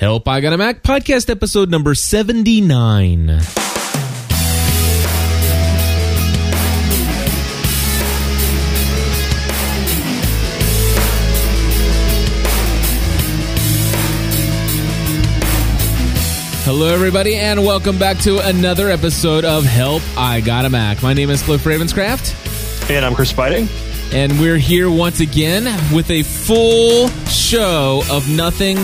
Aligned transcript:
Help 0.00 0.26
I 0.28 0.40
Got 0.40 0.54
a 0.54 0.56
Mac 0.56 0.82
podcast 0.82 1.28
episode 1.28 1.70
number 1.70 1.94
79. 1.94 3.38
Hello, 16.62 16.86
everybody, 16.94 17.34
and 17.34 17.64
welcome 17.64 17.98
back 17.98 18.18
to 18.18 18.38
another 18.46 18.90
episode 18.90 19.44
of 19.44 19.64
Help 19.64 20.02
I 20.16 20.40
Got 20.40 20.66
a 20.66 20.70
Mac. 20.70 21.02
My 21.02 21.12
name 21.14 21.28
is 21.30 21.42
Cliff 21.42 21.64
Ravenscraft, 21.64 22.90
And 22.90 23.04
I'm 23.04 23.14
Chris 23.14 23.32
Fighting. 23.32 23.68
and 24.12 24.38
we're 24.40 24.58
here 24.58 24.88
once 24.90 25.20
again 25.20 25.64
with 25.92 26.10
a 26.10 26.22
full 26.22 27.08
show 27.26 28.02
of 28.10 28.28
nothing 28.30 28.76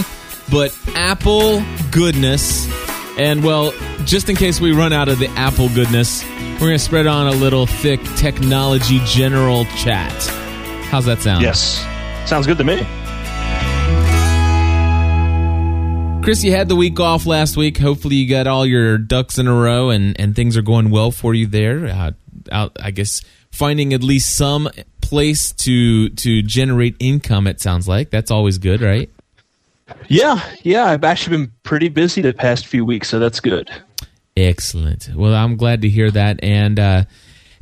but 0.51 0.77
Apple 0.95 1.63
goodness. 1.91 2.69
And 3.19 3.43
well, 3.43 3.73
just 4.05 4.29
in 4.29 4.37
case 4.37 4.61
we 4.61 4.73
run 4.73 4.93
out 4.93 5.09
of 5.09 5.19
the 5.19 5.29
Apple 5.29 5.69
goodness, 5.71 6.25
we're 6.55 6.69
going 6.69 6.73
to 6.73 6.79
spread 6.79 7.07
on 7.07 7.29
a 7.29 7.37
little 7.37 7.67
thick 7.67 8.01
technology 8.17 9.01
general 9.05 9.65
chat. 9.77 10.13
How's 10.91 11.07
that 11.07 11.21
sound? 11.21 11.43
Yes. 11.43 11.85
Sounds 12.29 12.47
good 12.47 12.59
to 12.59 12.65
me. 12.65 12.77
Chris, 16.23 16.43
you 16.43 16.51
had 16.51 16.69
the 16.69 16.75
week 16.75 16.99
off 16.99 17.25
last 17.25 17.57
week. 17.57 17.79
Hopefully, 17.79 18.17
you 18.17 18.29
got 18.29 18.49
all 18.49 18.67
your 18.67 18.99
ducks 18.99 19.39
in 19.39 19.47
a 19.47 19.55
row 19.55 19.91
and, 19.91 20.19
and 20.21 20.35
things 20.35 20.57
are 20.57 20.63
going 20.63 20.91
well 20.91 21.13
for 21.13 21.35
you 21.35 21.47
there. 21.47 21.87
Uh, 21.87 22.11
out, 22.51 22.77
I 22.81 22.91
guess 22.91 23.23
finding 23.53 23.93
at 23.95 24.03
least 24.03 24.37
some 24.37 24.69
place 25.01 25.53
to 25.53 26.09
to 26.11 26.43
generate 26.43 26.97
income. 26.99 27.47
It 27.47 27.61
sounds 27.61 27.87
like 27.87 28.11
that's 28.11 28.31
always 28.31 28.59
good, 28.59 28.81
right? 28.81 29.09
Yeah, 30.09 30.41
yeah. 30.63 30.87
I've 30.87 31.05
actually 31.05 31.37
been 31.39 31.53
pretty 31.63 31.89
busy 31.89 32.23
the 32.23 32.33
past 32.33 32.67
few 32.67 32.85
weeks, 32.85 33.09
so 33.09 33.19
that's 33.19 33.41
good. 33.41 33.71
Excellent. 34.37 35.09
Well, 35.15 35.35
I'm 35.35 35.57
glad 35.57 35.83
to 35.83 35.89
hear 35.89 36.11
that. 36.11 36.41
And 36.43 36.79
uh, 36.79 37.05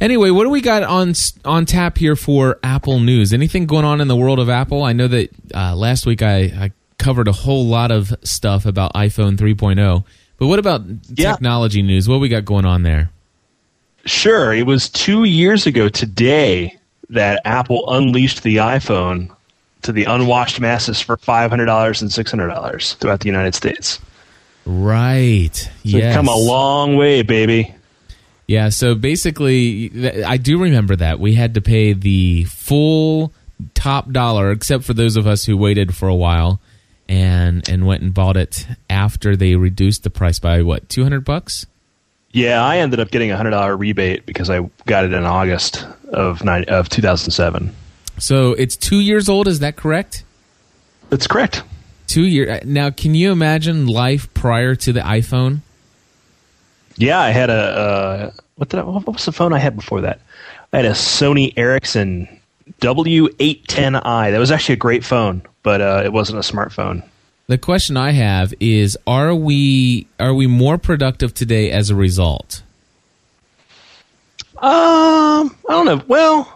anyway, 0.00 0.30
what 0.30 0.44
do 0.44 0.50
we 0.50 0.60
got 0.60 0.82
on 0.82 1.14
on 1.44 1.66
tap 1.66 1.98
here 1.98 2.16
for 2.16 2.58
Apple 2.62 2.98
news? 3.00 3.32
Anything 3.32 3.66
going 3.66 3.84
on 3.84 4.00
in 4.00 4.08
the 4.08 4.16
world 4.16 4.38
of 4.38 4.48
Apple? 4.48 4.82
I 4.82 4.92
know 4.92 5.08
that 5.08 5.30
uh, 5.54 5.76
last 5.76 6.06
week 6.06 6.22
I, 6.22 6.36
I 6.44 6.72
covered 6.98 7.28
a 7.28 7.32
whole 7.32 7.66
lot 7.66 7.90
of 7.90 8.12
stuff 8.24 8.66
about 8.66 8.92
iPhone 8.94 9.36
3.0, 9.36 10.04
but 10.38 10.46
what 10.46 10.58
about 10.58 10.82
Yeah. 11.14 11.32
technology 11.32 11.82
news? 11.82 12.08
What 12.08 12.20
we 12.20 12.28
got 12.28 12.44
going 12.44 12.64
on 12.64 12.82
there? 12.82 13.10
Sure. 14.06 14.52
It 14.52 14.66
was 14.66 14.88
two 14.88 15.24
years 15.24 15.66
ago 15.66 15.88
today 15.88 16.76
that 17.10 17.40
Apple 17.44 17.84
unleashed 17.88 18.42
the 18.42 18.56
iPhone 18.56 19.30
to 19.84 19.92
the 19.92 20.04
unwashed 20.04 20.60
masses 20.60 21.00
for 21.00 21.16
$500 21.16 21.50
and 21.52 22.10
$600 22.10 22.94
throughout 22.96 23.20
the 23.20 23.26
United 23.26 23.54
States. 23.54 24.00
Right. 24.66 25.54
So 25.54 25.70
yes. 25.82 26.14
Come 26.14 26.28
a 26.28 26.36
long 26.36 26.96
way, 26.96 27.22
baby. 27.22 27.74
Yeah, 28.46 28.68
so 28.68 28.94
basically, 28.94 30.24
I 30.24 30.36
do 30.36 30.60
remember 30.60 30.96
that. 30.96 31.18
We 31.18 31.34
had 31.34 31.54
to 31.54 31.62
pay 31.62 31.94
the 31.94 32.44
full 32.44 33.32
top 33.74 34.10
dollar, 34.10 34.50
except 34.50 34.84
for 34.84 34.92
those 34.92 35.16
of 35.16 35.26
us 35.26 35.44
who 35.44 35.56
waited 35.56 35.94
for 35.96 36.08
a 36.08 36.14
while 36.14 36.60
and 37.08 37.66
and 37.68 37.86
went 37.86 38.02
and 38.02 38.12
bought 38.12 38.36
it 38.36 38.66
after 38.90 39.36
they 39.36 39.56
reduced 39.56 40.02
the 40.02 40.10
price 40.10 40.38
by 40.38 40.62
what, 40.62 40.88
200 40.88 41.24
bucks? 41.24 41.66
Yeah, 42.32 42.64
I 42.64 42.78
ended 42.78 43.00
up 43.00 43.10
getting 43.10 43.30
a 43.30 43.36
$100 43.36 43.78
rebate 43.78 44.26
because 44.26 44.50
I 44.50 44.68
got 44.86 45.04
it 45.04 45.12
in 45.12 45.24
August 45.24 45.86
of, 46.08 46.42
nine, 46.42 46.64
of 46.64 46.88
2007. 46.88 47.74
So 48.18 48.52
it's 48.52 48.76
2 48.76 49.00
years 49.00 49.28
old, 49.28 49.48
is 49.48 49.60
that 49.60 49.76
correct? 49.76 50.24
That's 51.10 51.26
correct. 51.26 51.62
2 52.08 52.22
year 52.22 52.60
Now, 52.64 52.90
can 52.90 53.14
you 53.14 53.32
imagine 53.32 53.86
life 53.86 54.32
prior 54.34 54.74
to 54.76 54.92
the 54.92 55.00
iPhone? 55.00 55.60
Yeah, 56.96 57.18
I 57.18 57.30
had 57.30 57.50
a 57.50 57.52
uh, 57.52 58.30
what 58.56 58.68
did 58.68 58.80
I, 58.80 58.82
what 58.84 59.06
was 59.06 59.24
the 59.24 59.32
phone 59.32 59.52
I 59.52 59.58
had 59.58 59.76
before 59.76 60.02
that? 60.02 60.20
I 60.72 60.76
had 60.78 60.86
a 60.86 60.90
Sony 60.90 61.52
Ericsson 61.56 62.28
W810i. 62.80 64.30
That 64.30 64.38
was 64.38 64.50
actually 64.50 64.74
a 64.74 64.78
great 64.78 65.04
phone, 65.04 65.42
but 65.62 65.80
uh, 65.80 66.02
it 66.04 66.12
wasn't 66.12 66.38
a 66.38 66.52
smartphone. 66.52 67.02
The 67.46 67.58
question 67.58 67.96
I 67.96 68.12
have 68.12 68.54
is 68.60 68.96
are 69.06 69.34
we 69.34 70.06
are 70.18 70.32
we 70.32 70.46
more 70.46 70.78
productive 70.78 71.34
today 71.34 71.70
as 71.70 71.90
a 71.90 71.94
result? 71.94 72.62
Um, 74.56 75.54
I 75.68 75.72
don't 75.72 75.84
know. 75.84 76.02
Well, 76.06 76.53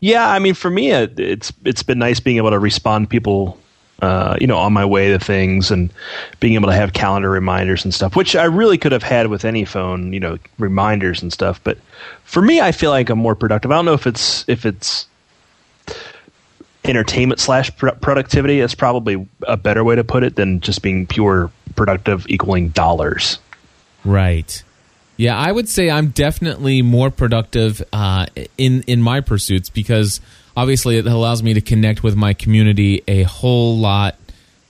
yeah, 0.00 0.28
I 0.28 0.38
mean, 0.38 0.54
for 0.54 0.70
me, 0.70 0.90
it, 0.92 1.18
it's 1.18 1.52
it's 1.64 1.82
been 1.82 1.98
nice 1.98 2.20
being 2.20 2.36
able 2.36 2.50
to 2.50 2.58
respond 2.58 3.06
to 3.06 3.08
people, 3.08 3.58
uh, 4.00 4.36
you 4.40 4.46
know, 4.46 4.58
on 4.58 4.72
my 4.72 4.84
way 4.84 5.10
to 5.10 5.18
things 5.18 5.70
and 5.70 5.92
being 6.40 6.54
able 6.54 6.68
to 6.68 6.74
have 6.74 6.92
calendar 6.92 7.30
reminders 7.30 7.84
and 7.84 7.92
stuff, 7.92 8.14
which 8.16 8.36
I 8.36 8.44
really 8.44 8.78
could 8.78 8.92
have 8.92 9.02
had 9.02 9.26
with 9.28 9.44
any 9.44 9.64
phone, 9.64 10.12
you 10.12 10.20
know, 10.20 10.38
reminders 10.58 11.22
and 11.22 11.32
stuff. 11.32 11.60
But 11.64 11.78
for 12.24 12.42
me, 12.42 12.60
I 12.60 12.72
feel 12.72 12.90
like 12.90 13.10
I'm 13.10 13.18
more 13.18 13.34
productive. 13.34 13.70
I 13.72 13.76
don't 13.76 13.84
know 13.84 13.94
if 13.94 14.06
it's 14.06 14.44
if 14.48 14.64
it's 14.64 15.06
entertainment 16.84 17.40
slash 17.40 17.74
productivity. 17.76 18.60
That's 18.60 18.74
probably 18.74 19.28
a 19.46 19.56
better 19.56 19.84
way 19.84 19.96
to 19.96 20.04
put 20.04 20.22
it 20.22 20.36
than 20.36 20.60
just 20.60 20.82
being 20.82 21.06
pure 21.06 21.50
productive 21.74 22.28
equaling 22.28 22.68
dollars. 22.68 23.38
Right. 24.04 24.62
Yeah, 25.18 25.36
I 25.36 25.50
would 25.50 25.68
say 25.68 25.90
I'm 25.90 26.10
definitely 26.10 26.80
more 26.80 27.10
productive 27.10 27.82
uh, 27.92 28.26
in 28.56 28.82
in 28.82 29.02
my 29.02 29.20
pursuits 29.20 29.68
because 29.68 30.20
obviously 30.56 30.96
it 30.96 31.06
allows 31.06 31.42
me 31.42 31.54
to 31.54 31.60
connect 31.60 32.04
with 32.04 32.14
my 32.14 32.34
community 32.34 33.02
a 33.08 33.24
whole 33.24 33.78
lot 33.78 34.14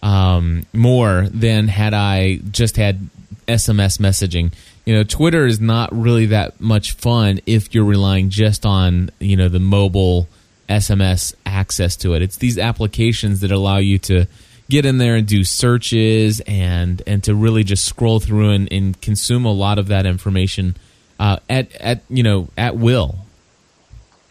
um, 0.02 0.64
more 0.72 1.28
than 1.30 1.68
had 1.68 1.92
I 1.92 2.36
just 2.50 2.76
had 2.76 3.10
SMS 3.46 3.98
messaging. 3.98 4.54
You 4.86 4.94
know, 4.94 5.04
Twitter 5.04 5.44
is 5.44 5.60
not 5.60 5.94
really 5.94 6.26
that 6.26 6.58
much 6.62 6.92
fun 6.92 7.40
if 7.44 7.74
you're 7.74 7.84
relying 7.84 8.30
just 8.30 8.64
on 8.64 9.10
you 9.20 9.36
know 9.36 9.50
the 9.50 9.60
mobile 9.60 10.28
SMS 10.66 11.34
access 11.44 11.94
to 11.96 12.14
it. 12.14 12.22
It's 12.22 12.36
these 12.36 12.56
applications 12.56 13.40
that 13.40 13.52
allow 13.52 13.76
you 13.76 13.98
to 13.98 14.26
get 14.70 14.84
in 14.84 14.98
there 14.98 15.16
and 15.16 15.26
do 15.26 15.44
searches 15.44 16.40
and 16.46 17.02
and 17.06 17.24
to 17.24 17.34
really 17.34 17.64
just 17.64 17.84
scroll 17.84 18.20
through 18.20 18.50
and, 18.50 18.72
and 18.72 19.00
consume 19.00 19.44
a 19.44 19.52
lot 19.52 19.78
of 19.78 19.88
that 19.88 20.06
information 20.06 20.76
uh, 21.18 21.38
at 21.48 21.74
at 21.76 22.02
you 22.08 22.22
know 22.22 22.48
at 22.56 22.76
will. 22.76 23.18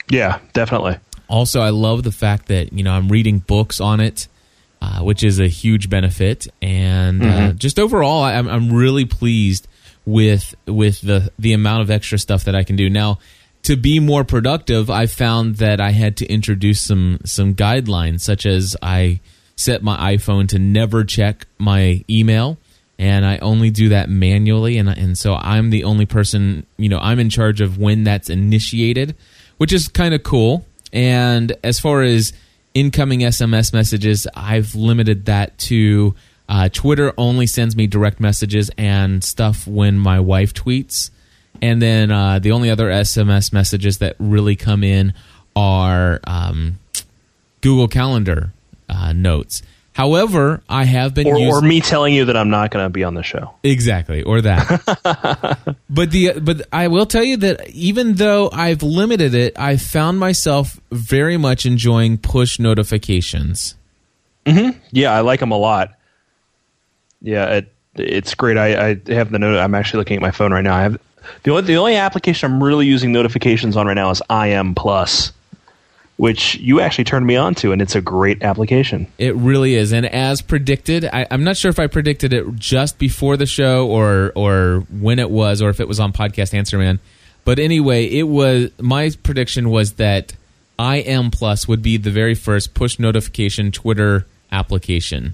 Yeah, 0.09 0.39
definitely. 0.53 0.97
Also, 1.29 1.59
I 1.59 1.71
love 1.71 2.03
the 2.03 2.11
fact 2.11 2.47
that 2.47 2.71
you 2.71 2.83
know 2.83 2.91
I'm 2.91 3.09
reading 3.09 3.39
books 3.39 3.81
on 3.81 3.99
it, 3.99 4.27
uh, 4.81 5.01
which 5.01 5.23
is 5.23 5.39
a 5.39 5.47
huge 5.47 5.89
benefit, 5.89 6.47
and 6.61 7.23
uh, 7.23 7.53
just 7.53 7.79
overall, 7.79 8.23
I'm 8.23 8.47
I'm 8.47 8.71
really 8.71 9.05
pleased 9.05 9.67
with 10.05 10.55
with 10.65 11.01
the 11.01 11.31
the 11.37 11.53
amount 11.53 11.81
of 11.81 11.91
extra 11.91 12.17
stuff 12.17 12.45
that 12.45 12.55
I 12.55 12.63
can 12.63 12.75
do 12.75 12.89
now. 12.89 13.19
To 13.63 13.75
be 13.75 13.99
more 13.99 14.23
productive, 14.23 14.89
I 14.89 15.07
found 15.07 15.57
that 15.57 15.81
I 15.81 15.91
had 15.91 16.15
to 16.17 16.25
introduce 16.25 16.81
some 16.81 17.19
some 17.25 17.53
guidelines, 17.53 18.21
such 18.21 18.45
as 18.45 18.77
I 18.81 19.19
set 19.57 19.83
my 19.83 20.15
iPhone 20.15 20.47
to 20.49 20.59
never 20.59 21.03
check 21.03 21.45
my 21.57 22.05
email, 22.09 22.57
and 22.97 23.25
I 23.25 23.37
only 23.39 23.69
do 23.69 23.89
that 23.89 24.09
manually, 24.09 24.77
and 24.77 24.87
and 24.87 25.17
so 25.17 25.35
I'm 25.35 25.71
the 25.71 25.83
only 25.83 26.05
person, 26.05 26.65
you 26.77 26.87
know, 26.87 26.99
I'm 26.99 27.19
in 27.19 27.29
charge 27.29 27.59
of 27.59 27.77
when 27.77 28.05
that's 28.05 28.29
initiated, 28.29 29.15
which 29.57 29.73
is 29.73 29.89
kind 29.89 30.13
of 30.13 30.23
cool. 30.23 30.65
And 30.93 31.53
as 31.63 31.79
far 31.79 32.03
as 32.03 32.31
incoming 32.73 33.19
SMS 33.21 33.73
messages, 33.73 34.27
I've 34.33 34.73
limited 34.75 35.25
that 35.25 35.57
to 35.59 36.15
uh, 36.47 36.69
Twitter 36.69 37.13
only 37.17 37.47
sends 37.47 37.75
me 37.75 37.87
direct 37.87 38.19
messages 38.19 38.71
and 38.77 39.23
stuff 39.23 39.67
when 39.67 39.97
my 39.97 40.19
wife 40.19 40.53
tweets. 40.53 41.09
And 41.61 41.81
then 41.81 42.11
uh, 42.11 42.39
the 42.39 42.51
only 42.51 42.69
other 42.69 42.89
SMS 42.89 43.51
messages 43.51 43.97
that 43.97 44.15
really 44.19 44.55
come 44.55 44.83
in 44.83 45.13
are 45.55 46.19
um, 46.25 46.77
Google 47.61 47.87
Calendar 47.87 48.53
uh, 48.89 49.13
notes. 49.13 49.61
However, 49.93 50.61
I 50.69 50.83
have 50.83 51.15
been 51.15 51.25
Or, 51.25 51.39
using 51.39 51.53
or 51.53 51.61
me 51.61 51.81
telling 51.81 52.13
you 52.13 52.25
that 52.25 52.37
I'm 52.37 52.51
not 52.51 52.69
going 52.69 52.85
to 52.85 52.89
be 52.89 53.03
on 53.03 53.15
the 53.15 53.23
show. 53.23 53.55
Exactly, 53.63 54.21
or 54.21 54.41
that. 54.41 55.75
but 55.89 56.11
the 56.11 56.39
but 56.39 56.67
I 56.71 56.87
will 56.87 57.07
tell 57.07 57.23
you 57.23 57.37
that 57.37 57.67
even 57.71 58.13
though 58.13 58.51
I've 58.53 58.83
limited 58.83 59.33
it, 59.33 59.57
I 59.57 59.77
found 59.77 60.19
myself 60.19 60.79
very 60.91 61.35
much 61.37 61.65
enjoying 61.65 62.19
push 62.19 62.59
notifications. 62.59 63.73
Yeah, 64.91 65.11
I 65.11 65.21
like 65.21 65.39
them 65.39 65.51
a 65.51 65.57
lot. 65.57 65.93
Yeah, 67.21 67.45
it, 67.55 67.73
it's 67.95 68.35
great. 68.35 68.57
I, 68.57 68.91
I 68.91 69.13
have 69.13 69.31
the 69.31 69.39
note. 69.39 69.57
I'm 69.57 69.73
actually 69.75 69.97
looking 69.97 70.15
at 70.17 70.21
my 70.21 70.31
phone 70.31 70.53
right 70.53 70.63
now. 70.63 70.75
I 70.75 70.83
have 70.83 70.99
the 71.43 71.51
only 71.51 71.63
the 71.63 71.75
only 71.77 71.95
application 71.95 72.51
I'm 72.51 72.63
really 72.63 72.85
using 72.85 73.11
notifications 73.11 73.75
on 73.75 73.87
right 73.87 73.95
now 73.95 74.11
is 74.11 74.21
IM 74.29 74.75
Plus, 74.75 75.33
which 76.17 76.55
you 76.57 76.79
actually 76.81 77.03
turned 77.05 77.25
me 77.25 77.35
on 77.35 77.55
to, 77.55 77.71
and 77.71 77.81
it's 77.81 77.95
a 77.95 78.01
great 78.01 78.43
application. 78.43 79.07
It 79.17 79.35
really 79.35 79.75
is, 79.75 79.93
and 79.93 80.05
as 80.05 80.41
predicted, 80.41 81.05
I, 81.05 81.25
I'm 81.31 81.43
not 81.43 81.57
sure 81.57 81.69
if 81.69 81.79
I 81.79 81.87
predicted 81.87 82.33
it 82.33 82.55
just 82.55 82.97
before 82.99 83.37
the 83.37 83.45
show 83.45 83.87
or 83.87 84.31
or 84.35 84.85
when 84.99 85.19
it 85.19 85.29
was, 85.29 85.61
or 85.61 85.69
if 85.69 85.79
it 85.79 85.87
was 85.87 85.99
on 85.99 86.11
podcast 86.13 86.53
Answer 86.53 86.77
Man. 86.77 86.99
But 87.45 87.59
anyway, 87.59 88.05
it 88.05 88.23
was 88.23 88.71
my 88.79 89.11
prediction 89.23 89.69
was 89.69 89.93
that 89.93 90.33
IM 90.79 91.31
Plus 91.31 91.67
would 91.67 91.81
be 91.81 91.97
the 91.97 92.11
very 92.11 92.35
first 92.35 92.73
push 92.73 92.99
notification 92.99 93.71
Twitter 93.71 94.25
application. 94.51 95.33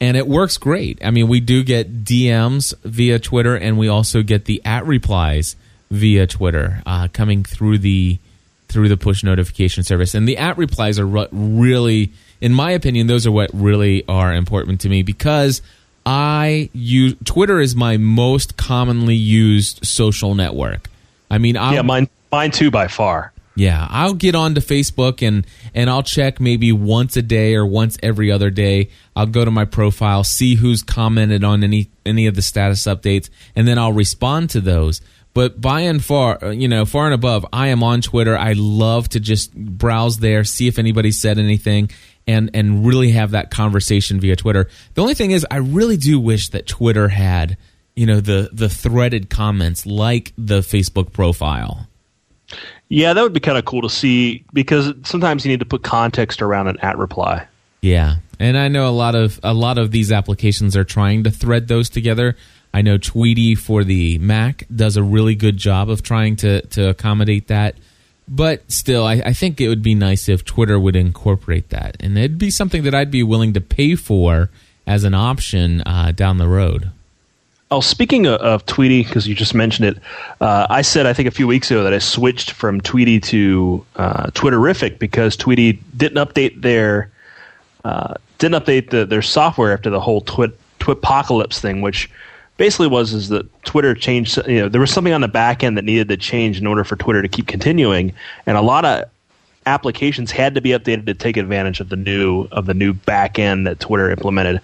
and 0.00 0.16
it 0.16 0.26
works 0.28 0.58
great. 0.58 0.98
I 1.02 1.10
mean, 1.10 1.26
we 1.28 1.40
do 1.40 1.62
get 1.64 2.04
DMs 2.04 2.74
via 2.84 3.18
Twitter, 3.18 3.54
and 3.56 3.78
we 3.78 3.88
also 3.88 4.22
get 4.22 4.44
the 4.44 4.60
at 4.64 4.86
replies 4.86 5.56
via 5.90 6.26
Twitter 6.26 6.82
uh, 6.84 7.08
coming 7.12 7.44
through 7.44 7.78
the 7.78 8.18
through 8.68 8.88
the 8.88 8.96
push 8.96 9.22
notification 9.22 9.82
service. 9.82 10.14
And 10.14 10.28
the 10.28 10.36
at 10.38 10.58
replies 10.58 10.98
are 10.98 11.06
what 11.06 11.28
really, 11.32 12.12
in 12.40 12.52
my 12.52 12.72
opinion, 12.72 13.06
those 13.06 13.26
are 13.26 13.32
what 13.32 13.50
really 13.52 14.04
are 14.08 14.34
important 14.34 14.80
to 14.82 14.88
me 14.88 15.02
because 15.02 15.62
I 16.04 16.70
use 16.72 17.14
Twitter 17.24 17.60
is 17.60 17.74
my 17.74 17.96
most 17.96 18.56
commonly 18.56 19.16
used 19.16 19.84
social 19.84 20.34
network. 20.34 20.88
I 21.30 21.38
mean, 21.38 21.56
I'll, 21.56 21.74
yeah, 21.74 21.82
mine 21.82 22.08
mine 22.30 22.52
too 22.52 22.70
by 22.70 22.88
far. 22.88 23.32
Yeah, 23.56 23.86
I'll 23.88 24.14
get 24.14 24.34
onto 24.34 24.60
Facebook 24.60 25.26
and 25.26 25.46
and 25.74 25.88
I'll 25.88 26.02
check 26.02 26.40
maybe 26.40 26.72
once 26.72 27.16
a 27.16 27.22
day 27.22 27.54
or 27.54 27.66
once 27.66 27.98
every 28.02 28.30
other 28.30 28.50
day. 28.50 28.90
I'll 29.16 29.26
go 29.26 29.44
to 29.44 29.50
my 29.50 29.64
profile, 29.64 30.22
see 30.24 30.56
who's 30.56 30.82
commented 30.82 31.42
on 31.42 31.64
any 31.64 31.88
any 32.04 32.26
of 32.26 32.34
the 32.34 32.42
status 32.42 32.84
updates, 32.84 33.30
and 33.56 33.66
then 33.66 33.78
I'll 33.78 33.94
respond 33.94 34.50
to 34.50 34.60
those. 34.60 35.00
But 35.36 35.60
by 35.60 35.80
and 35.80 36.02
far, 36.02 36.42
uh, 36.42 36.48
you 36.48 36.66
know, 36.66 36.86
far 36.86 37.04
and 37.04 37.12
above, 37.12 37.44
I 37.52 37.68
am 37.68 37.82
on 37.82 38.00
Twitter. 38.00 38.38
I 38.38 38.54
love 38.56 39.10
to 39.10 39.20
just 39.20 39.54
browse 39.54 40.16
there, 40.16 40.44
see 40.44 40.66
if 40.66 40.78
anybody 40.78 41.10
said 41.10 41.38
anything, 41.38 41.90
and 42.26 42.48
and 42.54 42.86
really 42.86 43.10
have 43.10 43.32
that 43.32 43.50
conversation 43.50 44.18
via 44.18 44.34
Twitter. 44.34 44.66
The 44.94 45.02
only 45.02 45.12
thing 45.12 45.32
is, 45.32 45.46
I 45.50 45.58
really 45.58 45.98
do 45.98 46.18
wish 46.18 46.48
that 46.48 46.66
Twitter 46.66 47.08
had, 47.08 47.58
you 47.94 48.06
know, 48.06 48.20
the 48.20 48.48
the 48.50 48.70
threaded 48.70 49.28
comments 49.28 49.84
like 49.84 50.32
the 50.38 50.60
Facebook 50.60 51.12
profile. 51.12 51.86
Yeah, 52.88 53.12
that 53.12 53.20
would 53.20 53.34
be 53.34 53.40
kind 53.40 53.58
of 53.58 53.66
cool 53.66 53.82
to 53.82 53.90
see 53.90 54.42
because 54.54 54.94
sometimes 55.02 55.44
you 55.44 55.50
need 55.50 55.60
to 55.60 55.66
put 55.66 55.82
context 55.82 56.40
around 56.40 56.68
an 56.68 56.78
at 56.80 56.96
reply. 56.96 57.46
Yeah, 57.82 58.16
and 58.40 58.56
I 58.56 58.68
know 58.68 58.88
a 58.88 58.90
lot 58.90 59.14
of 59.14 59.38
a 59.42 59.52
lot 59.52 59.76
of 59.76 59.90
these 59.90 60.12
applications 60.12 60.78
are 60.78 60.84
trying 60.84 61.24
to 61.24 61.30
thread 61.30 61.68
those 61.68 61.90
together. 61.90 62.38
I 62.76 62.82
know 62.82 62.98
Tweetie 62.98 63.56
for 63.56 63.84
the 63.84 64.18
Mac 64.18 64.66
does 64.68 64.98
a 64.98 65.02
really 65.02 65.34
good 65.34 65.56
job 65.56 65.88
of 65.88 66.02
trying 66.02 66.36
to 66.36 66.60
to 66.60 66.90
accommodate 66.90 67.46
that. 67.46 67.74
But 68.28 68.70
still, 68.70 69.06
I, 69.06 69.22
I 69.24 69.32
think 69.32 69.62
it 69.62 69.68
would 69.70 69.82
be 69.82 69.94
nice 69.94 70.28
if 70.28 70.44
Twitter 70.44 70.78
would 70.78 70.94
incorporate 70.94 71.70
that, 71.70 71.96
and 72.00 72.18
it'd 72.18 72.36
be 72.36 72.50
something 72.50 72.82
that 72.82 72.94
I'd 72.94 73.10
be 73.10 73.22
willing 73.22 73.54
to 73.54 73.62
pay 73.62 73.94
for 73.94 74.50
as 74.86 75.04
an 75.04 75.14
option 75.14 75.80
uh, 75.86 76.12
down 76.12 76.36
the 76.36 76.48
road. 76.48 76.90
Oh, 77.70 77.80
speaking 77.80 78.26
of, 78.26 78.42
of 78.42 78.66
Tweetie, 78.66 79.06
because 79.06 79.26
you 79.26 79.34
just 79.34 79.54
mentioned 79.54 79.96
it, 79.96 80.02
uh, 80.42 80.66
I 80.68 80.82
said 80.82 81.06
I 81.06 81.14
think 81.14 81.28
a 81.28 81.32
few 81.32 81.46
weeks 81.46 81.70
ago 81.70 81.82
that 81.82 81.94
I 81.94 81.98
switched 81.98 82.50
from 82.50 82.82
Tweetie 82.82 83.22
to 83.22 83.86
uh, 83.96 84.26
Twitterrific 84.32 84.98
because 84.98 85.34
Tweetie 85.34 85.78
didn't 85.96 86.18
update 86.18 86.60
their 86.60 87.10
uh, 87.86 88.16
didn't 88.36 88.62
update 88.62 88.90
the, 88.90 89.06
their 89.06 89.22
software 89.22 89.72
after 89.72 89.88
the 89.88 90.00
whole 90.00 90.20
twit 90.20 90.58
Twitpocalypse 90.78 91.58
thing, 91.58 91.80
which 91.80 92.10
basically 92.56 92.88
was 92.88 93.12
is 93.12 93.28
that 93.28 93.62
Twitter 93.64 93.94
changed. 93.94 94.36
You 94.46 94.62
know, 94.62 94.68
there 94.68 94.80
was 94.80 94.90
something 94.90 95.12
on 95.12 95.20
the 95.20 95.28
back 95.28 95.62
end 95.62 95.76
that 95.76 95.84
needed 95.84 96.08
to 96.08 96.16
change 96.16 96.58
in 96.58 96.66
order 96.66 96.84
for 96.84 96.96
Twitter 96.96 97.22
to 97.22 97.28
keep 97.28 97.46
continuing, 97.46 98.12
and 98.46 98.56
a 98.56 98.62
lot 98.62 98.84
of 98.84 99.04
applications 99.66 100.30
had 100.30 100.54
to 100.54 100.60
be 100.60 100.70
updated 100.70 101.06
to 101.06 101.14
take 101.14 101.36
advantage 101.36 101.80
of 101.80 101.88
the 101.88 101.96
new 101.96 102.48
of 102.52 102.66
the 102.66 102.74
new 102.74 102.92
back 102.92 103.38
end 103.38 103.66
that 103.66 103.80
Twitter 103.80 104.10
implemented 104.10 104.60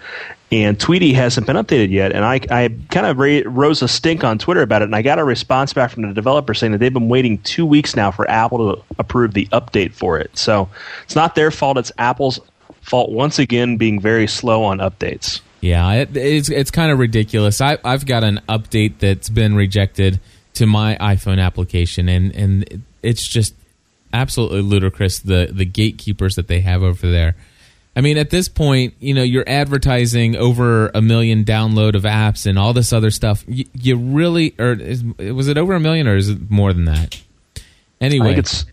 and 0.53 0.79
Tweetie 0.79 1.15
hasn't 1.15 1.47
been 1.47 1.57
updated 1.57 1.91
yet. 1.91 2.13
And 2.13 2.27
I, 2.27 2.35
I 2.51 2.69
kind 2.91 3.07
of 3.07 3.19
ra- 3.19 3.41
rose 3.47 3.81
a 3.81 3.89
stink 3.89 4.23
on 4.23 4.39
Twitter 4.39 4.61
about 4.61 4.83
it, 4.83 4.85
and 4.85 4.95
I 4.95 5.01
got 5.01 5.19
a 5.19 5.25
response 5.25 5.73
back 5.73 5.91
from 5.91 6.03
the 6.03 6.13
developer 6.13 6.53
saying 6.53 6.73
that 6.73 6.79
they've 6.79 6.93
been 6.93 7.09
waiting 7.09 7.39
two 7.39 7.65
weeks 7.65 7.97
now 7.97 8.11
for 8.11 8.29
Apple 8.31 8.77
to 8.77 8.83
approve 8.99 9.33
the 9.33 9.47
update 9.47 9.95
for 9.95 10.19
it. 10.19 10.37
So 10.37 10.69
it's 11.05 11.17
not 11.17 11.35
their 11.35 11.51
fault; 11.51 11.79
it's 11.79 11.91
Apple's 11.97 12.39
fault 12.83 13.11
once 13.11 13.39
again 13.39 13.79
being 13.79 13.99
very 13.99 14.27
slow 14.27 14.63
on 14.63 14.79
updates. 14.79 15.41
Yeah, 15.63 15.93
it, 15.93 16.17
it's 16.17 16.51
it's 16.51 16.73
kind 16.73 16.91
of 16.91 16.99
ridiculous. 16.99 17.61
I, 17.61 17.79
I've 17.85 18.05
got 18.05 18.25
an 18.25 18.41
update 18.49 18.99
that's 18.99 19.29
been 19.29 19.55
rejected 19.55 20.21
to 20.55 20.67
my 20.67 20.97
iPhone 21.01 21.41
application, 21.41 22.09
and 22.09 22.35
and 22.35 22.83
it's 23.01 23.27
just 23.27 23.55
absolutely 24.13 24.61
ludicrous 24.61 25.21
the 25.21 25.51
the 25.53 25.65
gatekeepers 25.65 26.35
that 26.35 26.49
they 26.49 26.61
have 26.61 26.83
over 26.83 27.09
there. 27.09 27.37
I 27.95 28.01
mean, 28.01 28.19
at 28.19 28.31
this 28.31 28.49
point, 28.49 28.95
you 28.99 29.15
know, 29.15 29.23
you're 29.23 29.49
advertising 29.49 30.35
over 30.35 30.91
a 30.95 31.03
million 31.03 31.45
download 31.45 31.95
of 31.95 32.03
apps 32.03 32.47
and 32.47 32.59
all 32.59 32.73
this 32.73 32.93
other 32.93 33.11
stuff. 33.11 33.45
You, 33.47 33.67
you 33.75 33.97
really, 33.97 34.55
or 34.59 34.73
is, 34.73 35.05
was 35.05 35.47
it 35.47 35.59
over 35.59 35.75
a 35.75 35.81
million, 35.81 36.09
or 36.09 36.17
is 36.17 36.29
it 36.29 36.51
more 36.51 36.73
than 36.73 36.87
that? 36.87 37.23
Anyway, 38.01 38.25
I 38.25 38.29
think 38.31 38.39
it's 38.39 38.65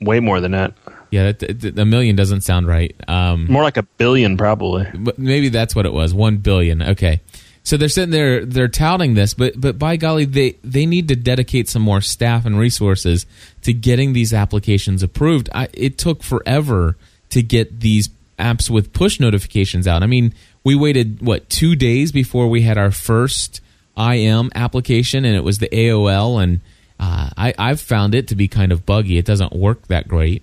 way 0.00 0.18
more 0.18 0.40
than 0.40 0.50
that. 0.52 0.74
Yeah, 1.10 1.32
a 1.76 1.84
million 1.84 2.16
doesn't 2.16 2.42
sound 2.42 2.66
right. 2.66 2.94
Um, 3.08 3.46
more 3.50 3.62
like 3.62 3.76
a 3.76 3.82
billion, 3.82 4.36
probably. 4.36 4.86
But 4.94 5.18
maybe 5.18 5.48
that's 5.48 5.74
what 5.74 5.86
it 5.86 5.92
was. 5.92 6.12
One 6.12 6.38
billion. 6.38 6.82
Okay. 6.82 7.20
So 7.62 7.76
they're 7.76 7.90
sitting 7.90 8.10
there, 8.10 8.46
they're 8.46 8.68
touting 8.68 9.12
this, 9.12 9.34
but 9.34 9.60
but 9.60 9.78
by 9.78 9.96
golly, 9.96 10.24
they 10.24 10.56
they 10.64 10.86
need 10.86 11.08
to 11.08 11.16
dedicate 11.16 11.68
some 11.68 11.82
more 11.82 12.00
staff 12.00 12.46
and 12.46 12.58
resources 12.58 13.26
to 13.62 13.74
getting 13.74 14.14
these 14.14 14.32
applications 14.32 15.02
approved. 15.02 15.50
I, 15.54 15.68
it 15.74 15.98
took 15.98 16.22
forever 16.22 16.96
to 17.30 17.42
get 17.42 17.80
these 17.80 18.08
apps 18.38 18.70
with 18.70 18.92
push 18.92 19.20
notifications 19.20 19.86
out. 19.86 20.02
I 20.02 20.06
mean, 20.06 20.32
we 20.64 20.74
waited 20.74 21.20
what 21.20 21.50
two 21.50 21.76
days 21.76 22.10
before 22.10 22.48
we 22.48 22.62
had 22.62 22.78
our 22.78 22.90
first 22.90 23.60
IM 23.98 24.50
application, 24.54 25.24
and 25.24 25.36
it 25.36 25.44
was 25.44 25.58
the 25.58 25.68
AOL, 25.68 26.42
and 26.42 26.60
uh, 26.98 27.30
I, 27.36 27.54
I've 27.58 27.80
found 27.80 28.14
it 28.14 28.28
to 28.28 28.36
be 28.36 28.48
kind 28.48 28.72
of 28.72 28.86
buggy. 28.86 29.18
It 29.18 29.26
doesn't 29.26 29.52
work 29.52 29.88
that 29.88 30.08
great. 30.08 30.42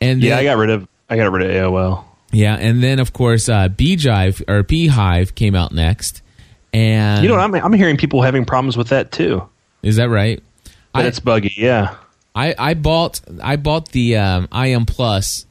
And 0.00 0.22
yeah, 0.22 0.38
I 0.38 0.44
got 0.44 0.56
rid 0.56 0.70
of 0.70 0.88
I 1.08 1.16
got 1.16 1.30
rid 1.30 1.48
of 1.48 1.50
AOL. 1.50 2.04
Yeah, 2.32 2.54
and 2.54 2.82
then 2.82 2.98
of 3.00 3.12
course 3.12 3.48
uh, 3.48 3.68
Beejive 3.68 4.42
or 4.48 4.62
Beejive 4.62 5.34
came 5.34 5.54
out 5.54 5.72
next, 5.72 6.22
and 6.72 7.22
you 7.22 7.28
know 7.28 7.36
I'm 7.36 7.54
I'm 7.54 7.72
hearing 7.72 7.96
people 7.96 8.22
having 8.22 8.44
problems 8.44 8.76
with 8.76 8.88
that 8.88 9.12
too. 9.12 9.48
Is 9.82 9.96
that 9.96 10.08
right? 10.08 10.42
But 10.92 11.04
I, 11.04 11.08
it's 11.08 11.20
buggy, 11.20 11.54
yeah. 11.56 11.96
I, 12.34 12.54
I 12.58 12.74
bought 12.74 13.20
I 13.42 13.56
bought 13.56 13.90
the 13.90 14.16
um, 14.16 14.48
IM 14.52 14.86
Plus 14.86 15.46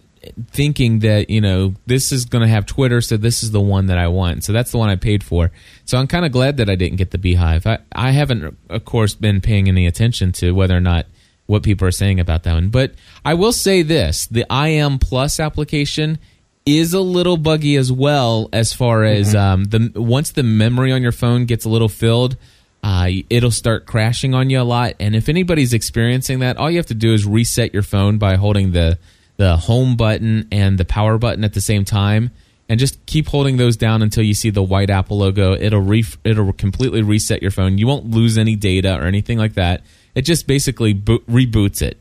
thinking 0.52 1.00
that 1.00 1.30
you 1.30 1.42
know 1.42 1.76
this 1.86 2.12
is 2.12 2.26
going 2.26 2.42
to 2.42 2.48
have 2.48 2.66
Twitter, 2.66 3.02
so 3.02 3.18
this 3.18 3.44
is 3.44 3.52
the 3.52 3.62
one 3.62 3.88
that 3.88 3.98
I 3.98 4.08
want. 4.08 4.44
So 4.44 4.54
that's 4.54 4.72
the 4.72 4.78
one 4.78 4.90
I 4.90 4.96
paid 4.96 5.24
for. 5.24 5.52
So 5.86 5.98
I'm 5.98 6.08
kind 6.08 6.26
of 6.26 6.32
glad 6.32 6.58
that 6.58 6.70
I 6.70 6.76
didn't 6.76 6.98
get 6.98 7.12
the 7.12 7.18
Beejive. 7.18 7.66
I, 7.66 7.80
I 7.92 8.12
haven't, 8.12 8.58
of 8.70 8.86
course, 8.86 9.16
been 9.16 9.42
paying 9.42 9.68
any 9.68 9.88
attention 9.88 10.32
to 10.34 10.52
whether 10.52 10.76
or 10.76 10.82
not 10.82 11.06
what 11.50 11.64
people 11.64 11.88
are 11.88 11.92
saying 11.92 12.20
about 12.20 12.44
that 12.44 12.54
one. 12.54 12.70
But 12.70 12.94
I 13.26 13.34
will 13.34 13.52
say 13.52 13.82
this: 13.82 14.28
the 14.28 14.46
IM 14.52 15.00
Plus 15.00 15.40
application 15.40 16.20
is 16.66 16.94
a 16.94 17.02
little 17.02 17.38
buggy 17.38 17.76
as 17.76 17.92
well, 17.92 18.50
as 18.54 18.72
far 18.74 19.04
as 19.04 19.34
mm-hmm. 19.34 19.38
um, 19.38 19.64
the 19.66 20.00
once 20.02 20.32
the 20.32 20.44
memory 20.44 20.92
on 20.92 21.02
your 21.02 21.12
phone 21.12 21.46
gets 21.46 21.66
a 21.66 21.70
little 21.70 21.90
filled. 21.90 22.38
Uh, 22.82 23.10
it'll 23.30 23.52
start 23.52 23.86
crashing 23.86 24.34
on 24.34 24.50
you 24.50 24.62
a 24.62 24.64
lot, 24.64 24.94
and 25.00 25.16
if 25.16 25.28
anybody's 25.28 25.74
experiencing 25.74 26.40
that, 26.40 26.56
all 26.58 26.70
you 26.70 26.78
have 26.78 26.86
to 26.86 26.94
do 26.94 27.14
is 27.14 27.26
reset 27.26 27.74
your 27.74 27.84
phone 27.84 28.18
by 28.20 28.36
holding 28.36 28.72
the 28.72 29.00
the 29.38 29.58
home 29.58 29.98
button 29.98 30.48
and 30.52 30.78
the 30.78 30.86
power 30.86 31.18
button 31.18 31.44
at 31.44 31.54
the 31.54 31.62
same 31.62 31.84
time 31.84 32.30
and 32.70 32.80
just 32.80 33.04
keep 33.08 33.28
holding 33.28 33.58
those 33.58 33.76
down 33.76 34.04
until 34.04 34.24
you 34.24 34.36
see 34.36 34.52
the 34.52 34.62
white 34.62 34.90
Apple 34.92 35.18
logo. 35.18 35.54
It'll 35.54 35.82
re- 35.82 36.06
it'll 36.24 36.54
completely 36.54 37.02
reset 37.02 37.42
your 37.42 37.52
phone. 37.52 37.80
You 37.80 37.88
won't 37.88 38.12
lose 38.12 38.38
any 38.38 38.56
data 38.56 38.96
or 38.96 39.06
anything 39.06 39.40
like 39.40 39.56
that. 39.56 39.82
It 40.16 40.24
just 40.24 40.48
basically 40.48 40.94
bo- 40.94 41.20
reboots 41.20 41.82
it 41.82 41.98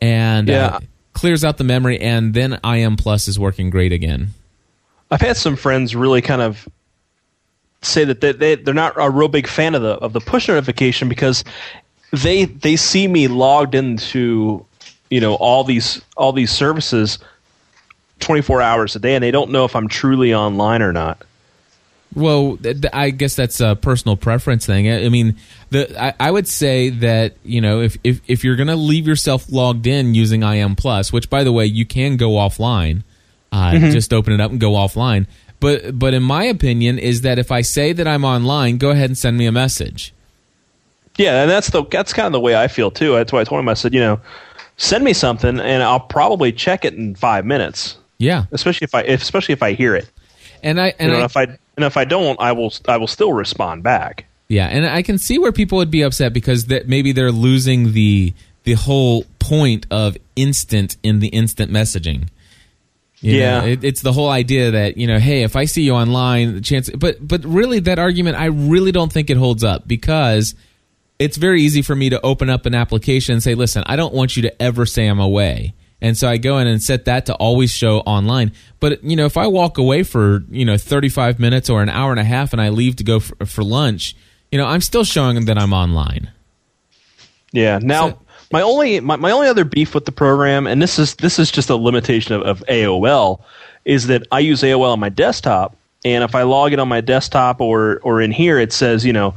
and 0.00 0.50
uh, 0.50 0.52
yeah. 0.52 0.66
uh, 0.66 0.80
clears 1.12 1.44
out 1.44 1.58
the 1.58 1.64
memory, 1.64 1.98
and 2.00 2.34
then 2.34 2.58
IM 2.64 2.96
Plus 2.96 3.28
is 3.28 3.38
working 3.38 3.70
great 3.70 3.92
again. 3.92 4.28
I've 5.10 5.20
had 5.20 5.36
some 5.36 5.56
friends 5.56 5.94
really 5.94 6.20
kind 6.20 6.42
of 6.42 6.68
say 7.82 8.04
that 8.04 8.20
they, 8.20 8.32
they 8.32 8.54
they're 8.56 8.74
not 8.74 8.94
a 8.96 9.10
real 9.10 9.28
big 9.28 9.46
fan 9.46 9.74
of 9.74 9.82
the 9.82 9.92
of 9.94 10.12
the 10.12 10.20
push 10.20 10.48
notification 10.48 11.08
because 11.08 11.44
they 12.12 12.44
they 12.46 12.76
see 12.76 13.06
me 13.06 13.28
logged 13.28 13.74
into 13.74 14.64
you 15.10 15.20
know 15.20 15.34
all 15.34 15.64
these 15.64 16.00
all 16.16 16.32
these 16.32 16.50
services 16.50 17.18
24 18.20 18.62
hours 18.62 18.96
a 18.96 19.00
day 19.00 19.14
and 19.14 19.22
they 19.22 19.30
don't 19.32 19.50
know 19.50 19.64
if 19.64 19.74
I'm 19.76 19.88
truly 19.88 20.32
online 20.32 20.80
or 20.82 20.92
not. 20.92 21.22
Well, 22.14 22.58
I 22.92 23.10
guess 23.10 23.36
that's 23.36 23.60
a 23.60 23.74
personal 23.74 24.16
preference 24.16 24.66
thing. 24.66 24.90
I 24.90 25.08
mean, 25.08 25.36
the 25.70 26.00
I, 26.00 26.14
I 26.20 26.30
would 26.30 26.46
say 26.46 26.90
that 26.90 27.36
you 27.42 27.60
know 27.60 27.80
if 27.80 27.96
if, 28.04 28.20
if 28.26 28.44
you're 28.44 28.56
going 28.56 28.68
to 28.68 28.76
leave 28.76 29.06
yourself 29.06 29.50
logged 29.50 29.86
in 29.86 30.14
using 30.14 30.42
IM 30.42 30.76
Plus, 30.76 31.12
which 31.12 31.30
by 31.30 31.44
the 31.44 31.52
way 31.52 31.64
you 31.64 31.86
can 31.86 32.16
go 32.16 32.32
offline, 32.32 33.02
uh, 33.50 33.72
mm-hmm. 33.72 33.90
just 33.90 34.12
open 34.12 34.32
it 34.32 34.40
up 34.40 34.50
and 34.50 34.60
go 34.60 34.72
offline. 34.72 35.26
But 35.60 35.98
but 35.98 36.12
in 36.12 36.22
my 36.22 36.44
opinion 36.44 36.98
is 36.98 37.22
that 37.22 37.38
if 37.38 37.50
I 37.50 37.62
say 37.62 37.92
that 37.92 38.06
I'm 38.06 38.24
online, 38.24 38.78
go 38.78 38.90
ahead 38.90 39.08
and 39.08 39.16
send 39.16 39.38
me 39.38 39.46
a 39.46 39.52
message. 39.52 40.12
Yeah, 41.16 41.42
and 41.42 41.50
that's 41.50 41.70
the 41.70 41.84
that's 41.84 42.12
kind 42.12 42.26
of 42.26 42.32
the 42.32 42.40
way 42.40 42.56
I 42.56 42.68
feel 42.68 42.90
too. 42.90 43.12
That's 43.12 43.32
why 43.32 43.40
I 43.40 43.44
told 43.44 43.60
him 43.60 43.68
I 43.68 43.74
said 43.74 43.94
you 43.94 44.00
know 44.00 44.20
send 44.76 45.04
me 45.04 45.12
something 45.12 45.60
and 45.60 45.82
I'll 45.82 46.00
probably 46.00 46.52
check 46.52 46.84
it 46.84 46.94
in 46.94 47.14
five 47.14 47.46
minutes. 47.46 47.96
Yeah, 48.18 48.44
especially 48.52 48.84
if 48.86 48.94
I 48.94 49.02
especially 49.02 49.52
if 49.52 49.62
I 49.62 49.72
hear 49.72 49.94
it. 49.94 50.10
And 50.62 50.80
I 50.80 50.94
and 50.98 51.10
you 51.10 51.16
know, 51.16 51.22
I, 51.22 51.24
if 51.24 51.36
I 51.36 51.58
and 51.76 51.84
if 51.84 51.96
I 51.96 52.04
don't, 52.04 52.38
I 52.40 52.52
will 52.52 52.72
I 52.86 52.96
will 52.96 53.06
still 53.06 53.32
respond 53.32 53.82
back. 53.82 54.26
Yeah, 54.48 54.66
and 54.66 54.86
I 54.86 55.02
can 55.02 55.16
see 55.18 55.38
where 55.38 55.52
people 55.52 55.78
would 55.78 55.90
be 55.90 56.02
upset 56.02 56.32
because 56.32 56.66
that 56.66 56.86
maybe 56.88 57.12
they're 57.12 57.32
losing 57.32 57.92
the 57.92 58.34
the 58.64 58.74
whole 58.74 59.24
point 59.38 59.86
of 59.90 60.16
instant 60.36 60.96
in 61.02 61.18
the 61.20 61.28
instant 61.28 61.70
messaging. 61.72 62.28
You 63.20 63.38
Yeah. 63.38 63.60
know, 63.60 63.66
it, 63.68 63.84
it's 63.84 64.02
the 64.02 64.12
whole 64.12 64.28
idea 64.28 64.72
that 64.72 64.96
you 64.96 65.06
know, 65.06 65.18
hey, 65.18 65.42
if 65.42 65.56
I 65.56 65.64
see 65.64 65.82
you 65.82 65.94
online, 65.94 66.54
the 66.54 66.60
chance. 66.60 66.90
But 66.90 67.26
but 67.26 67.44
really, 67.44 67.78
that 67.80 67.98
argument, 67.98 68.36
I 68.36 68.46
really 68.46 68.92
don't 68.92 69.12
think 69.12 69.30
it 69.30 69.36
holds 69.36 69.64
up 69.64 69.86
because 69.88 70.54
it's 71.18 71.36
very 71.36 71.62
easy 71.62 71.82
for 71.82 71.94
me 71.94 72.10
to 72.10 72.20
open 72.22 72.50
up 72.50 72.66
an 72.66 72.74
application 72.74 73.34
and 73.34 73.42
say, 73.42 73.54
listen, 73.54 73.84
I 73.86 73.94
don't 73.96 74.12
want 74.12 74.36
you 74.36 74.42
to 74.42 74.62
ever 74.62 74.84
say 74.86 75.06
I'm 75.06 75.20
away. 75.20 75.72
And 76.02 76.18
so 76.18 76.28
I 76.28 76.36
go 76.36 76.58
in 76.58 76.66
and 76.66 76.82
set 76.82 77.06
that 77.06 77.24
to 77.26 77.34
always 77.36 77.72
show 77.72 78.00
online. 78.00 78.52
But 78.80 79.02
you 79.02 79.16
know, 79.16 79.24
if 79.24 79.38
I 79.38 79.46
walk 79.46 79.78
away 79.78 80.02
for 80.02 80.42
you 80.50 80.66
know 80.66 80.76
35 80.76 81.38
minutes 81.38 81.70
or 81.70 81.80
an 81.82 81.88
hour 81.88 82.10
and 82.10 82.20
a 82.20 82.24
half 82.24 82.52
and 82.52 82.60
I 82.60 82.68
leave 82.68 82.96
to 82.96 83.04
go 83.04 83.20
for, 83.20 83.46
for 83.46 83.62
lunch, 83.64 84.14
you 84.50 84.58
know, 84.58 84.66
I'm 84.66 84.80
still 84.82 85.04
showing 85.04 85.36
them 85.36 85.46
that 85.46 85.56
I'm 85.56 85.72
online. 85.72 86.30
Yeah. 87.52 87.78
Now, 87.80 88.10
So- 88.10 88.18
my 88.52 88.60
only 88.60 89.00
my, 89.00 89.16
my 89.16 89.30
only 89.30 89.48
other 89.48 89.64
beef 89.64 89.94
with 89.94 90.04
the 90.04 90.12
program, 90.12 90.66
and 90.66 90.82
this 90.82 90.98
is 90.98 91.14
this 91.14 91.38
is 91.38 91.50
just 91.50 91.70
a 91.70 91.76
limitation 91.76 92.34
of, 92.34 92.42
of 92.42 92.62
AOL, 92.68 93.40
is 93.86 94.08
that 94.08 94.26
I 94.30 94.40
use 94.40 94.60
AOL 94.62 94.92
on 94.92 95.00
my 95.00 95.08
desktop, 95.08 95.74
and 96.04 96.22
if 96.22 96.34
I 96.34 96.42
log 96.42 96.74
in 96.74 96.80
on 96.80 96.88
my 96.88 97.00
desktop 97.00 97.62
or 97.62 98.00
or 98.02 98.20
in 98.20 98.30
here, 98.30 98.58
it 98.58 98.72
says 98.72 99.06
you 99.06 99.12
know. 99.12 99.34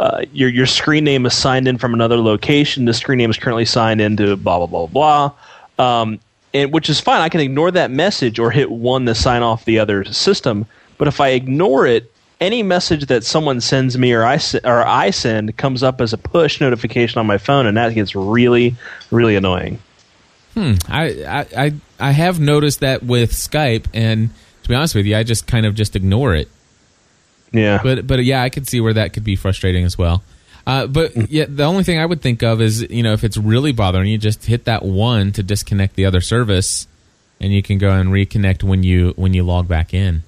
Uh, 0.00 0.24
your 0.32 0.48
your 0.48 0.66
screen 0.66 1.04
name 1.04 1.24
is 1.24 1.32
signed 1.34 1.68
in 1.68 1.78
from 1.78 1.94
another 1.94 2.16
location. 2.16 2.84
The 2.84 2.92
screen 2.92 3.18
name 3.18 3.30
is 3.30 3.36
currently 3.38 3.64
signed 3.64 4.00
into 4.00 4.34
blah 4.36 4.58
blah 4.58 4.66
blah 4.66 4.86
blah, 4.86 5.30
um, 5.78 6.20
and 6.52 6.72
which 6.72 6.88
is 6.88 7.00
fine. 7.00 7.20
I 7.20 7.28
can 7.28 7.40
ignore 7.40 7.70
that 7.70 7.90
message 7.90 8.38
or 8.38 8.50
hit 8.50 8.70
one 8.70 9.06
to 9.06 9.14
sign 9.14 9.42
off 9.42 9.64
the 9.64 9.78
other 9.78 10.04
system. 10.04 10.66
But 10.98 11.08
if 11.08 11.20
I 11.20 11.30
ignore 11.30 11.86
it, 11.86 12.12
any 12.40 12.62
message 12.62 13.06
that 13.06 13.24
someone 13.24 13.60
sends 13.60 13.96
me 13.98 14.12
or 14.12 14.24
I 14.24 14.38
or 14.64 14.86
I 14.86 15.10
send 15.10 15.56
comes 15.56 15.82
up 15.82 16.00
as 16.00 16.12
a 16.12 16.18
push 16.18 16.60
notification 16.60 17.18
on 17.18 17.26
my 17.26 17.38
phone, 17.38 17.66
and 17.66 17.76
that 17.76 17.94
gets 17.94 18.14
really 18.14 18.76
really 19.10 19.36
annoying. 19.36 19.80
I, 20.56 21.24
I 21.26 21.46
I 21.56 21.72
I 21.98 22.10
have 22.12 22.38
noticed 22.38 22.80
that 22.80 23.02
with 23.02 23.32
Skype, 23.32 23.86
and 23.92 24.30
to 24.62 24.68
be 24.68 24.74
honest 24.74 24.94
with 24.94 25.06
you, 25.06 25.16
I 25.16 25.22
just 25.22 25.46
kind 25.46 25.66
of 25.66 25.74
just 25.74 25.96
ignore 25.96 26.34
it. 26.34 26.48
Yeah, 27.52 27.80
But 27.82 28.06
but 28.06 28.24
yeah, 28.24 28.42
I 28.42 28.50
could 28.50 28.68
see 28.68 28.80
where 28.80 28.92
that 28.94 29.12
could 29.12 29.24
be 29.24 29.36
frustrating 29.36 29.84
as 29.84 29.96
well. 29.96 30.22
Uh, 30.66 30.86
but 30.86 31.16
yeah, 31.30 31.44
the 31.48 31.64
only 31.64 31.84
thing 31.84 31.98
I 31.98 32.06
would 32.06 32.22
think 32.22 32.42
of 32.42 32.60
is 32.60 32.82
you 32.90 33.02
know 33.02 33.12
if 33.12 33.24
it's 33.24 33.36
really 33.36 33.72
bothering 33.72 34.08
you, 34.08 34.18
just 34.18 34.44
hit 34.46 34.64
that 34.64 34.84
one 34.84 35.32
to 35.32 35.42
disconnect 35.42 35.96
the 35.96 36.06
other 36.06 36.20
service, 36.20 36.86
and 37.40 37.52
you 37.52 37.62
can 37.62 37.78
go 37.78 37.90
and 37.90 38.10
reconnect 38.10 38.62
when 38.62 38.82
you 38.82 39.12
when 39.16 39.34
you 39.34 39.42
log 39.42 39.68
back 39.68 39.92
in. 39.94 40.22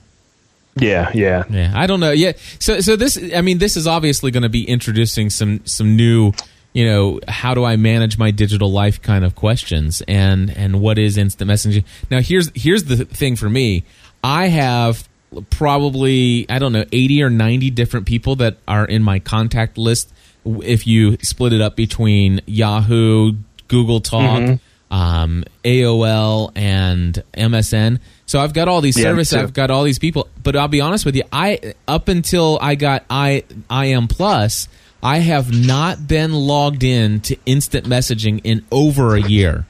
yeah, 0.78 1.10
yeah. 1.14 1.44
Yeah, 1.48 1.72
I 1.74 1.86
don't 1.86 2.00
know. 2.00 2.10
Yeah, 2.12 2.32
so 2.58 2.80
so 2.80 2.96
this 2.96 3.18
I 3.34 3.40
mean 3.40 3.58
this 3.58 3.76
is 3.76 3.86
obviously 3.86 4.30
going 4.30 4.42
to 4.42 4.48
be 4.48 4.68
introducing 4.68 5.30
some 5.30 5.64
some 5.64 5.96
new 5.96 6.32
you 6.74 6.84
know 6.84 7.20
how 7.26 7.54
do 7.54 7.64
I 7.64 7.76
manage 7.76 8.18
my 8.18 8.30
digital 8.30 8.70
life 8.70 9.00
kind 9.00 9.24
of 9.24 9.34
questions 9.34 10.02
and 10.06 10.50
and 10.50 10.80
what 10.82 10.98
is 10.98 11.16
instant 11.16 11.50
messaging. 11.50 11.84
Now 12.10 12.20
here's 12.20 12.50
here's 12.54 12.84
the 12.84 13.06
thing 13.06 13.36
for 13.36 13.48
me. 13.48 13.84
I 14.22 14.48
have 14.48 15.08
probably 15.50 16.46
I 16.48 16.58
don't 16.58 16.72
know 16.72 16.84
80 16.92 17.22
or 17.22 17.30
90 17.30 17.70
different 17.70 18.06
people 18.06 18.36
that 18.36 18.56
are 18.66 18.84
in 18.84 19.02
my 19.02 19.18
contact 19.18 19.78
list 19.78 20.12
if 20.44 20.86
you 20.86 21.16
split 21.22 21.52
it 21.52 21.60
up 21.60 21.74
between 21.76 22.40
Yahoo, 22.46 23.32
Google 23.68 24.00
Talk, 24.00 24.60
um, 24.92 25.44
AOL, 25.64 26.52
and 26.54 27.20
MSN. 27.34 27.98
So 28.26 28.40
I've 28.40 28.52
got 28.54 28.68
all 28.68 28.80
these 28.80 28.96
Yeah, 28.96 29.04
services. 29.04 29.34
I've 29.38 29.52
got 29.52 29.70
all 29.70 29.82
these 29.82 29.98
people. 29.98 30.28
But 30.42 30.54
I'll 30.56 30.68
be 30.68 30.80
honest 30.80 31.04
with 31.04 31.16
you. 31.16 31.24
I 31.32 31.74
up 31.88 32.08
until 32.08 32.58
I 32.62 32.76
got 32.76 33.04
I 33.10 33.42
IM 33.70 34.06
Plus, 34.08 34.68
I 35.02 35.18
have 35.18 35.52
not 35.52 36.06
been 36.06 36.32
logged 36.32 36.84
in 36.84 37.20
to 37.22 37.36
instant 37.44 37.86
messaging 37.86 38.40
in 38.44 38.64
over 38.70 39.16
a 39.16 39.20
year. 39.20 39.66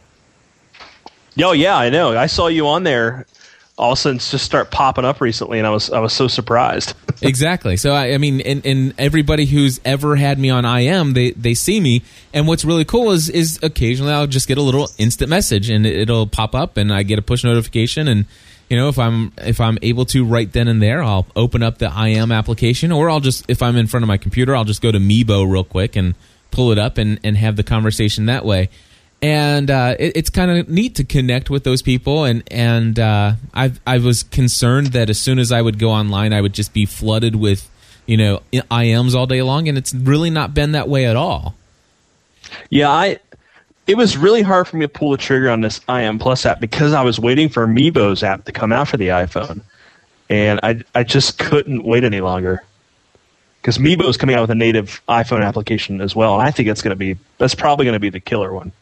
Oh 1.43 1.53
yeah, 1.53 1.77
I 1.77 1.91
know. 1.91 2.17
I 2.17 2.27
saw 2.27 2.47
you 2.49 2.67
on 2.69 2.83
there. 2.83 3.27
All 3.79 3.93
of 3.93 3.99
a 3.99 4.01
sudden, 4.01 4.19
just 4.19 4.45
start 4.45 4.71
popping 4.71 5.05
up 5.05 5.21
recently, 5.21 5.59
and 5.59 5.67
I 5.67 5.71
was 5.71 5.91
I 5.91 5.99
was 6.01 6.13
so 6.13 6.29
surprised. 6.29 6.95
exactly. 7.23 7.77
So 7.77 7.93
I, 7.93 8.15
I 8.15 8.19
mean, 8.19 8.41
and, 8.41 8.65
and 8.65 8.95
everybody 8.97 9.45
who's 9.45 9.81
ever 9.85 10.17
had 10.17 10.39
me 10.39 10.49
on 10.49 10.65
IM, 10.65 11.13
they 11.13 11.33
they 11.33 11.53
see 11.53 11.79
me, 11.81 12.03
and 12.33 12.49
what's 12.49 12.65
really 12.65 12.87
cool 12.87 13.11
is 13.11 13.29
is 13.29 13.59
occasionally 13.63 14.13
I'll 14.13 14.27
just 14.27 14.49
get 14.49 14.57
a 14.57 14.63
little 14.63 14.89
instant 14.97 15.29
message, 15.29 15.69
and 15.69 15.85
it, 15.85 15.95
it'll 15.95 16.27
pop 16.27 16.55
up, 16.55 16.79
and 16.79 16.93
I 16.93 17.03
get 17.03 17.19
a 17.19 17.23
push 17.23 17.45
notification, 17.45 18.09
and 18.09 18.25
you 18.71 18.79
know 18.79 18.89
if 18.89 18.99
I'm 18.99 19.33
if 19.39 19.61
I'm 19.61 19.79
able 19.83 20.07
to 20.07 20.25
right 20.25 20.51
then 20.51 20.69
and 20.69 20.81
there, 20.81 21.03
I'll 21.03 21.27
open 21.37 21.63
up 21.63 21.77
the 21.77 21.87
IM 21.87 22.33
application, 22.33 22.93
or 22.93 23.11
I'll 23.11 23.21
just 23.21 23.45
if 23.49 23.63
I'm 23.63 23.77
in 23.77 23.89
front 23.89 24.05
of 24.05 24.09
my 24.09 24.17
computer, 24.17 24.57
I'll 24.57 24.65
just 24.65 24.81
go 24.81 24.91
to 24.91 24.99
Meebo 24.99 25.51
real 25.51 25.65
quick 25.65 25.97
and 25.97 26.15
pull 26.51 26.73
it 26.73 26.79
up 26.79 26.97
and 26.97 27.21
and 27.23 27.37
have 27.37 27.57
the 27.57 27.63
conversation 27.63 28.25
that 28.27 28.47
way. 28.47 28.71
And 29.23 29.71
uh, 29.71 29.97
it, 29.99 30.17
it's 30.17 30.31
kind 30.31 30.51
of 30.51 30.69
neat 30.69 30.97
to 30.97 31.05
connect 31.05 31.49
with 31.49 31.65
those 31.65 31.81
people, 31.83 32.25
and 32.25 32.43
and 32.51 32.99
uh, 32.99 33.35
I 33.55 33.73
I 33.87 33.99
was 33.99 34.23
concerned 34.23 34.89
that 34.89 35.09
as 35.09 35.19
soon 35.19 35.39
as 35.39 35.53
I 35.53 35.63
would 35.63 35.79
go 35.79 35.91
online, 35.91 36.33
I 36.33 36.41
would 36.41 36.53
just 36.53 36.75
be 36.75 36.85
flooded 36.85 37.35
with 37.35 37.69
you 38.05 38.17
know 38.17 38.43
IMs 38.53 39.15
all 39.15 39.27
day 39.27 39.43
long, 39.43 39.69
and 39.69 39.79
it's 39.79 39.95
really 39.95 40.31
not 40.31 40.53
been 40.55 40.73
that 40.73 40.89
way 40.89 41.07
at 41.07 41.17
all. 41.17 41.55
Yeah, 42.71 42.91
I. 42.91 43.19
It 43.87 43.97
was 43.97 44.17
really 44.17 44.43
hard 44.43 44.67
for 44.67 44.77
me 44.77 44.85
to 44.85 44.89
pull 44.89 45.13
the 45.13 45.17
trigger 45.17 45.49
on 45.49 45.61
this 45.61 45.81
IM 45.89 46.19
Plus 46.19 46.45
app 46.45 46.59
because 46.59 46.93
I 46.93 47.03
was 47.03 47.21
waiting 47.21 47.49
for 47.49 47.69
Meebo's 47.69 48.25
app 48.25 48.45
to 48.47 48.53
come 48.53 48.73
out 48.73 48.89
for 48.89 48.97
the 48.97 49.09
iPhone, 49.09 49.63
and 50.29 50.61
I 50.63 50.83
I 50.95 51.05
just 51.05 51.39
couldn't 51.39 51.85
wait 51.85 52.05
any 52.05 52.21
longer. 52.21 52.63
Because 53.63 53.79
Meebo 53.79 54.09
is 54.09 54.17
coming 54.17 54.37
out 54.37 54.43
with 54.43 54.51
a 54.51 54.55
native 54.55 55.03
iPhone 55.09 55.45
application 55.45 56.01
as 56.01 56.15
well, 56.15 56.35
and 56.35 56.47
I 56.47 56.51
think 56.51 56.69
it's 56.69 56.83
going 56.83 56.91
to 56.91 56.97
be 56.97 57.17
that's 57.39 57.55
probably 57.55 57.85
going 57.85 57.95
to 57.95 58.01
be 58.01 58.11
the 58.11 58.21
killer 58.21 58.53
one. 58.53 58.73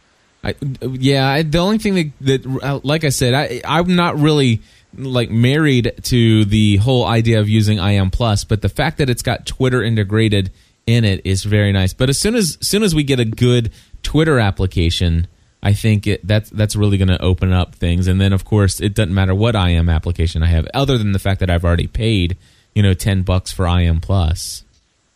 I, 0.44 0.54
yeah, 0.82 1.28
I, 1.28 1.42
the 1.42 1.58
only 1.58 1.78
thing 1.78 1.94
that, 1.94 2.12
that, 2.20 2.62
uh, 2.62 2.80
like 2.82 3.04
I 3.04 3.08
said, 3.08 3.34
I, 3.34 3.62
I'm 3.64 3.96
not 3.96 4.18
really 4.18 4.60
like 4.96 5.30
married 5.30 5.92
to 6.02 6.44
the 6.44 6.76
whole 6.76 7.06
idea 7.06 7.40
of 7.40 7.48
using 7.48 7.78
IM 7.78 8.10
Plus, 8.10 8.44
but 8.44 8.62
the 8.62 8.68
fact 8.68 8.98
that 8.98 9.10
it's 9.10 9.22
got 9.22 9.46
Twitter 9.46 9.82
integrated 9.82 10.50
in 10.86 11.04
it 11.04 11.22
is 11.24 11.44
very 11.44 11.72
nice. 11.72 11.92
But 11.92 12.10
as 12.10 12.18
soon 12.18 12.34
as, 12.34 12.58
as 12.60 12.68
soon 12.68 12.82
as 12.82 12.94
we 12.94 13.02
get 13.02 13.20
a 13.20 13.24
good 13.24 13.72
Twitter 14.02 14.38
application, 14.38 15.26
I 15.62 15.72
think 15.72 16.06
it, 16.06 16.26
that's 16.26 16.50
that's 16.50 16.76
really 16.76 16.98
going 16.98 17.08
to 17.08 17.20
open 17.22 17.52
up 17.52 17.74
things. 17.74 18.06
And 18.06 18.20
then, 18.20 18.32
of 18.32 18.44
course, 18.44 18.80
it 18.80 18.94
doesn't 18.94 19.14
matter 19.14 19.34
what 19.34 19.54
IM 19.54 19.88
application 19.88 20.42
I 20.42 20.48
have, 20.48 20.68
other 20.74 20.98
than 20.98 21.12
the 21.12 21.18
fact 21.18 21.40
that 21.40 21.50
I've 21.50 21.64
already 21.64 21.86
paid, 21.86 22.36
you 22.74 22.82
know, 22.82 22.92
ten 22.92 23.22
bucks 23.22 23.50
for 23.50 23.66
IM 23.66 24.00
Plus. 24.00 24.64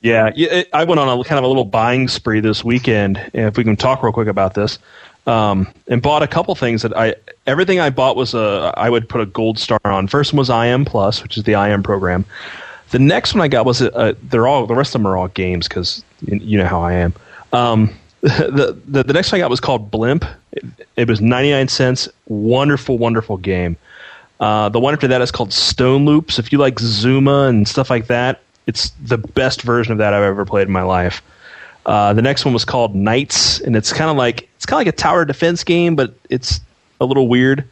Yeah, 0.00 0.30
I 0.72 0.84
went 0.84 1.00
on 1.00 1.08
a 1.08 1.24
kind 1.24 1.38
of 1.38 1.44
a 1.44 1.48
little 1.48 1.64
buying 1.64 2.06
spree 2.06 2.38
this 2.38 2.62
weekend. 2.64 3.30
If 3.34 3.56
we 3.56 3.64
can 3.64 3.76
talk 3.76 4.02
real 4.02 4.12
quick 4.12 4.28
about 4.28 4.54
this, 4.54 4.78
um, 5.28 5.68
and 5.86 6.00
bought 6.00 6.22
a 6.22 6.26
couple 6.26 6.54
things 6.54 6.82
that 6.82 6.96
I 6.96 7.14
everything 7.46 7.78
I 7.78 7.90
bought 7.90 8.16
was 8.16 8.34
a 8.34 8.72
I 8.76 8.88
would 8.88 9.08
put 9.08 9.20
a 9.20 9.26
gold 9.26 9.58
star 9.58 9.80
on. 9.84 10.08
First 10.08 10.32
one 10.32 10.38
was 10.38 10.50
IM 10.50 10.84
Plus, 10.84 11.22
which 11.22 11.36
is 11.36 11.44
the 11.44 11.52
IM 11.52 11.82
program. 11.82 12.24
The 12.90 12.98
next 12.98 13.34
one 13.34 13.42
I 13.42 13.48
got 13.48 13.66
was 13.66 13.82
a, 13.82 13.88
a, 13.88 14.12
they're 14.14 14.48
all 14.48 14.66
the 14.66 14.74
rest 14.74 14.94
of 14.94 15.02
them 15.02 15.06
are 15.06 15.16
all 15.16 15.28
games 15.28 15.68
because 15.68 16.02
you, 16.22 16.38
you 16.38 16.58
know 16.58 16.66
how 16.66 16.80
I 16.80 16.94
am. 16.94 17.14
Um, 17.52 17.94
the, 18.22 18.76
the 18.86 19.02
the 19.04 19.12
next 19.12 19.30
one 19.30 19.40
I 19.40 19.42
got 19.42 19.50
was 19.50 19.60
called 19.60 19.90
Blimp. 19.90 20.24
It, 20.52 20.64
it 20.96 21.08
was 21.08 21.20
ninety 21.20 21.50
nine 21.50 21.68
cents. 21.68 22.08
Wonderful, 22.26 22.96
wonderful 22.96 23.36
game. 23.36 23.76
Uh, 24.40 24.70
the 24.70 24.80
one 24.80 24.94
after 24.94 25.08
that 25.08 25.20
is 25.20 25.30
called 25.30 25.52
Stone 25.52 26.06
Loops. 26.06 26.38
If 26.38 26.52
you 26.52 26.58
like 26.58 26.78
Zuma 26.78 27.48
and 27.48 27.68
stuff 27.68 27.90
like 27.90 28.06
that, 28.06 28.40
it's 28.66 28.90
the 29.02 29.18
best 29.18 29.62
version 29.62 29.92
of 29.92 29.98
that 29.98 30.14
I've 30.14 30.22
ever 30.22 30.46
played 30.46 30.68
in 30.68 30.72
my 30.72 30.82
life. 30.82 31.22
Uh, 31.88 32.12
the 32.12 32.20
next 32.20 32.44
one 32.44 32.52
was 32.52 32.66
called 32.66 32.94
Knights, 32.94 33.60
and 33.60 33.74
it's 33.74 33.94
kind 33.94 34.10
of 34.10 34.18
like 34.18 34.46
it's 34.56 34.66
kind 34.66 34.76
of 34.76 34.86
like 34.86 34.94
a 34.94 34.96
tower 34.96 35.24
defense 35.24 35.64
game, 35.64 35.96
but 35.96 36.12
it's 36.28 36.60
a 37.00 37.06
little 37.06 37.28
weird. 37.28 37.64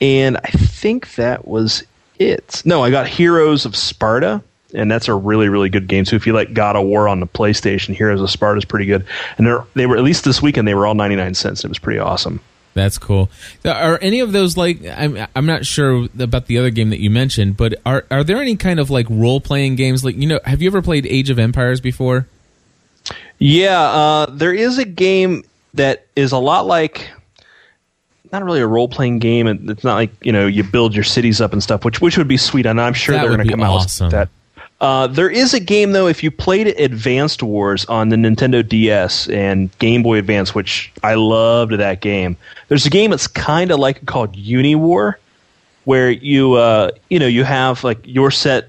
And 0.00 0.36
I 0.38 0.50
think 0.50 1.14
that 1.14 1.46
was 1.46 1.84
it. 2.18 2.60
No, 2.64 2.82
I 2.82 2.90
got 2.90 3.06
Heroes 3.06 3.64
of 3.64 3.76
Sparta, 3.76 4.42
and 4.74 4.90
that's 4.90 5.06
a 5.06 5.14
really 5.14 5.48
really 5.48 5.68
good 5.68 5.86
game 5.86 6.04
So 6.04 6.16
If 6.16 6.26
you 6.26 6.32
like 6.32 6.54
God 6.54 6.74
of 6.74 6.86
War 6.86 7.06
on 7.06 7.20
the 7.20 7.28
PlayStation, 7.28 7.94
Heroes 7.94 8.20
of 8.20 8.28
Sparta 8.30 8.58
is 8.58 8.64
pretty 8.64 8.86
good. 8.86 9.06
And 9.38 9.46
they 9.74 9.86
were 9.86 9.96
at 9.96 10.02
least 10.02 10.24
this 10.24 10.42
weekend 10.42 10.66
they 10.66 10.74
were 10.74 10.84
all 10.84 10.96
ninety 10.96 11.14
nine 11.14 11.34
cents. 11.34 11.64
It 11.64 11.68
was 11.68 11.78
pretty 11.78 12.00
awesome. 12.00 12.40
That's 12.74 12.98
cool. 12.98 13.30
Are 13.64 13.98
any 14.02 14.18
of 14.18 14.32
those 14.32 14.56
like 14.56 14.84
I'm 14.84 15.24
I'm 15.36 15.46
not 15.46 15.64
sure 15.64 16.08
about 16.18 16.46
the 16.46 16.58
other 16.58 16.70
game 16.70 16.90
that 16.90 16.98
you 16.98 17.10
mentioned, 17.10 17.56
but 17.56 17.74
are 17.86 18.06
are 18.10 18.24
there 18.24 18.38
any 18.38 18.56
kind 18.56 18.80
of 18.80 18.90
like 18.90 19.06
role 19.08 19.40
playing 19.40 19.76
games 19.76 20.04
like 20.04 20.16
you 20.16 20.26
know 20.26 20.40
have 20.44 20.60
you 20.60 20.68
ever 20.68 20.82
played 20.82 21.06
Age 21.06 21.30
of 21.30 21.38
Empires 21.38 21.80
before? 21.80 22.26
Yeah, 23.38 23.80
uh, 23.80 24.26
there 24.30 24.54
is 24.54 24.78
a 24.78 24.84
game 24.84 25.44
that 25.74 26.06
is 26.16 26.32
a 26.32 26.38
lot 26.38 26.66
like 26.66 27.10
not 28.32 28.42
really 28.44 28.60
a 28.60 28.66
role 28.66 28.88
playing 28.88 29.18
game. 29.18 29.46
and 29.46 29.70
It's 29.70 29.84
not 29.84 29.94
like 29.94 30.10
you 30.24 30.32
know 30.32 30.46
you 30.46 30.64
build 30.64 30.94
your 30.94 31.04
cities 31.04 31.40
up 31.40 31.52
and 31.52 31.62
stuff, 31.62 31.84
which 31.84 32.00
which 32.00 32.16
would 32.18 32.28
be 32.28 32.36
sweet. 32.36 32.66
And 32.66 32.80
I'm 32.80 32.94
sure 32.94 33.14
That 33.14 33.22
they're 33.22 33.36
going 33.36 33.46
to 33.46 33.52
come 33.52 33.62
awesome. 33.62 34.06
out 34.06 34.08
with 34.08 34.12
that. 34.12 34.28
Uh, 34.78 35.06
there 35.06 35.30
is 35.30 35.54
a 35.54 35.60
game 35.60 35.92
though. 35.92 36.06
If 36.06 36.22
you 36.22 36.30
played 36.30 36.66
Advanced 36.78 37.42
Wars 37.42 37.86
on 37.86 38.10
the 38.10 38.16
Nintendo 38.16 38.66
DS 38.66 39.28
and 39.28 39.76
Game 39.78 40.02
Boy 40.02 40.18
Advance, 40.18 40.54
which 40.54 40.92
I 41.02 41.14
loved 41.14 41.72
that 41.72 42.00
game, 42.02 42.36
there's 42.68 42.84
a 42.84 42.90
game 42.90 43.10
that's 43.10 43.26
kind 43.26 43.70
of 43.70 43.78
like 43.78 43.98
it 43.98 44.06
called 44.06 44.34
Uniwar, 44.36 45.14
where 45.84 46.10
you 46.10 46.54
uh, 46.54 46.90
you 47.08 47.18
know 47.18 47.26
you 47.26 47.42
have 47.44 47.84
like 47.84 48.00
your 48.04 48.30
set 48.30 48.68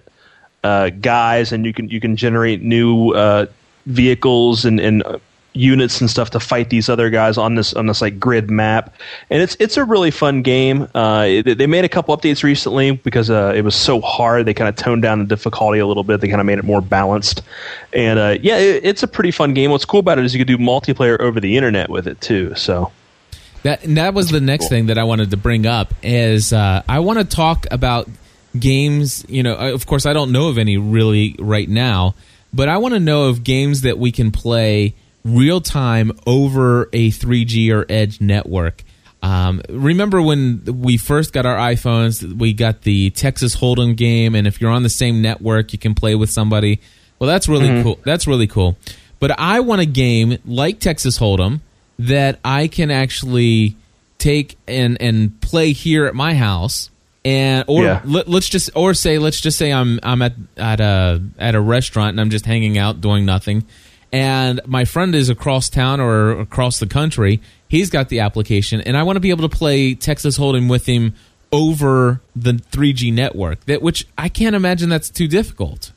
uh, 0.64 0.90
guys 0.92 1.52
and 1.52 1.66
you 1.66 1.74
can 1.74 1.90
you 1.90 2.00
can 2.00 2.16
generate 2.16 2.62
new 2.62 3.12
uh, 3.12 3.48
vehicles 3.88 4.66
and 4.66 4.80
and 4.80 5.04
uh, 5.04 5.18
units 5.54 6.00
and 6.02 6.10
stuff 6.10 6.30
to 6.30 6.40
fight 6.40 6.70
these 6.70 6.88
other 6.88 7.10
guys 7.10 7.38
on 7.38 7.56
this 7.56 7.74
on 7.74 7.88
this 7.88 8.02
like 8.02 8.20
grid 8.20 8.50
map, 8.50 8.96
and 9.30 9.42
it's 9.42 9.58
it's 9.60 9.78
a 9.78 9.84
really 9.84 10.12
fun 10.12 10.42
game. 10.42 10.88
Uh, 10.94 11.26
it, 11.28 11.58
they 11.58 11.68
made 11.68 11.84
a 11.84 11.90
couple 11.90 12.16
updates 12.16 12.44
recently 12.44 12.92
because 12.92 13.30
uh, 13.30 13.54
it 13.56 13.64
was 13.64 13.76
so 13.76 14.00
hard. 14.02 14.46
They 14.46 14.54
kind 14.54 14.70
of 14.70 14.76
toned 14.76 15.02
down 15.02 15.20
the 15.20 15.26
difficulty 15.26 15.80
a 15.80 15.88
little 15.88 16.04
bit. 16.04 16.22
They 16.22 16.28
kind 16.28 16.40
of 16.40 16.46
made 16.46 16.60
it 16.60 16.66
more 16.66 16.82
balanced, 16.82 17.42
and 17.94 18.20
uh, 18.20 18.38
yeah, 18.42 18.58
it, 18.58 18.86
it's 18.86 19.04
a 19.04 19.08
pretty 19.08 19.32
fun 19.32 19.54
game. 19.54 19.72
What's 19.72 19.86
cool 19.86 20.00
about 20.00 20.20
it 20.20 20.26
is 20.26 20.36
you 20.36 20.44
can 20.44 20.48
do 20.48 20.64
multiplayer 20.64 21.20
over 21.20 21.40
the 21.40 21.58
internet 21.58 21.90
with 21.90 22.08
it 22.08 22.22
too. 22.22 22.56
So. 22.56 22.92
That, 23.64 23.82
that 23.82 24.14
was 24.14 24.30
the 24.30 24.40
next 24.40 24.70
thing 24.70 24.86
that 24.86 24.98
I 24.98 25.04
wanted 25.04 25.32
to 25.32 25.36
bring 25.36 25.66
up 25.66 25.94
is 26.02 26.54
uh, 26.54 26.84
I 26.88 27.00
want 27.00 27.20
to 27.20 27.26
talk 27.26 27.66
about 27.70 28.08
games. 28.58 29.26
You 29.28 29.44
know, 29.44 29.56
of 29.56 29.86
course, 29.88 30.06
I 30.06 30.14
don't 30.14 30.32
know 30.32 30.48
of 30.48 30.58
any 30.58 30.78
really 30.78 31.36
right 31.38 31.68
now, 31.68 32.16
but 32.54 32.70
I 32.70 32.78
want 32.78 32.94
to 32.94 33.00
know 33.00 33.26
of 33.26 33.44
games 33.44 33.82
that 33.82 33.98
we 33.98 34.12
can 34.12 34.32
play 34.32 34.96
real 35.24 35.62
time 35.62 36.12
over 36.26 36.84
a 36.94 37.12
3G 37.12 37.72
or 37.74 37.86
Edge 37.90 38.22
network. 38.22 38.84
Um, 39.22 39.62
remember 39.70 40.22
when 40.22 40.64
we 40.66 40.98
first 40.98 41.34
got 41.34 41.46
our 41.46 41.58
iPhones, 41.58 42.24
we 42.38 42.54
got 42.54 42.84
the 42.84 43.10
Texas 43.12 43.56
Hold'em 43.56 43.96
game, 43.96 44.36
and 44.36 44.48
if 44.48 44.62
you're 44.62 44.72
on 44.72 44.84
the 44.84 44.90
same 44.90 45.22
network, 45.22 45.74
you 45.74 45.80
can 45.80 45.96
play 45.96 46.16
with 46.16 46.30
somebody. 46.30 46.80
Well, 47.20 47.28
that's 47.28 47.48
really 47.48 47.68
mm-hmm. 47.68 47.84
cool. 47.84 48.00
That's 48.06 48.28
really 48.28 48.48
cool. 48.48 48.78
But 49.20 49.40
I 49.40 49.60
want 49.62 49.82
a 49.82 49.86
game 49.86 50.38
like 50.46 50.80
Texas 50.80 51.18
Hold'em 51.18 51.62
that 52.00 52.40
I 52.46 52.68
can 52.68 52.92
actually 52.92 53.76
take 54.20 54.58
and 54.68 55.00
and 55.02 55.40
play 55.42 55.72
here 55.74 56.06
at 56.06 56.16
my 56.16 56.36
house 56.36 56.90
and 57.28 57.66
or 57.68 57.84
yeah. 57.84 58.02
let, 58.06 58.30
us 58.30 58.48
just 58.48 58.70
or 58.74 58.94
say 58.94 59.18
let's 59.20 59.42
just 59.42 59.58
say 59.58 59.74
I'm 59.74 60.00
I'm 60.02 60.22
at 60.22 60.34
at 60.56 60.80
a 60.80 61.22
at 61.38 61.56
a 61.56 61.62
restaurant 61.62 62.12
and 62.12 62.22
I'm 62.22 62.30
just 62.30 62.46
hanging 62.46 62.78
out 62.78 63.02
doing 63.02 63.26
nothing 63.26 63.66
and 64.14 64.62
my 64.66 64.86
friend 64.86 65.14
is 65.14 65.28
across 65.28 65.68
town 65.68 66.00
or 66.00 66.40
across 66.40 66.80
the 66.80 66.88
country 66.88 67.42
he's 67.68 67.90
got 67.90 68.08
the 68.08 68.22
application 68.22 68.80
and 68.80 68.96
I 68.96 69.04
want 69.04 69.18
to 69.18 69.20
be 69.20 69.30
able 69.30 69.48
to 69.48 69.56
play 69.56 69.94
Texas 69.94 70.38
Hold'em 70.38 70.70
with 70.70 70.86
him 70.86 71.16
over 71.52 72.22
the 72.34 72.54
3G 72.54 73.14
network 73.14 73.66
that 73.66 73.82
which 73.82 74.08
I 74.18 74.30
can't 74.30 74.56
imagine 74.56 74.88
that's 74.88 75.10
too 75.10 75.28
difficult. 75.28 75.92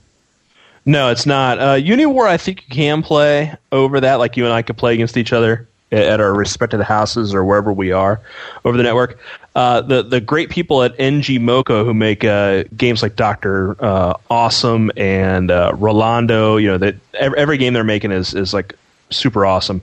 No, 0.87 1.11
it's 1.11 1.27
not. 1.27 1.59
Uh, 1.59 1.75
Uniwar, 1.77 2.27
I 2.27 2.39
think 2.39 2.63
you 2.63 2.75
can 2.75 3.03
play 3.03 3.55
over 3.71 4.01
that. 4.01 4.15
Like 4.15 4.39
you 4.39 4.47
and 4.47 4.53
I 4.53 4.63
could 4.63 4.79
play 4.79 4.95
against 4.95 5.17
each 5.19 5.33
other 5.33 5.69
at 5.93 6.21
our 6.21 6.33
respective 6.33 6.81
houses 6.81 7.35
or 7.35 7.45
wherever 7.45 7.73
we 7.73 7.93
are 7.93 8.21
over 8.65 8.77
the 8.77 8.83
network. 8.83 9.19
Uh, 9.55 9.81
the 9.81 10.03
the 10.03 10.21
great 10.21 10.49
people 10.49 10.83
at 10.83 10.97
ngmoco 10.99 11.85
who 11.85 11.93
make 11.93 12.25
uh, 12.25 12.63
games 12.77 13.03
like 13.03 13.17
Doctor 13.17 13.77
uh, 13.85 14.15
Awesome 14.31 14.93
and 14.97 15.51
uh, 15.51 15.73
Rolando, 15.75 16.57
you 16.57 16.69
know 16.69 16.79
that 16.79 16.95
every, 17.15 17.39
every, 17.39 17.59
game 17.59 17.73
they're 17.73 17.83
making 17.83 18.13
is 18.13 18.33
is 18.33 18.55
like 18.55 18.77
super 19.11 19.45
awesome. 19.45 19.83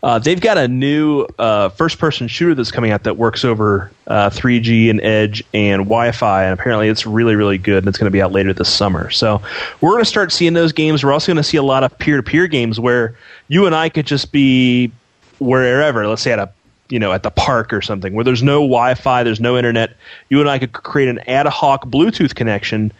Uh, 0.00 0.20
they've 0.20 0.40
got 0.40 0.56
a 0.56 0.68
new 0.68 1.26
uh, 1.40 1.70
first 1.70 1.98
person 1.98 2.28
shooter 2.28 2.54
that's 2.54 2.70
coming 2.70 2.92
out 2.92 3.02
that 3.02 3.16
works 3.16 3.44
over 3.44 3.90
3G 4.06 4.88
and 4.88 5.00
Edge 5.00 5.42
and 5.52 5.80
Wi 5.80 6.12
Fi, 6.12 6.44
and 6.44 6.52
apparently 6.52 6.86
it's 6.86 7.04
really, 7.04 7.34
really 7.34 7.58
good, 7.58 7.78
and 7.78 7.88
it's 7.88 7.98
going 7.98 8.06
to 8.06 8.12
be 8.12 8.22
out 8.22 8.30
later 8.30 8.52
this 8.52 8.72
summer. 8.72 9.10
So 9.10 9.42
we're 9.80 9.90
going 9.90 10.04
to 10.04 10.08
start 10.08 10.30
seeing 10.30 10.52
those 10.52 10.70
games. 10.70 11.02
We're 11.02 11.12
also 11.12 11.32
going 11.32 11.42
to 11.42 11.42
see 11.42 11.56
a 11.56 11.64
lot 11.64 11.82
of 11.82 11.98
peer 11.98 12.16
to 12.16 12.22
peer 12.22 12.46
games 12.46 12.78
where 12.78 13.16
you 13.48 13.66
and 13.66 13.74
I 13.74 13.88
could 13.88 14.06
just 14.06 14.30
be 14.30 14.92
wherever, 15.38 16.06
let's 16.06 16.22
say 16.22 16.32
at 16.32 16.38
a 16.38 16.50
you 16.88 16.98
know 16.98 17.12
at 17.12 17.22
the 17.22 17.30
park 17.30 17.72
or 17.72 17.82
something 17.82 18.14
where 18.14 18.24
there's 18.24 18.42
no 18.42 18.60
Wi-Fi, 18.60 19.22
there's 19.22 19.40
no 19.40 19.56
internet, 19.56 19.96
you 20.28 20.40
and 20.40 20.48
I 20.48 20.58
could 20.58 20.72
create 20.72 21.08
an 21.08 21.18
ad 21.28 21.46
hoc 21.46 21.86
Bluetooth 21.86 22.34
connection. 22.34 22.92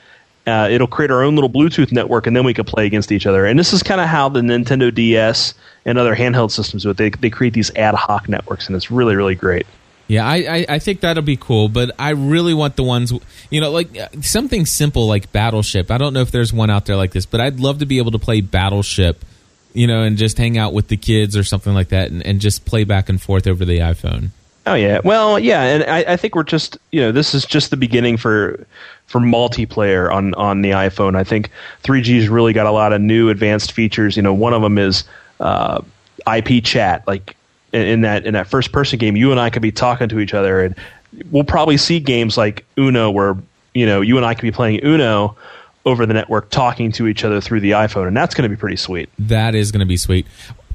Uh, 0.46 0.66
it'll 0.70 0.86
create 0.86 1.10
our 1.10 1.22
own 1.22 1.34
little 1.34 1.50
Bluetooth 1.50 1.92
network, 1.92 2.26
and 2.26 2.34
then 2.34 2.42
we 2.42 2.54
could 2.54 2.66
play 2.66 2.86
against 2.86 3.12
each 3.12 3.26
other. 3.26 3.44
And 3.44 3.58
this 3.58 3.74
is 3.74 3.82
kind 3.82 4.00
of 4.00 4.06
how 4.06 4.30
the 4.30 4.40
Nintendo 4.40 4.94
DS 4.94 5.52
and 5.84 5.98
other 5.98 6.16
handheld 6.16 6.50
systems 6.52 6.84
do 6.84 6.90
it. 6.90 6.96
They 6.96 7.10
they 7.10 7.30
create 7.30 7.52
these 7.52 7.70
ad 7.76 7.94
hoc 7.94 8.28
networks, 8.28 8.66
and 8.66 8.76
it's 8.76 8.90
really 8.90 9.16
really 9.16 9.34
great. 9.34 9.66
Yeah, 10.08 10.26
I, 10.26 10.36
I, 10.36 10.66
I, 10.70 10.78
think 10.78 11.00
that'll 11.00 11.22
be 11.22 11.36
cool, 11.36 11.68
but 11.68 11.90
I 11.98 12.10
really 12.10 12.54
want 12.54 12.76
the 12.76 12.82
ones, 12.82 13.12
you 13.50 13.60
know, 13.60 13.70
like 13.70 13.90
something 14.22 14.64
simple 14.64 15.06
like 15.06 15.32
Battleship. 15.32 15.90
I 15.90 15.98
don't 15.98 16.14
know 16.14 16.22
if 16.22 16.30
there's 16.30 16.50
one 16.50 16.70
out 16.70 16.86
there 16.86 16.96
like 16.96 17.12
this, 17.12 17.26
but 17.26 17.42
I'd 17.42 17.60
love 17.60 17.80
to 17.80 17.86
be 17.86 17.98
able 17.98 18.12
to 18.12 18.18
play 18.18 18.40
Battleship 18.40 19.22
you 19.72 19.86
know, 19.86 20.02
and 20.02 20.16
just 20.16 20.38
hang 20.38 20.58
out 20.58 20.72
with 20.72 20.88
the 20.88 20.96
kids 20.96 21.36
or 21.36 21.44
something 21.44 21.74
like 21.74 21.88
that, 21.88 22.10
and, 22.10 22.24
and 22.24 22.40
just 22.40 22.64
play 22.64 22.84
back 22.84 23.08
and 23.08 23.20
forth 23.20 23.46
over 23.46 23.64
the 23.64 23.78
iPhone. 23.78 24.30
Oh 24.68 24.74
yeah, 24.74 25.00
well 25.02 25.38
yeah, 25.38 25.62
and 25.62 25.84
I, 25.84 26.12
I, 26.12 26.16
think 26.16 26.34
we're 26.34 26.42
just 26.42 26.76
you 26.92 27.00
know 27.00 27.10
this 27.10 27.34
is 27.34 27.46
just 27.46 27.70
the 27.70 27.76
beginning 27.76 28.18
for 28.18 28.66
for 29.06 29.18
multiplayer 29.18 30.12
on 30.12 30.34
on 30.34 30.60
the 30.60 30.70
iPhone. 30.70 31.16
I 31.16 31.24
think 31.24 31.50
3G's 31.84 32.28
really 32.28 32.52
got 32.52 32.66
a 32.66 32.70
lot 32.70 32.92
of 32.92 33.00
new 33.00 33.30
advanced 33.30 33.72
features. 33.72 34.14
You 34.14 34.22
know, 34.22 34.34
one 34.34 34.52
of 34.52 34.60
them 34.60 34.76
is 34.76 35.04
uh, 35.40 35.80
IP 36.30 36.62
chat. 36.62 37.06
Like 37.06 37.34
in, 37.72 37.80
in 37.80 38.00
that 38.02 38.26
in 38.26 38.34
that 38.34 38.46
first 38.46 38.70
person 38.70 38.98
game, 38.98 39.16
you 39.16 39.30
and 39.30 39.40
I 39.40 39.48
could 39.48 39.62
be 39.62 39.72
talking 39.72 40.08
to 40.10 40.20
each 40.20 40.34
other, 40.34 40.62
and 40.62 40.74
we'll 41.30 41.44
probably 41.44 41.78
see 41.78 41.98
games 41.98 42.36
like 42.36 42.66
Uno 42.76 43.10
where 43.10 43.36
you 43.72 43.86
know 43.86 44.02
you 44.02 44.18
and 44.18 44.26
I 44.26 44.34
could 44.34 44.42
be 44.42 44.52
playing 44.52 44.84
Uno 44.84 45.34
over 45.84 46.06
the 46.06 46.14
network 46.14 46.50
talking 46.50 46.92
to 46.92 47.06
each 47.06 47.24
other 47.24 47.40
through 47.40 47.60
the 47.60 47.72
iPhone, 47.72 48.06
and 48.08 48.16
that's 48.16 48.34
going 48.34 48.48
to 48.48 48.54
be 48.54 48.58
pretty 48.58 48.76
sweet. 48.76 49.08
That 49.18 49.54
is 49.54 49.72
going 49.72 49.80
to 49.80 49.86
be 49.86 49.96
sweet. 49.96 50.26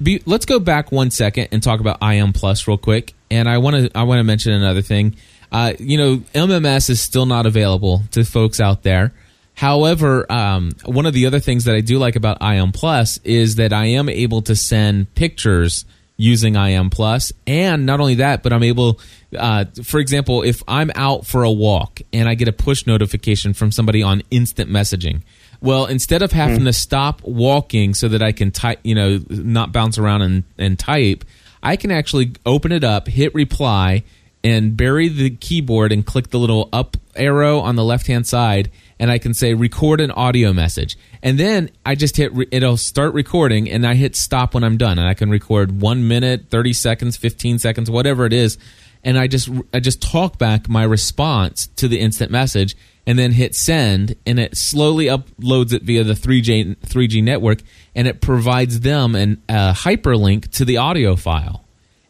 Be, 0.02 0.22
let's 0.26 0.46
go 0.46 0.60
back 0.60 0.92
one 0.92 1.12
second 1.12 1.50
and 1.52 1.62
talk 1.62 1.80
about 1.80 2.02
IM 2.02 2.34
Plus 2.34 2.68
real 2.68 2.78
quick. 2.78 3.14
And 3.30 3.48
I 3.48 3.58
want 3.60 3.76
to 3.76 3.98
I 3.98 4.04
want 4.04 4.20
to 4.20 4.24
mention 4.24 4.54
another 4.54 4.82
thing. 4.82 5.16
Uh, 5.52 5.74
you 5.80 5.98
know, 5.98 6.18
MMS 6.34 6.90
is 6.90 7.02
still 7.02 7.26
not 7.26 7.46
available 7.46 8.02
to 8.12 8.26
folks 8.26 8.60
out 8.60 8.84
there. 8.84 9.14
However, 9.56 10.30
um, 10.32 10.72
one 10.86 11.06
of 11.06 11.14
the 11.14 11.28
other 11.28 11.40
things 11.40 11.66
that 11.66 11.76
I 11.76 11.82
do 11.82 12.00
like 12.00 12.16
about 12.16 12.42
IM 12.42 12.72
Plus 12.72 13.20
is 13.24 13.56
that 13.56 13.72
I 13.72 13.86
am 13.86 14.10
able 14.10 14.42
to 14.44 14.56
send 14.56 15.14
pictures 15.14 15.86
using 16.18 16.56
IM 16.56 16.90
Plus, 16.90 17.34
and 17.48 17.86
not 17.86 18.00
only 18.00 18.16
that, 18.16 18.44
but 18.44 18.54
I'm 18.54 18.64
able 18.64 19.00
uh, 19.38 19.66
for 19.84 20.00
example, 20.00 20.44
if 20.44 20.64
I'm 20.68 20.92
out 20.96 21.26
for 21.26 21.44
a 21.44 21.52
walk 21.52 22.02
and 22.12 22.28
I 22.30 22.36
get 22.36 22.48
a 22.48 22.54
push 22.54 22.86
notification 22.86 23.54
from 23.54 23.72
somebody 23.72 24.04
on 24.04 24.22
instant 24.32 24.70
messaging, 24.70 25.22
well, 25.62 25.86
instead 25.86 26.22
of 26.22 26.32
having 26.32 26.62
mm. 26.62 26.66
to 26.66 26.74
stop 26.74 27.22
walking 27.24 27.94
so 27.94 28.08
that 28.10 28.22
I 28.22 28.32
can 28.32 28.52
type, 28.52 28.80
you 28.84 28.96
know, 28.96 29.20
not 29.30 29.72
bounce 29.72 29.98
around 29.98 30.22
and, 30.22 30.44
and 30.58 30.78
type, 30.78 31.24
I 31.62 31.78
can 31.78 31.92
actually 31.92 32.34
open 32.46 32.72
it 32.72 32.84
up, 32.84 33.08
hit 33.08 33.34
reply, 33.34 34.04
and 34.44 34.76
bury 34.76 35.08
the 35.08 35.30
keyboard 35.30 35.94
and 35.94 36.06
click 36.06 36.30
the 36.30 36.40
little 36.40 36.68
up 36.74 36.98
arrow 37.16 37.60
on 37.60 37.76
the 37.76 37.84
left 37.84 38.08
hand 38.08 38.28
side, 38.28 38.70
and 39.00 39.10
I 39.10 39.18
can 39.18 39.34
say 39.34 39.54
record 39.54 40.02
an 40.02 40.12
audio 40.12 40.52
message. 40.52 40.98
And 41.24 41.40
then 41.40 41.72
I 41.84 41.96
just 41.96 42.18
hit, 42.18 42.32
re- 42.34 42.48
it'll 42.52 42.78
start 42.78 43.16
recording, 43.16 43.68
and 43.70 43.88
I 43.88 43.96
hit 43.96 44.16
stop 44.16 44.54
when 44.54 44.64
I'm 44.64 44.78
done. 44.78 45.00
And 45.00 45.08
I 45.08 45.16
can 45.16 45.32
record 45.32 45.82
one 45.82 46.08
minute, 46.08 46.50
30 46.50 46.74
seconds, 46.74 47.18
15 47.18 47.58
seconds, 47.58 47.90
whatever 47.90 48.26
it 48.26 48.34
is 48.34 48.60
and 49.04 49.18
I 49.18 49.28
just 49.28 49.50
I 49.74 49.80
just 49.80 50.02
talk 50.02 50.38
back 50.38 50.70
my 50.70 50.84
response 50.84 51.68
to 51.76 51.88
the 51.88 52.00
instant 52.00 52.32
message 52.32 52.76
and 53.06 53.20
then 53.20 53.34
hit 53.34 53.54
send 53.56 54.16
and 54.26 54.40
it 54.40 54.56
slowly 54.56 55.06
uploads 55.06 55.74
it 55.74 55.84
via 55.84 56.04
the 56.04 56.14
3G 56.14 56.78
3G 56.78 57.24
network 57.24 57.60
and 57.96 58.08
it 58.08 58.22
provides 58.22 58.80
them 58.80 59.16
an 59.16 59.42
a 59.50 59.74
hyperlink 59.74 60.52
to 60.52 60.66
the 60.66 60.78
audio 60.78 61.16
file. 61.16 61.62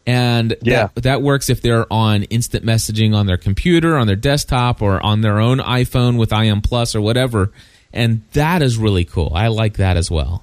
And 0.06 0.54
yeah. 0.60 0.88
that, 0.94 1.02
that 1.04 1.22
works 1.22 1.48
if 1.48 1.62
they're 1.62 1.90
on 1.90 2.24
instant 2.24 2.62
messaging 2.64 3.14
on 3.14 3.24
their 3.24 3.38
computer, 3.38 3.96
on 3.96 4.06
their 4.06 4.16
desktop, 4.16 4.82
or 4.82 5.02
on 5.02 5.22
their 5.22 5.40
own 5.40 5.60
iPhone 5.60 6.18
with 6.18 6.30
IM 6.30 6.60
Plus 6.60 6.94
or 6.94 7.00
whatever. 7.00 7.52
And 7.94 8.22
that 8.32 8.60
is 8.60 8.76
really 8.76 9.04
cool. 9.04 9.32
I 9.34 9.48
like 9.48 9.78
that 9.78 9.96
as 9.96 10.10
well. 10.10 10.42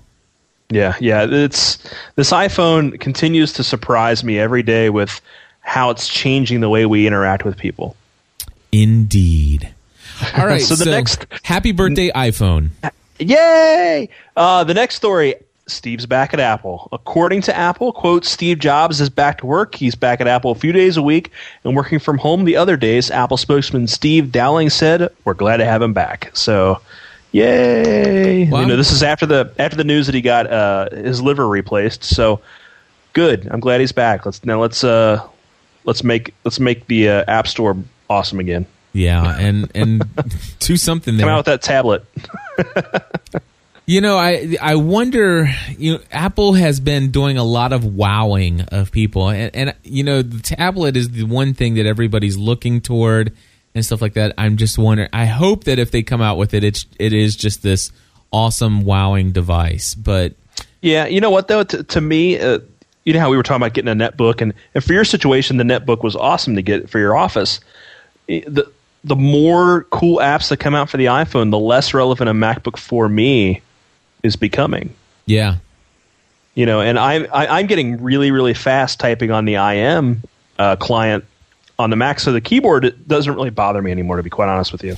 Yeah, 0.72 0.96
yeah. 1.02 1.28
It's 1.30 1.78
this 2.16 2.32
iPhone 2.32 3.00
continues 3.00 3.54
to 3.54 3.64
surprise 3.64 4.24
me 4.24 4.40
every 4.40 4.64
day 4.64 4.90
with 4.90 5.22
how 5.60 5.90
it's 5.90 6.08
changing 6.08 6.62
the 6.62 6.70
way 6.70 6.86
we 6.86 7.06
interact 7.06 7.44
with 7.44 7.58
people. 7.58 7.96
Indeed. 8.72 9.74
All 10.38 10.48
right. 10.48 10.62
so 10.62 10.76
the 10.76 10.86
so 10.86 10.92
next 10.92 11.26
happy 11.44 11.74
birthday 11.74 12.10
iPhone. 12.12 12.70
Yay! 13.20 14.10
Uh, 14.36 14.64
the 14.64 14.74
next 14.74 14.96
story. 14.96 15.36
Steve's 15.68 16.06
back 16.06 16.34
at 16.34 16.40
Apple. 16.40 16.90
According 16.92 17.44
to 17.44 17.56
Apple, 17.56 17.94
quote, 17.94 18.26
Steve 18.26 18.60
Jobs 18.60 19.00
is 19.00 19.10
back 19.10 19.38
to 19.38 19.46
work. 19.46 19.76
He's 19.76 19.96
back 19.96 20.20
at 20.20 20.28
Apple 20.28 20.52
a 20.52 20.56
few 20.56 20.74
days 20.74 20.98
a 20.98 21.02
week 21.02 21.32
and 21.64 21.76
working 21.76 22.00
from 22.00 22.18
home 22.18 22.44
the 22.44 22.58
other 22.58 22.76
days. 22.76 23.10
Apple 23.10 23.38
spokesman 23.38 23.88
Steve 23.88 24.32
Dowling 24.32 24.70
said, 24.70 25.10
"We're 25.24 25.34
glad 25.34 25.58
to 25.58 25.66
have 25.66 25.82
him 25.82 25.94
back." 25.94 26.32
So, 26.34 26.82
yay! 27.32 28.50
Wow. 28.50 28.62
You 28.62 28.68
know, 28.68 28.78
this 28.78 28.92
is 28.92 29.04
after 29.04 29.26
the 29.26 29.54
after 29.58 29.78
the 29.78 29.84
news 29.84 30.06
that 30.08 30.16
he 30.16 30.22
got 30.22 30.48
uh, 30.48 30.90
his 30.92 31.22
liver 31.22 31.48
replaced. 31.48 32.04
So, 32.04 32.42
good. 33.14 33.48
I'm 33.50 33.60
glad 33.60 33.80
he's 33.82 33.92
back. 33.92 34.26
Let's 34.26 34.46
now 34.46 34.62
let's 34.62 34.84
uh, 34.84 35.26
let's 35.84 36.04
make 36.04 36.34
let's 36.44 36.60
make 36.60 36.88
the 36.88 37.10
uh, 37.10 37.26
App 37.28 37.48
Store 37.48 37.78
awesome 38.10 38.40
again. 38.40 38.66
Yeah, 38.94 39.38
and 39.40 39.72
and 39.74 40.04
do 40.60 40.78
something 40.78 41.18
there. 41.18 41.26
Come 41.26 41.34
out 41.34 41.38
with 41.38 41.46
that 41.48 41.62
tablet. 41.62 42.06
you 43.86 44.02
know, 44.02 44.18
I 44.18 44.58
I 44.62 44.76
wonder. 44.76 45.50
You 45.78 45.94
know, 45.94 46.00
Apple 46.12 46.54
has 46.54 46.80
been 46.80 47.12
doing 47.12 47.38
a 47.38 47.44
lot 47.44 47.74
of 47.74 47.86
wowing 47.86 48.62
of 48.62 48.92
people, 48.92 49.30
and, 49.30 49.56
and 49.56 49.76
you 49.84 50.04
know, 50.04 50.22
the 50.22 50.42
tablet 50.42 50.98
is 50.98 51.10
the 51.10 51.24
one 51.24 51.54
thing 51.54 51.76
that 51.76 51.86
everybody's 51.86 52.38
looking 52.38 52.82
toward 52.82 53.36
and 53.74 53.86
stuff 53.86 54.02
like 54.02 54.14
that. 54.14 54.34
I'm 54.38 54.58
just 54.58 54.78
wondering. 54.78 55.10
I 55.14 55.26
hope 55.26 55.66
that 55.66 55.80
if 55.80 55.92
they 55.92 56.04
come 56.04 56.22
out 56.22 56.38
with 56.38 56.54
it, 56.54 56.64
it's 56.64 56.86
it 57.00 57.14
is 57.14 57.36
just 57.36 57.64
this 57.64 57.92
awesome 58.32 58.86
wowing 58.86 59.32
device. 59.32 59.96
But 59.96 60.34
yeah, 60.82 61.06
you 61.06 61.22
know 61.22 61.30
what 61.30 61.48
though? 61.48 61.64
to 61.64 62.02
me, 62.02 62.40
uh, 62.40 62.60
you 63.04 63.14
know 63.14 63.20
how 63.20 63.30
we 63.30 63.38
were 63.38 63.44
talking 63.44 63.62
about 63.62 63.74
getting 63.74 63.90
a 63.90 63.96
netbook, 63.96 64.42
and, 64.42 64.54
and 64.74 64.84
for 64.84 64.94
your 64.94 65.06
situation, 65.06 65.58
the 65.58 65.64
netbook 65.64 66.04
was 66.04 66.16
awesome 66.16 66.56
to 66.56 66.62
get 66.62 66.90
for 66.90 67.00
your 67.00 67.16
office. 67.16 67.60
The 68.28 68.72
the 69.04 69.16
more 69.16 69.84
cool 69.86 70.18
apps 70.18 70.50
that 70.50 70.58
come 70.58 70.76
out 70.76 70.90
for 70.90 70.98
the 70.98 71.06
iPhone, 71.06 71.50
the 71.50 71.60
less 71.60 71.94
relevant 71.94 72.30
a 72.30 72.34
MacBook 72.34 72.78
for 72.78 73.10
me 73.10 73.62
is 74.22 74.36
becoming. 74.36 74.94
Yeah, 75.26 75.58
you 76.54 76.66
know, 76.66 76.82
and 76.82 77.00
I, 77.00 77.24
I 77.26 77.60
I'm 77.60 77.68
getting 77.68 78.02
really 78.02 78.32
really 78.32 78.54
fast 78.54 79.00
typing 79.00 79.32
on 79.32 79.46
the 79.46 79.56
IM 79.56 80.24
uh, 80.60 80.76
client 80.76 81.26
on 81.82 81.90
the 81.90 81.96
Mac, 81.96 82.20
so 82.20 82.32
the 82.32 82.42
keyboard 82.42 82.86
it 82.86 83.08
doesn't 83.08 83.34
really 83.34 83.50
bother 83.50 83.82
me 83.82 83.92
anymore. 83.92 84.18
To 84.18 84.24
be 84.24 84.30
quite 84.30 84.48
honest 84.50 84.72
with 84.72 84.84
you, 84.84 84.96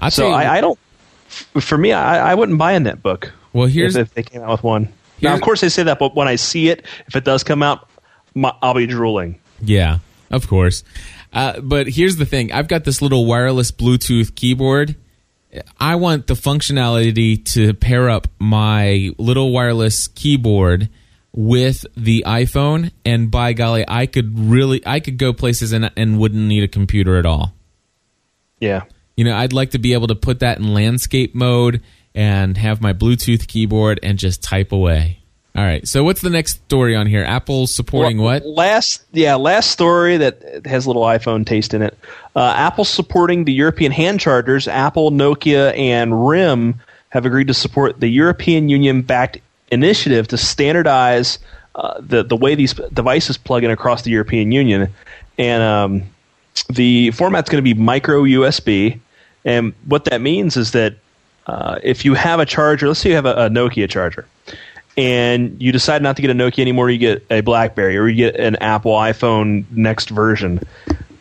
I'd 0.00 0.12
so 0.12 0.30
I, 0.30 0.58
I 0.58 0.60
don't. 0.60 0.78
For 1.60 1.76
me, 1.78 1.92
I, 1.92 2.32
I 2.32 2.34
wouldn't 2.34 2.58
buy 2.58 2.72
a 2.72 2.78
netbook. 2.80 3.30
Well, 3.52 3.66
here's- 3.66 3.96
if, 3.96 4.08
if 4.08 4.14
they 4.14 4.22
came 4.22 4.42
out 4.42 4.50
with 4.50 4.62
one. 4.62 4.92
Now, 5.22 5.34
of 5.34 5.40
course, 5.40 5.62
they 5.62 5.70
say 5.70 5.82
that, 5.84 5.98
but 5.98 6.14
when 6.14 6.28
I 6.28 6.36
see 6.36 6.68
it, 6.68 6.84
if 7.06 7.16
it 7.16 7.24
does 7.24 7.42
come 7.42 7.62
out, 7.62 7.88
my, 8.34 8.52
I'll 8.60 8.74
be 8.74 8.86
drooling. 8.86 9.40
Yeah, 9.62 10.00
of 10.30 10.46
course. 10.46 10.84
Uh, 11.32 11.58
but 11.60 11.88
here's 11.88 12.16
the 12.16 12.26
thing: 12.26 12.52
I've 12.52 12.68
got 12.68 12.84
this 12.84 13.00
little 13.00 13.24
wireless 13.24 13.70
Bluetooth 13.72 14.34
keyboard. 14.34 14.94
I 15.80 15.94
want 15.94 16.26
the 16.26 16.34
functionality 16.34 17.42
to 17.54 17.72
pair 17.72 18.10
up 18.10 18.28
my 18.38 19.10
little 19.16 19.52
wireless 19.52 20.06
keyboard 20.08 20.90
with 21.36 21.84
the 21.96 22.24
iPhone, 22.26 22.90
and 23.04 23.30
by 23.30 23.52
golly, 23.52 23.84
I 23.86 24.06
could 24.06 24.36
really, 24.38 24.82
I 24.84 24.98
could 24.98 25.18
go 25.18 25.32
places 25.32 25.72
and 25.72 25.90
and 25.96 26.18
wouldn't 26.18 26.42
need 26.42 26.64
a 26.64 26.68
computer 26.68 27.16
at 27.16 27.26
all. 27.26 27.54
Yeah. 28.58 28.84
You 29.16 29.24
know, 29.24 29.36
I'd 29.36 29.52
like 29.52 29.70
to 29.70 29.78
be 29.78 29.92
able 29.92 30.08
to 30.08 30.14
put 30.14 30.40
that 30.40 30.58
in 30.58 30.74
landscape 30.74 31.34
mode 31.34 31.82
and 32.14 32.56
have 32.56 32.80
my 32.80 32.92
Bluetooth 32.92 33.46
keyboard 33.46 34.00
and 34.02 34.18
just 34.18 34.42
type 34.42 34.72
away. 34.72 35.20
All 35.54 35.64
right. 35.64 35.86
So 35.88 36.04
what's 36.04 36.20
the 36.20 36.30
next 36.30 36.62
story 36.64 36.94
on 36.94 37.06
here? 37.06 37.24
Apple 37.24 37.66
supporting 37.66 38.18
Well, 38.18 38.40
what? 38.40 38.46
Last, 38.46 39.04
yeah, 39.12 39.36
last 39.36 39.70
story 39.70 40.18
that 40.18 40.66
has 40.66 40.84
a 40.84 40.88
little 40.90 41.02
iPhone 41.02 41.46
taste 41.46 41.72
in 41.72 41.80
it. 41.80 41.96
Uh, 42.34 42.52
Apple 42.54 42.84
supporting 42.84 43.44
the 43.44 43.54
European 43.54 43.90
hand 43.90 44.20
chargers. 44.20 44.68
Apple, 44.68 45.10
Nokia, 45.10 45.76
and 45.78 46.28
RIM 46.28 46.78
have 47.08 47.24
agreed 47.24 47.46
to 47.48 47.54
support 47.54 48.00
the 48.00 48.08
European 48.08 48.68
Union-backed 48.68 49.38
initiative 49.70 50.28
to 50.28 50.38
standardize 50.38 51.38
uh, 51.74 52.00
the 52.00 52.22
the 52.22 52.36
way 52.36 52.54
these 52.54 52.74
devices 52.92 53.36
plug 53.36 53.64
in 53.64 53.70
across 53.70 54.02
the 54.02 54.10
European 54.10 54.52
Union, 54.52 54.92
and 55.38 55.62
um, 55.62 56.02
the 56.68 57.10
format's 57.10 57.50
going 57.50 57.62
to 57.62 57.74
be 57.74 57.74
micro 57.74 58.22
USB. 58.22 58.98
And 59.44 59.74
what 59.84 60.06
that 60.06 60.20
means 60.20 60.56
is 60.56 60.72
that 60.72 60.96
uh, 61.46 61.78
if 61.82 62.04
you 62.04 62.14
have 62.14 62.40
a 62.40 62.46
charger, 62.46 62.88
let's 62.88 63.00
say 63.00 63.10
you 63.10 63.14
have 63.14 63.26
a, 63.26 63.46
a 63.46 63.48
Nokia 63.48 63.88
charger, 63.88 64.26
and 64.96 65.60
you 65.60 65.70
decide 65.70 66.02
not 66.02 66.16
to 66.16 66.22
get 66.22 66.30
a 66.30 66.34
Nokia 66.34 66.60
anymore, 66.60 66.90
you 66.90 66.98
get 66.98 67.24
a 67.30 67.42
BlackBerry 67.42 67.96
or 67.96 68.08
you 68.08 68.16
get 68.16 68.36
an 68.40 68.56
Apple 68.56 68.92
iPhone 68.92 69.64
next 69.70 70.10
version. 70.10 70.60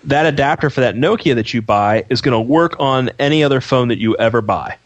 That 0.05 0.25
adapter 0.25 0.69
for 0.69 0.81
that 0.81 0.95
Nokia 0.95 1.35
that 1.35 1.53
you 1.53 1.61
buy 1.61 2.05
is 2.09 2.21
going 2.21 2.33
to 2.33 2.39
work 2.39 2.79
on 2.79 3.09
any 3.19 3.43
other 3.43 3.59
phone 3.59 3.89
that 3.89 3.97
you 3.97 4.15
ever 4.15 4.41
buy. 4.41 4.77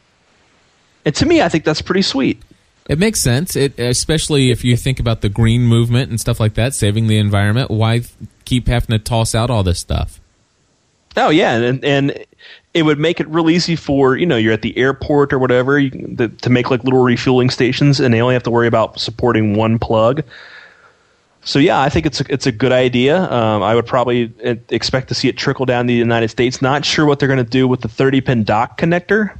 And 1.05 1.13
to 1.15 1.25
me, 1.25 1.41
I 1.41 1.49
think 1.49 1.63
that's 1.63 1.81
pretty 1.81 2.01
sweet. 2.01 2.41
It 2.89 2.97
makes 2.97 3.21
sense, 3.21 3.55
it, 3.55 3.77
especially 3.79 4.49
if 4.49 4.65
you 4.65 4.75
think 4.75 4.99
about 4.99 5.21
the 5.21 5.29
green 5.29 5.61
movement 5.61 6.09
and 6.09 6.19
stuff 6.19 6.39
like 6.39 6.55
that, 6.55 6.73
saving 6.73 7.05
the 7.05 7.19
environment. 7.19 7.69
Why 7.69 8.01
keep 8.45 8.67
having 8.67 8.97
to 8.97 8.99
toss 8.99 9.35
out 9.35 9.51
all 9.51 9.61
this 9.61 9.79
stuff? 9.79 10.19
Oh 11.15 11.29
yeah, 11.29 11.53
and 11.53 11.85
and 11.85 12.25
it 12.73 12.83
would 12.83 12.97
make 12.97 13.19
it 13.19 13.27
real 13.27 13.47
easy 13.51 13.75
for 13.75 14.17
you 14.17 14.25
know 14.25 14.37
you're 14.37 14.53
at 14.53 14.63
the 14.63 14.75
airport 14.75 15.33
or 15.33 15.37
whatever 15.37 15.77
you, 15.77 15.91
the, 15.91 16.29
to 16.29 16.49
make 16.49 16.71
like 16.71 16.83
little 16.83 17.03
refueling 17.03 17.51
stations, 17.51 17.99
and 17.99 18.11
they 18.11 18.21
only 18.21 18.33
have 18.33 18.43
to 18.43 18.51
worry 18.51 18.67
about 18.67 18.99
supporting 18.99 19.55
one 19.55 19.77
plug. 19.77 20.23
So 21.43 21.59
yeah, 21.59 21.79
I 21.79 21.89
think 21.89 22.07
it's 22.07 22.21
a, 22.21 22.25
it's 22.27 22.47
a 22.47 22.51
good 22.51 22.71
idea. 22.71 23.21
Um, 23.21 23.61
I 23.61 23.75
would 23.75 23.85
probably 23.85 24.33
uh, 24.43 24.55
expect 24.69 25.09
to 25.09 25.13
see 25.13 25.27
it 25.27 25.37
trickle 25.37 25.67
down 25.67 25.85
the 25.85 25.93
United 25.93 26.29
States. 26.29 26.59
Not 26.59 26.85
sure 26.85 27.05
what 27.05 27.19
they're 27.19 27.27
going 27.27 27.43
to 27.43 27.49
do 27.49 27.67
with 27.67 27.81
the 27.81 27.87
30 27.87 28.21
pin 28.21 28.43
dock 28.43 28.79
connector, 28.79 29.37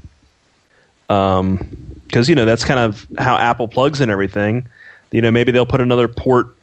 because 2.10 2.28
you 2.28 2.36
know 2.36 2.46
that's 2.46 2.66
kind 2.66 2.80
of 2.80 3.08
how 3.18 3.38
Apple 3.38 3.68
plugs 3.68 4.02
in 4.02 4.10
everything. 4.10 4.68
You 5.12 5.22
know, 5.22 5.32
maybe 5.32 5.52
they'll 5.52 5.66
put 5.66 5.82
another 5.82 6.08
port 6.08 6.56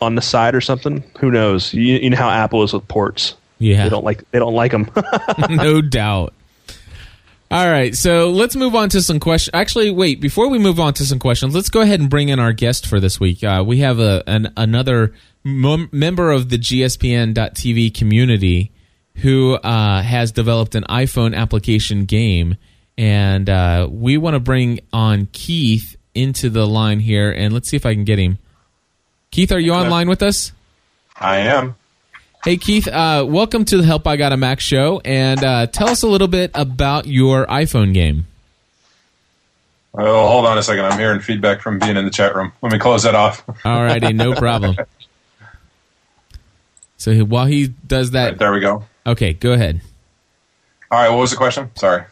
on 0.00 0.14
the 0.14 0.22
side 0.22 0.54
or 0.54 0.60
something. 0.60 1.04
Who 1.18 1.30
knows? 1.30 1.74
You, 1.74 1.96
you 1.96 2.10
know 2.10 2.16
how 2.16 2.30
Apple 2.30 2.62
is 2.62 2.72
with 2.72 2.86
ports. 2.88 3.34
Yeah. 3.58 3.84
They 3.84 3.90
don't 3.90 4.04
like 4.04 4.30
they 4.30 4.38
don't 4.38 4.54
like 4.54 4.72
them. 4.72 4.90
no 5.50 5.80
doubt. 5.80 6.32
All 7.48 7.66
right, 7.66 7.94
so 7.94 8.30
let's 8.30 8.56
move 8.56 8.74
on 8.74 8.88
to 8.88 9.00
some 9.00 9.20
questions. 9.20 9.52
Actually, 9.54 9.92
wait, 9.92 10.20
before 10.20 10.48
we 10.48 10.58
move 10.58 10.80
on 10.80 10.94
to 10.94 11.06
some 11.06 11.20
questions, 11.20 11.54
let's 11.54 11.68
go 11.68 11.80
ahead 11.80 12.00
and 12.00 12.10
bring 12.10 12.28
in 12.28 12.40
our 12.40 12.52
guest 12.52 12.88
for 12.88 12.98
this 12.98 13.20
week. 13.20 13.44
Uh, 13.44 13.62
we 13.64 13.78
have 13.78 14.00
a, 14.00 14.24
an, 14.26 14.52
another 14.56 15.14
mem- 15.44 15.88
member 15.92 16.32
of 16.32 16.48
the 16.48 16.58
GSPN.TV 16.58 17.94
community 17.94 18.72
who 19.18 19.54
uh, 19.54 20.02
has 20.02 20.32
developed 20.32 20.74
an 20.74 20.82
iPhone 20.88 21.36
application 21.36 22.04
game, 22.04 22.56
and 22.98 23.48
uh, 23.48 23.88
we 23.90 24.16
want 24.16 24.34
to 24.34 24.40
bring 24.40 24.80
on 24.92 25.28
Keith 25.32 25.96
into 26.14 26.48
the 26.50 26.66
line 26.66 27.00
here, 27.00 27.30
and 27.30 27.52
let's 27.52 27.68
see 27.68 27.76
if 27.76 27.84
I 27.86 27.94
can 27.94 28.04
get 28.04 28.18
him. 28.18 28.38
Keith, 29.30 29.52
are 29.52 29.58
you 29.58 29.72
online 29.72 30.08
with 30.08 30.22
us? 30.22 30.52
I 31.16 31.38
am. 31.38 31.76
Hey 32.44 32.56
Keith, 32.56 32.86
uh, 32.86 33.24
welcome 33.28 33.64
to 33.64 33.76
the 33.76 33.82
Help 33.82 34.06
I 34.06 34.16
Got 34.16 34.32
a 34.32 34.36
Mac 34.36 34.60
show, 34.60 35.00
and 35.04 35.42
uh, 35.42 35.66
tell 35.66 35.88
us 35.88 36.02
a 36.02 36.06
little 36.06 36.28
bit 36.28 36.52
about 36.54 37.06
your 37.06 37.44
iPhone 37.46 37.92
game. 37.92 38.26
Oh, 39.98 40.28
hold 40.28 40.46
on 40.46 40.56
a 40.56 40.62
second. 40.62 40.84
I'm 40.84 40.98
hearing 40.98 41.20
feedback 41.20 41.60
from 41.60 41.78
being 41.78 41.96
in 41.96 42.04
the 42.04 42.10
chat 42.10 42.36
room. 42.36 42.52
Let 42.62 42.70
me 42.72 42.78
close 42.78 43.02
that 43.02 43.14
off. 43.14 43.44
Alrighty, 43.64 44.14
no 44.14 44.34
problem. 44.34 44.76
So 46.98 47.14
while 47.20 47.44
he 47.44 47.68
does 47.68 48.12
that, 48.12 48.38
there 48.38 48.52
we 48.52 48.60
go. 48.60 48.84
okay, 49.06 49.34
go 49.34 49.52
ahead. 49.52 49.82
All 50.90 50.98
right. 50.98 51.10
What 51.10 51.18
was 51.18 51.30
the 51.30 51.36
question? 51.36 51.70
Sorry. 51.74 52.04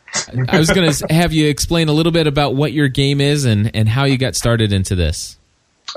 I 0.48 0.59
was 0.59 0.70
going 0.70 0.90
to 0.90 1.12
have 1.12 1.33
you 1.33 1.48
explain 1.48 1.88
a 1.88 1.92
little 1.92 2.12
bit 2.12 2.27
about 2.27 2.55
what 2.55 2.72
your 2.72 2.88
game 2.88 3.20
is 3.20 3.44
and, 3.44 3.74
and 3.74 3.88
how 3.88 4.05
you 4.05 4.16
got 4.16 4.35
started 4.35 4.72
into 4.72 4.94
this. 4.94 5.38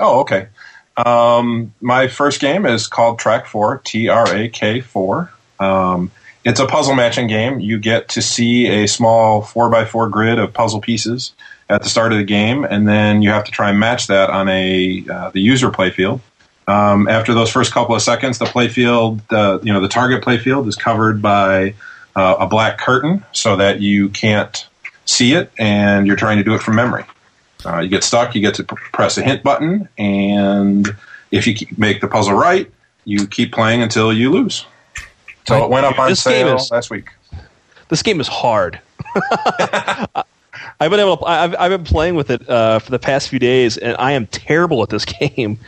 Oh, 0.00 0.20
okay. 0.20 0.48
Um, 0.96 1.72
my 1.80 2.08
first 2.08 2.40
game 2.40 2.66
is 2.66 2.86
called 2.86 3.20
Trak4, 3.20 3.84
T 3.84 4.08
R 4.08 4.34
A 4.34 4.48
K 4.48 4.80
4. 4.80 5.32
Um, 5.60 6.10
it's 6.44 6.60
a 6.60 6.66
puzzle 6.66 6.94
matching 6.94 7.26
game. 7.26 7.60
You 7.60 7.78
get 7.78 8.08
to 8.10 8.22
see 8.22 8.66
a 8.68 8.88
small 8.88 9.42
4x4 9.42 10.10
grid 10.10 10.38
of 10.38 10.52
puzzle 10.52 10.80
pieces 10.80 11.32
at 11.68 11.82
the 11.82 11.88
start 11.88 12.12
of 12.12 12.18
the 12.18 12.24
game, 12.24 12.64
and 12.64 12.88
then 12.88 13.22
you 13.22 13.30
have 13.30 13.44
to 13.44 13.50
try 13.50 13.70
and 13.70 13.78
match 13.78 14.06
that 14.06 14.30
on 14.30 14.48
a 14.48 15.04
uh, 15.10 15.30
the 15.30 15.40
user 15.40 15.70
playfield. 15.70 16.20
Um, 16.66 17.08
after 17.08 17.34
those 17.34 17.50
first 17.50 17.72
couple 17.72 17.94
of 17.94 18.02
seconds, 18.02 18.38
the 18.38 18.44
playfield, 18.44 19.20
uh, 19.30 19.58
you 19.62 19.72
know, 19.72 19.80
the 19.80 19.88
target 19.88 20.22
playfield 20.22 20.68
is 20.68 20.76
covered 20.76 21.22
by 21.22 21.74
uh, 22.18 22.36
a 22.40 22.46
black 22.46 22.78
curtain 22.78 23.24
so 23.32 23.56
that 23.56 23.80
you 23.80 24.08
can't 24.08 24.66
see 25.04 25.34
it, 25.34 25.50
and 25.58 26.06
you're 26.06 26.16
trying 26.16 26.36
to 26.38 26.44
do 26.44 26.54
it 26.54 26.60
from 26.62 26.74
memory. 26.76 27.04
Uh, 27.64 27.78
you 27.80 27.88
get 27.88 28.04
stuck, 28.04 28.34
you 28.34 28.40
get 28.40 28.54
to 28.54 28.64
p- 28.64 28.76
press 28.92 29.18
a 29.18 29.22
hint 29.22 29.42
button, 29.42 29.88
and 29.98 30.94
if 31.30 31.46
you 31.46 31.54
keep, 31.54 31.76
make 31.78 32.00
the 32.00 32.08
puzzle 32.08 32.34
right, 32.34 32.70
you 33.04 33.26
keep 33.26 33.52
playing 33.52 33.82
until 33.82 34.12
you 34.12 34.30
lose. 34.30 34.64
So 35.46 35.64
it 35.64 35.70
went 35.70 35.86
up 35.86 35.98
on 35.98 36.10
This 36.10 36.22
sale 36.22 36.56
is- 36.56 36.70
last 36.70 36.90
week. 36.90 37.08
this 37.88 38.02
game 38.02 38.20
is 38.20 38.28
hard. 38.28 38.80
I've 40.80 40.90
been 40.90 41.00
able. 41.00 41.16
To, 41.18 41.24
I've 41.24 41.54
I've 41.58 41.70
been 41.70 41.84
playing 41.84 42.14
with 42.14 42.30
it 42.30 42.48
uh, 42.48 42.78
for 42.78 42.90
the 42.90 42.98
past 42.98 43.28
few 43.28 43.38
days, 43.38 43.76
and 43.76 43.96
I 43.98 44.12
am 44.12 44.26
terrible 44.26 44.82
at 44.82 44.90
this 44.90 45.04
game. 45.20 45.58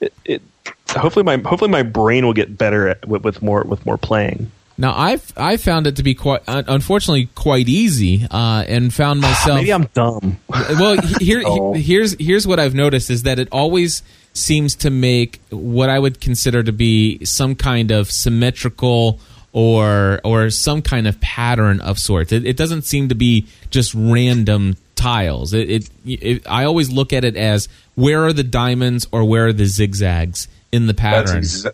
It, 0.00 0.12
it 0.24 0.42
hopefully 0.90 1.22
my 1.24 1.36
hopefully 1.38 1.70
my 1.70 1.82
brain 1.82 2.24
will 2.26 2.32
get 2.32 2.56
better 2.58 2.88
at, 2.88 3.06
with, 3.06 3.22
with 3.24 3.42
more 3.42 3.62
with 3.64 3.84
more 3.86 3.98
playing. 3.98 4.50
Now, 4.80 4.96
I've 4.96 5.32
I 5.36 5.56
found 5.56 5.88
it 5.88 5.96
to 5.96 6.04
be 6.04 6.14
quite, 6.14 6.42
unfortunately, 6.46 7.28
quite 7.34 7.68
easy, 7.68 8.24
uh, 8.30 8.64
and 8.68 8.94
found 8.94 9.20
myself. 9.20 9.58
Maybe 9.58 9.72
I'm 9.72 9.86
dumb. 9.92 10.38
well 10.48 10.96
here 11.20 11.42
Oh. 11.46 11.74
here's 11.74 12.14
here's 12.20 12.46
what 12.46 12.60
I've 12.60 12.74
noticed 12.76 13.10
is 13.10 13.24
that 13.24 13.38
it 13.40 13.48
always 13.50 14.04
seems 14.34 14.76
to 14.76 14.90
make 14.90 15.40
what 15.50 15.90
I 15.90 15.98
would 15.98 16.20
consider 16.20 16.62
to 16.62 16.70
be 16.72 17.24
some 17.24 17.56
kind 17.56 17.90
of 17.90 18.08
symmetrical 18.10 19.18
or 19.52 20.20
or 20.24 20.50
some 20.50 20.82
kind 20.82 21.08
of 21.08 21.20
pattern 21.20 21.80
of 21.80 21.98
sorts. 21.98 22.30
It, 22.30 22.46
it 22.46 22.56
doesn't 22.56 22.82
seem 22.82 23.08
to 23.08 23.14
be 23.16 23.46
just 23.70 23.94
random 23.94 24.76
tiles. 24.94 25.54
It, 25.54 25.70
it, 25.70 25.90
it 26.04 26.42
I 26.48 26.64
always 26.64 26.90
look 26.90 27.12
at 27.12 27.24
it 27.24 27.36
as 27.36 27.68
where 27.96 28.24
are 28.26 28.32
the 28.32 28.44
diamonds 28.44 29.08
or 29.10 29.24
where 29.24 29.48
are 29.48 29.52
the 29.52 29.66
zigzags 29.66 30.46
in 30.70 30.86
the 30.86 30.92
That's, 30.92 31.30
pattern. 31.32 31.42
exa- 31.42 31.72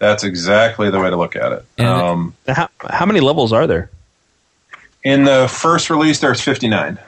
that's 0.00 0.24
exactly 0.24 0.90
the 0.90 0.98
way 0.98 1.08
to 1.10 1.16
look 1.16 1.36
at 1.36 1.52
it. 1.52 1.80
Um, 1.80 2.34
How 2.48 2.68
how 2.88 3.06
many 3.06 3.20
levels 3.20 3.52
are 3.52 3.66
there? 3.68 3.90
in 5.04 5.24
the 5.24 5.48
first 5.48 5.88
release, 5.88 6.18
there's 6.20 6.40
59. 6.42 6.98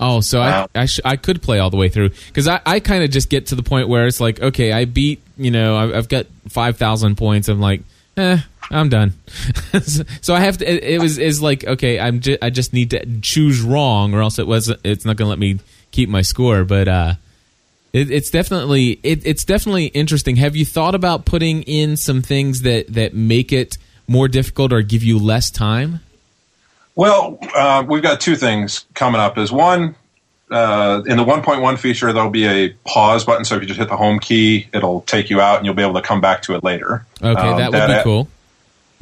Oh, 0.00 0.20
so 0.20 0.40
Wow. 0.40 0.68
I 0.74 0.80
I, 0.80 0.86
sh- 0.86 1.00
I 1.04 1.16
could 1.16 1.40
play 1.42 1.58
all 1.58 1.70
the 1.70 1.76
way 1.76 1.88
through 1.88 2.08
because 2.28 2.48
I, 2.48 2.60
I 2.66 2.80
kind 2.80 3.04
of 3.04 3.10
just 3.10 3.28
get 3.30 3.46
to 3.48 3.54
the 3.54 3.62
point 3.62 3.88
where 3.88 4.06
it's 4.06 4.20
like 4.20 4.40
okay 4.40 4.72
I 4.72 4.84
beat 4.84 5.20
you 5.38 5.50
know 5.50 5.76
I've, 5.76 5.94
I've 5.94 6.08
got 6.08 6.26
five 6.48 6.76
thousand 6.76 7.16
points 7.16 7.48
I'm 7.48 7.60
like 7.60 7.80
eh 8.16 8.38
I'm 8.70 8.88
done 8.90 9.14
so 10.20 10.34
I 10.34 10.40
have 10.40 10.58
to 10.58 10.70
it, 10.70 10.84
it 10.84 11.00
was 11.00 11.16
is 11.18 11.40
like 11.40 11.64
okay 11.64 11.98
I'm 11.98 12.20
ju- 12.20 12.36
I 12.42 12.50
just 12.50 12.72
need 12.74 12.90
to 12.90 13.06
choose 13.22 13.62
wrong 13.62 14.12
or 14.12 14.20
else 14.20 14.38
it 14.38 14.46
was 14.46 14.70
it's 14.84 15.04
not 15.06 15.16
gonna 15.16 15.30
let 15.30 15.38
me 15.38 15.60
keep 15.92 16.08
my 16.10 16.20
score 16.22 16.64
but 16.64 16.88
uh 16.88 17.14
It, 17.96 18.10
it's 18.10 18.30
definitely 18.30 19.00
it, 19.02 19.26
it's 19.26 19.46
definitely 19.46 19.86
interesting. 19.86 20.36
Have 20.36 20.54
you 20.54 20.66
thought 20.66 20.94
about 20.94 21.24
putting 21.24 21.62
in 21.62 21.96
some 21.96 22.20
things 22.20 22.60
that 22.60 22.92
that 22.92 23.14
make 23.14 23.54
it 23.54 23.78
more 24.06 24.28
difficult 24.28 24.74
or 24.74 24.82
give 24.82 25.02
you 25.02 25.18
less 25.18 25.50
time? 25.50 26.00
Well, 26.94 27.38
uh, 27.54 27.84
we've 27.88 28.02
got 28.02 28.20
two 28.20 28.36
things 28.36 28.84
coming 28.92 29.18
up. 29.18 29.38
Is 29.38 29.50
one 29.50 29.94
uh, 30.50 31.02
in 31.06 31.16
the 31.16 31.24
1.1 31.24 31.78
feature, 31.78 32.12
there'll 32.12 32.28
be 32.28 32.46
a 32.46 32.68
pause 32.86 33.24
button. 33.24 33.46
So 33.46 33.56
if 33.56 33.62
you 33.62 33.66
just 33.66 33.80
hit 33.80 33.88
the 33.88 33.96
home 33.96 34.18
key, 34.18 34.68
it'll 34.74 35.00
take 35.00 35.30
you 35.30 35.40
out, 35.40 35.56
and 35.56 35.64
you'll 35.64 35.74
be 35.74 35.82
able 35.82 35.94
to 35.94 36.02
come 36.02 36.20
back 36.20 36.42
to 36.42 36.54
it 36.54 36.62
later. 36.62 37.06
Okay, 37.22 37.28
um, 37.28 37.56
that 37.56 37.72
would 37.72 37.80
that, 37.80 38.04
be 38.04 38.04
cool. 38.04 38.28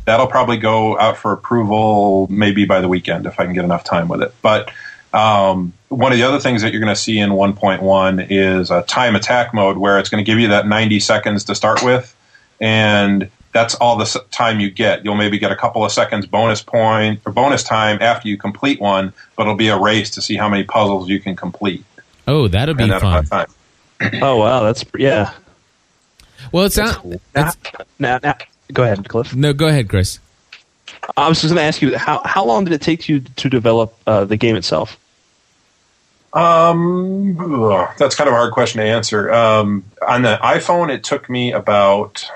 That'll 0.04 0.28
probably 0.28 0.58
go 0.58 0.96
out 0.98 1.16
for 1.16 1.32
approval 1.32 2.28
maybe 2.30 2.64
by 2.64 2.80
the 2.80 2.88
weekend 2.88 3.26
if 3.26 3.40
I 3.40 3.44
can 3.44 3.54
get 3.54 3.64
enough 3.64 3.82
time 3.82 4.06
with 4.06 4.22
it. 4.22 4.32
But 4.40 4.70
um, 5.14 5.72
one 5.88 6.10
of 6.10 6.18
the 6.18 6.24
other 6.24 6.40
things 6.40 6.62
that 6.62 6.72
you're 6.72 6.80
going 6.80 6.94
to 6.94 7.00
see 7.00 7.18
in 7.18 7.30
1.1 7.30 8.26
is 8.30 8.70
a 8.70 8.82
time 8.82 9.14
attack 9.14 9.54
mode 9.54 9.76
where 9.76 9.98
it's 9.98 10.08
going 10.08 10.22
to 10.22 10.28
give 10.28 10.40
you 10.40 10.48
that 10.48 10.66
90 10.66 10.98
seconds 11.00 11.44
to 11.44 11.54
start 11.54 11.84
with, 11.84 12.14
and 12.60 13.30
that's 13.52 13.76
all 13.76 13.96
the 13.96 14.24
time 14.32 14.58
you 14.58 14.70
get. 14.70 15.04
You'll 15.04 15.14
maybe 15.14 15.38
get 15.38 15.52
a 15.52 15.56
couple 15.56 15.84
of 15.84 15.92
seconds 15.92 16.26
bonus 16.26 16.62
point 16.62 17.20
or 17.24 17.32
bonus 17.32 17.62
time 17.62 17.98
after 18.00 18.28
you 18.28 18.36
complete 18.36 18.80
one, 18.80 19.12
but 19.36 19.44
it'll 19.44 19.54
be 19.54 19.68
a 19.68 19.78
race 19.78 20.10
to 20.10 20.22
see 20.22 20.34
how 20.34 20.48
many 20.48 20.64
puzzles 20.64 21.08
you 21.08 21.20
can 21.20 21.36
complete. 21.36 21.84
Oh, 22.26 22.48
that'll 22.48 22.74
be 22.74 22.88
fun. 22.88 23.46
oh 24.20 24.36
wow, 24.36 24.64
that's 24.64 24.84
yeah. 24.98 25.32
Well, 26.50 26.64
it's 26.64 26.76
not. 26.76 27.04
It's, 27.06 27.22
now, 27.34 27.52
now, 28.00 28.18
now, 28.20 28.34
go 28.72 28.82
ahead, 28.82 29.08
Cliff. 29.08 29.34
No, 29.34 29.52
go 29.52 29.68
ahead, 29.68 29.88
Chris. 29.88 30.18
I 31.16 31.28
was 31.28 31.40
just 31.40 31.54
going 31.54 31.62
to 31.62 31.66
ask 31.66 31.80
you 31.80 31.96
how 31.96 32.20
how 32.24 32.44
long 32.44 32.64
did 32.64 32.72
it 32.72 32.80
take 32.80 33.08
you 33.08 33.20
to 33.20 33.48
develop 33.48 33.94
uh, 34.08 34.24
the 34.24 34.36
game 34.36 34.56
itself? 34.56 34.98
Um, 36.34 37.36
that's 37.96 38.16
kind 38.16 38.28
of 38.28 38.34
a 38.34 38.36
hard 38.36 38.52
question 38.52 38.80
to 38.80 38.86
answer. 38.86 39.32
Um, 39.32 39.84
on 40.06 40.22
the 40.22 40.38
iPhone, 40.42 40.92
it 40.92 41.04
took 41.04 41.30
me 41.30 41.52
about 41.52 42.28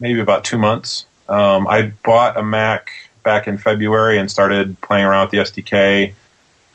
maybe 0.00 0.20
about 0.20 0.44
two 0.44 0.58
months. 0.58 1.06
Um, 1.28 1.68
I 1.68 1.92
bought 2.04 2.36
a 2.36 2.42
Mac 2.42 2.90
back 3.22 3.46
in 3.46 3.56
February 3.58 4.18
and 4.18 4.30
started 4.30 4.80
playing 4.80 5.04
around 5.04 5.30
with 5.30 5.30
the 5.30 5.62
SDK 5.62 6.14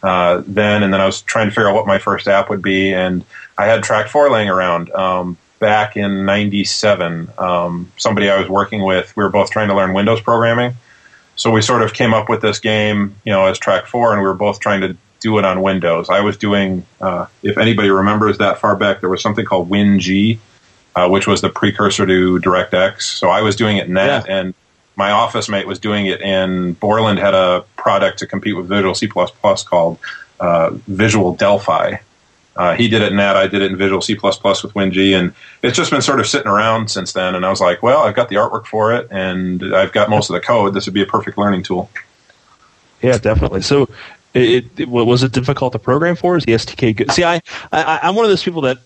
uh, 0.04 0.44
then, 0.46 0.84
and 0.84 0.94
then 0.94 1.02
I 1.02 1.06
was 1.06 1.22
trying 1.22 1.48
to 1.48 1.52
figure 1.52 1.70
out 1.70 1.76
what 1.76 1.88
my 1.88 1.98
first 1.98 2.28
app 2.28 2.50
would 2.50 2.62
be, 2.62 2.94
and 2.94 3.24
I 3.58 3.66
had 3.66 3.84
Trak 3.84 4.10
Four 4.10 4.30
laying 4.30 4.50
around 4.50 4.92
um, 4.92 5.38
back 5.60 5.96
in 5.96 6.26
'97. 6.26 7.30
Um, 7.38 7.92
somebody 7.98 8.30
I 8.30 8.38
was 8.38 8.50
working 8.50 8.84
with, 8.84 9.16
we 9.16 9.24
were 9.24 9.30
both 9.30 9.50
trying 9.50 9.70
to 9.70 9.76
learn 9.76 9.94
Windows 9.94 10.20
programming, 10.20 10.76
so 11.38 11.52
we 11.52 11.62
sort 11.62 11.82
of 11.82 11.94
came 11.94 12.14
up 12.14 12.28
with 12.28 12.42
this 12.42 12.60
game, 12.60 13.16
you 13.24 13.32
know, 13.32 13.46
as 13.46 13.58
Trak 13.60 13.86
Four, 13.86 14.12
and 14.12 14.22
we 14.22 14.28
were 14.28 14.34
both 14.34 14.60
trying 14.60 14.82
to 14.82 14.98
do 15.24 15.40
it 15.40 15.46
on 15.46 15.62
Windows. 15.62 16.10
I 16.10 16.22
was 16.22 16.38
doing, 16.38 16.86
uh, 17.02 17.26
if 17.42 17.58
anybody 17.58 17.90
remembers 17.90 18.38
that 18.38 18.60
far 18.60 18.76
back, 18.76 19.00
there 19.00 19.10
was 19.10 19.24
something 19.24 19.46
called 19.46 19.70
WinG 19.70 20.40
uh, 20.96 21.10
which 21.10 21.28
was 21.28 21.42
the 21.42 21.50
precursor 21.50 22.06
to 22.06 22.40
DirectX. 22.40 23.02
So 23.02 23.30
I 23.30 23.42
was 23.42 23.56
doing 23.56 23.78
it 23.78 23.88
in 23.88 23.96
that, 23.96 24.28
yeah. 24.28 24.36
and 24.36 24.54
my 24.96 25.12
office 25.12 25.50
mate 25.50 25.66
was 25.66 25.80
doing 25.80 26.06
it 26.06 26.22
in 26.22 26.74
Borland 26.74 27.18
had 27.18 27.34
a 27.34 27.66
product 27.76 28.20
to 28.20 28.28
compete 28.28 28.56
with 28.56 28.68
Visual 28.68 28.94
C++ 28.94 29.08
called 29.08 29.98
uh, 30.40 30.72
Visual 30.88 31.36
Delphi. 31.36 31.96
Uh, 32.56 32.76
he 32.76 32.88
did 32.88 33.02
it 33.02 33.12
in 33.12 33.18
that. 33.18 33.36
I 33.36 33.48
did 33.48 33.64
it 33.64 33.72
in 33.72 33.78
Visual 33.78 34.02
C++ 34.02 34.16
with 34.22 34.76
WinG, 34.76 35.14
and 35.16 35.34
it's 35.64 35.76
just 35.76 35.90
been 35.90 36.04
sort 36.04 36.20
of 36.20 36.28
sitting 36.28 36.48
around 36.48 36.92
since 36.92 37.12
then. 37.14 37.34
And 37.34 37.44
I 37.44 37.50
was 37.50 37.60
like, 37.60 37.82
well, 37.82 38.04
I've 38.04 38.16
got 38.16 38.30
the 38.30 38.36
artwork 38.36 38.68
for 38.68 38.94
it, 38.94 39.08
and 39.10 39.76
I've 39.76 39.92
got 39.92 40.12
most 40.12 40.30
of 40.30 40.36
the 40.36 40.40
code. 40.40 40.76
This 40.76 40.86
would 40.86 40.94
be 40.94 41.02
a 41.02 41.08
perfect 41.08 41.40
learning 41.40 41.64
tool. 41.64 41.90
Yeah, 43.02 43.18
definitely. 43.18 43.64
So, 43.64 43.90
it, 44.34 44.66
it 44.80 44.90
was 44.90 45.24
it 45.24 45.32
difficult 45.32 45.74
to 45.74 45.80
program 45.80 46.16
for? 46.16 46.38
Is 46.38 46.46
the 46.46 46.54
SDK 46.54 46.96
good? 46.96 47.12
See, 47.12 47.24
I, 47.24 47.42
I 47.72 48.00
I'm 48.04 48.16
one 48.16 48.26
of 48.26 48.30
those 48.30 48.44
people 48.44 48.62
that 48.62 48.80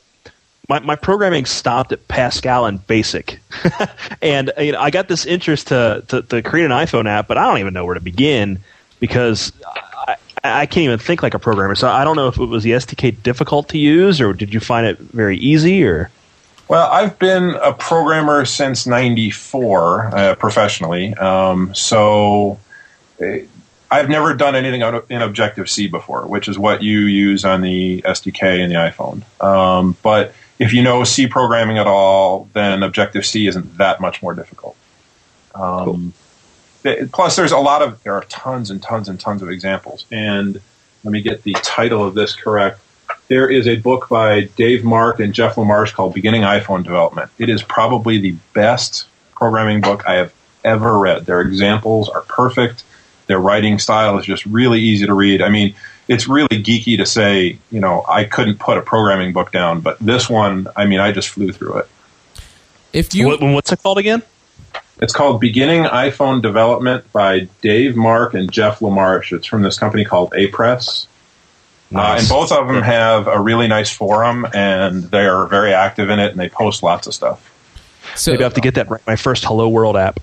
my, 0.68 0.80
my 0.80 0.96
programming 0.96 1.46
stopped 1.46 1.92
at 1.92 2.08
Pascal 2.08 2.66
and 2.66 2.86
Basic, 2.88 3.40
and 4.22 4.52
you 4.58 4.74
know, 4.74 4.82
I 4.82 4.90
got 4.90 5.08
this 5.08 5.26
interest 5.26 5.68
to, 5.68 6.04
to, 6.10 6.22
to 6.24 6.42
create 6.42 6.66
an 6.66 6.72
iPhone 6.72 7.08
app, 7.08 7.28
but 7.28 7.38
I 7.38 7.46
don't 7.46 7.60
even 7.60 7.74
know 7.74 7.86
where 7.86 7.94
to 7.94 8.02
begin 8.02 8.60
because 9.00 9.54
I, 10.08 10.18
I 10.44 10.66
can't 10.66 10.84
even 10.84 11.00
think 11.00 11.24
like 11.24 11.34
a 11.34 11.40
programmer. 11.40 11.76
So 11.76 11.88
I 11.88 12.04
don't 12.04 12.16
know 12.16 12.28
if 12.28 12.38
it 12.38 12.46
was 12.46 12.64
the 12.64 12.72
SDK 12.72 13.24
difficult 13.24 13.70
to 13.70 13.78
use, 13.78 14.20
or 14.20 14.34
did 14.34 14.54
you 14.54 14.60
find 14.60 14.86
it 14.86 15.00
very 15.00 15.38
easy, 15.38 15.86
or 15.86 16.12
well, 16.68 16.92
I've 16.92 17.18
been 17.18 17.56
a 17.62 17.72
programmer 17.72 18.44
since 18.44 18.86
'94 18.86 20.16
uh, 20.16 20.36
professionally, 20.36 21.14
um, 21.14 21.74
so 21.74 22.60
uh, 23.22 23.38
I've 23.90 24.10
never 24.10 24.34
done 24.34 24.56
anything 24.56 24.82
in 25.10 25.22
Objective 25.22 25.70
C 25.70 25.88
before, 25.88 26.28
which 26.28 26.48
is 26.48 26.60
what 26.60 26.84
you 26.84 27.00
use 27.00 27.46
on 27.46 27.62
the 27.62 28.02
SDK 28.02 28.62
and 28.62 28.72
the 28.72 28.76
iPhone. 28.76 29.24
Um, 29.42 29.96
but 30.02 30.34
if 30.60 30.74
you 30.74 30.84
know 30.84 31.04
C 31.04 31.28
programming 31.28 31.78
at 31.78 31.88
all, 31.88 32.50
then 32.54 32.84
Objective 32.84 33.26
C 33.26 33.48
isn't 33.48 33.78
that 33.78 34.02
much 34.02 34.22
more 34.22 34.34
difficult. 34.34 34.76
Um, 35.56 36.14
cool. 36.84 37.08
Plus, 37.12 37.36
there's 37.36 37.52
a 37.52 37.58
lot 37.58 37.82
of 37.82 38.02
there 38.04 38.14
are 38.14 38.24
tons 38.26 38.70
and 38.70 38.82
tons 38.82 39.10
and 39.10 39.20
tons 39.20 39.42
of 39.42 39.50
examples. 39.50 40.06
And 40.12 40.62
let 41.04 41.12
me 41.12 41.22
get 41.22 41.44
the 41.44 41.54
title 41.54 42.04
of 42.04 42.14
this 42.14 42.36
correct. 42.36 42.80
There 43.28 43.50
is 43.50 43.68
a 43.68 43.76
book 43.78 44.08
by 44.10 44.44
Dave 44.56 44.84
Mark 44.84 45.20
and 45.20 45.34
Jeff 45.34 45.56
LaMarche 45.56 45.94
called 45.94 46.14
Beginning 46.14 46.44
iPhone 46.44 46.84
Development. 46.84 47.30
It 47.38 47.50
is 47.50 47.62
probably 47.62 48.20
the 48.20 48.36
best 48.54 49.06
programming 49.36 49.82
book 49.82 50.04
I 50.08 50.16
have 50.16 50.34
ever 50.64 50.98
read. 50.98 51.26
Their 51.26 51.42
examples 51.42 52.10
are 52.10 52.22
perfect. 52.22 52.84
Their 53.28 53.40
writing 53.40 53.80
style 53.80 54.18
is 54.18 54.26
just 54.26 54.46
really 54.46 54.80
easy 54.80 55.06
to 55.06 55.14
read. 55.14 55.42
I 55.42 55.50
mean, 55.50 55.76
it's 56.08 56.28
really 56.28 56.64
geeky 56.64 56.98
to 56.98 57.06
say, 57.06 57.60
you 57.70 57.80
know, 57.80 58.04
I 58.08 58.24
couldn't 58.24 58.60
put 58.60 58.78
a 58.78 58.82
programming 58.82 59.34
book 59.34 59.52
down, 59.52 59.82
but 59.82 60.00
this 60.00 60.30
one, 60.30 60.68
I 60.76 60.86
mean, 60.86 61.00
I 61.00 61.12
just 61.12 61.30
flew 61.30 61.52
through 61.52 61.80
it. 61.80 61.88
If 62.94 63.14
you, 63.14 63.28
what, 63.28 63.42
what's 63.42 63.72
it 63.72 63.84
called 63.84 63.98
again? 63.98 64.24
It's 65.00 65.14
called 65.14 65.40
Beginning 65.40 65.84
iPhone 65.84 66.42
Development 66.42 67.12
by 67.12 67.50
Dave 67.62 67.96
Mark 67.96 68.34
and 68.34 68.52
Jeff 68.52 68.80
LaMarche. 68.80 69.36
It's 69.36 69.46
from 69.46 69.62
this 69.62 69.78
company 69.78 70.06
called 70.06 70.32
Apress. 70.32 71.08
Nice. 71.92 72.20
Uh, 72.20 72.20
and 72.20 72.30
both 72.30 72.52
of 72.52 72.68
them 72.68 72.82
have 72.82 73.28
a 73.28 73.40
really 73.40 73.68
nice 73.68 73.92
forum, 73.92 74.46
and 74.54 75.04
they 75.04 75.26
are 75.26 75.46
very 75.46 75.74
active 75.74 76.10
in 76.10 76.20
it, 76.20 76.32
and 76.32 76.40
they 76.40 76.50
post 76.50 76.84
lots 76.84 77.08
of 77.08 77.14
stuff. 77.14 77.54
So 78.16 78.32
maybe 78.32 78.44
I 78.44 78.46
have 78.46 78.54
to 78.56 78.62
get 78.62 78.76
that 78.76 78.90
my 79.06 79.16
first 79.16 79.46
Hello 79.46 79.70
World 79.70 79.96
app. 79.96 80.20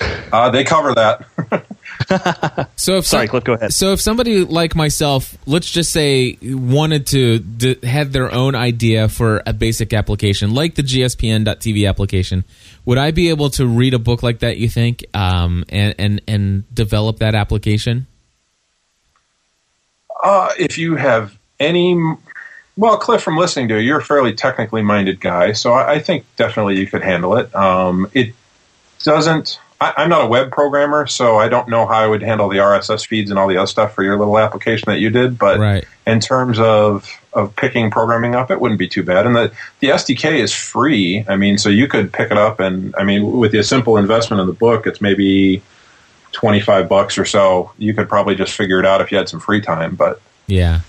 Uh, 0.00 0.50
they 0.50 0.64
cover 0.64 0.94
that. 0.94 2.66
so 2.76 2.96
if 2.96 3.06
sorry, 3.06 3.28
Cliff, 3.28 3.44
go 3.44 3.52
ahead. 3.52 3.72
So 3.72 3.92
if 3.92 4.00
somebody 4.00 4.44
like 4.44 4.74
myself, 4.74 5.36
let's 5.46 5.70
just 5.70 5.92
say, 5.92 6.36
wanted 6.42 7.06
to 7.08 7.38
d- 7.38 7.78
had 7.86 8.12
their 8.12 8.32
own 8.32 8.54
idea 8.54 9.08
for 9.08 9.42
a 9.46 9.52
basic 9.52 9.92
application 9.92 10.52
like 10.52 10.74
the 10.74 10.82
GSPN.TV 10.82 11.88
application, 11.88 12.44
would 12.84 12.98
I 12.98 13.12
be 13.12 13.28
able 13.28 13.50
to 13.50 13.66
read 13.66 13.94
a 13.94 13.98
book 13.98 14.22
like 14.22 14.40
that? 14.40 14.56
You 14.56 14.68
think, 14.68 15.04
um, 15.14 15.64
and 15.68 15.94
and 15.98 16.22
and 16.26 16.74
develop 16.74 17.18
that 17.18 17.34
application? 17.34 18.06
Uh, 20.22 20.50
if 20.58 20.78
you 20.78 20.96
have 20.96 21.38
any 21.60 21.94
well, 22.76 22.96
Cliff, 22.98 23.22
from 23.22 23.36
listening 23.36 23.68
to 23.68 23.74
you, 23.76 23.80
you're 23.80 24.00
a 24.00 24.04
fairly 24.04 24.34
technically 24.34 24.82
minded 24.82 25.20
guy, 25.20 25.52
so 25.52 25.72
I, 25.72 25.92
I 25.92 25.98
think 26.00 26.24
definitely 26.36 26.78
you 26.78 26.88
could 26.88 27.02
handle 27.02 27.36
it. 27.36 27.54
Um, 27.54 28.10
it 28.14 28.34
doesn't. 29.04 29.60
I, 29.80 30.04
am 30.04 30.08
not 30.08 30.24
a 30.24 30.26
web 30.26 30.50
programmer, 30.50 31.06
so 31.06 31.36
I 31.36 31.48
don't 31.48 31.68
know 31.68 31.86
how 31.86 31.94
I 31.94 32.06
would 32.06 32.22
handle 32.22 32.48
the 32.48 32.58
RSS 32.58 33.06
feeds 33.06 33.30
and 33.30 33.38
all 33.38 33.48
the 33.48 33.56
other 33.56 33.66
stuff 33.66 33.94
for 33.94 34.02
your 34.02 34.18
little 34.18 34.38
application 34.38 34.84
that 34.86 34.98
you 34.98 35.10
did. 35.10 35.38
But 35.38 35.58
right. 35.58 35.84
in 36.06 36.20
terms 36.20 36.58
of 36.58 37.08
of 37.32 37.54
picking 37.56 37.90
programming 37.90 38.34
up, 38.34 38.50
it 38.50 38.60
wouldn't 38.60 38.78
be 38.78 38.88
too 38.88 39.02
bad. 39.02 39.26
And 39.26 39.34
the 39.34 39.52
the 39.80 39.88
SDK 39.88 40.38
is 40.38 40.52
free. 40.52 41.24
I 41.28 41.36
mean, 41.36 41.58
so 41.58 41.68
you 41.68 41.88
could 41.88 42.12
pick 42.12 42.30
it 42.30 42.38
up, 42.38 42.60
and 42.60 42.94
I 42.96 43.04
mean, 43.04 43.38
with 43.38 43.54
a 43.54 43.64
simple 43.64 43.96
investment 43.96 44.40
in 44.40 44.46
the 44.46 44.52
book, 44.52 44.86
it's 44.86 45.00
maybe 45.00 45.62
twenty 46.32 46.60
five 46.60 46.88
bucks 46.88 47.18
or 47.18 47.24
so. 47.24 47.72
You 47.78 47.94
could 47.94 48.08
probably 48.08 48.36
just 48.36 48.54
figure 48.54 48.78
it 48.78 48.86
out 48.86 49.00
if 49.00 49.10
you 49.10 49.18
had 49.18 49.28
some 49.28 49.40
free 49.40 49.60
time. 49.60 49.96
But 49.96 50.20
yeah. 50.46 50.80